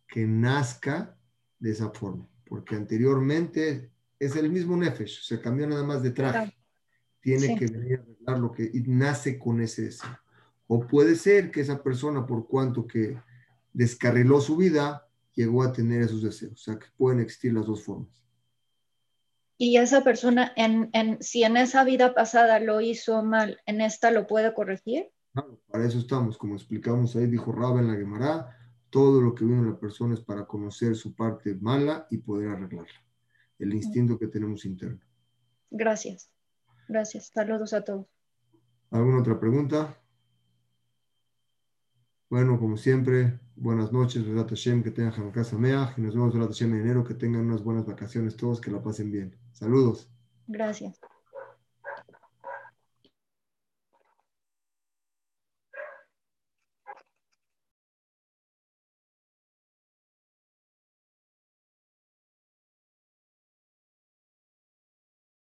que 0.09 0.27
nazca 0.27 1.17
de 1.61 1.71
esa 1.71 1.91
forma, 1.91 2.29
porque 2.45 2.75
anteriormente 2.75 3.93
es 4.19 4.35
el 4.35 4.51
mismo 4.51 4.77
Nefesh, 4.77 5.23
se 5.23 5.41
cambió 5.41 5.69
nada 5.69 5.85
más 5.85 6.03
de 6.03 6.11
traje. 6.11 6.59
Tiene 7.21 7.47
sí. 7.47 7.55
que 7.55 7.67
venir 7.67 8.01
a 8.01 8.03
arreglar 8.03 8.41
lo 8.41 8.51
que 8.51 8.69
y 8.75 8.81
nace 8.81 9.39
con 9.39 9.61
ese 9.61 9.83
deseo. 9.83 10.19
O 10.67 10.85
puede 10.85 11.15
ser 11.15 11.53
que 11.53 11.61
esa 11.61 11.85
persona, 11.85 12.27
por 12.27 12.49
cuanto 12.49 12.89
que 12.89 13.17
descarriló 13.73 14.41
su 14.41 14.57
vida, 14.57 15.09
llegó 15.35 15.63
a 15.63 15.73
tener 15.73 16.03
esos 16.03 16.21
deseos. 16.21 16.55
O 16.55 16.57
sea, 16.57 16.81
que 16.81 16.87
pueden 16.97 17.21
existir 17.21 17.53
las 17.53 17.67
dos 17.67 17.85
formas. 17.85 18.22
Y 19.65 19.77
esa 19.77 20.03
persona, 20.03 20.53
en, 20.57 20.91
en, 20.93 21.23
si 21.23 21.45
en 21.45 21.57
esa 21.57 21.85
vida 21.85 22.15
pasada 22.17 22.59
lo 22.59 22.81
hizo 22.81 23.23
mal, 23.23 23.61
¿en 23.65 23.81
esta 23.81 24.11
lo 24.11 24.27
puede 24.27 24.53
corregir? 24.55 25.13
Claro, 25.33 25.61
para 25.71 25.87
eso 25.87 26.01
estamos. 26.01 26.37
Como 26.37 26.57
explicamos 26.57 27.15
ahí, 27.15 27.29
dijo 27.29 27.53
Raba 27.53 27.79
en 27.79 27.87
la 27.87 27.95
Gemara, 27.95 28.59
todo 28.91 29.21
lo 29.21 29.37
que 29.37 29.45
vino 29.45 29.63
la 29.63 29.79
persona 29.79 30.15
es 30.15 30.21
para 30.21 30.47
conocer 30.47 30.97
su 30.97 31.15
parte 31.15 31.55
mala 31.55 32.09
y 32.11 32.19
poder 32.19 32.49
arreglarla. 32.49 33.05
El 33.61 33.73
instinto 33.73 34.19
que 34.19 34.27
tenemos 34.27 34.65
interno. 34.65 34.99
Gracias. 35.71 36.29
Gracias. 36.89 37.31
Saludos 37.33 37.73
a 37.73 37.85
todos. 37.85 38.09
¿Alguna 38.91 39.21
otra 39.21 39.39
pregunta? 39.39 39.97
Bueno, 42.33 42.59
como 42.59 42.79
siempre, 42.79 43.39
buenas 43.57 43.93
noches, 43.93 44.27
Vedat 44.27 44.49
Hashem, 44.49 44.83
que 44.83 44.91
tengan 44.91 45.13
Hanukkah 45.13 45.45
Sameach, 45.45 45.99
y 45.99 46.01
nos 46.01 46.15
vemos 46.15 46.33
Vedat 46.33 46.49
Hashem 46.49 46.73
en 46.73 46.81
enero, 46.81 47.05
que 47.05 47.13
tengan 47.13 47.43
unas 47.43 47.63
buenas 47.63 47.85
vacaciones 47.85 48.39
todos, 48.39 48.59
que 48.59 48.71
la 48.71 48.83
pasen 48.83 49.13
bien. 49.13 49.37
Saludos. 49.53 50.09
Gracias. 50.47 50.99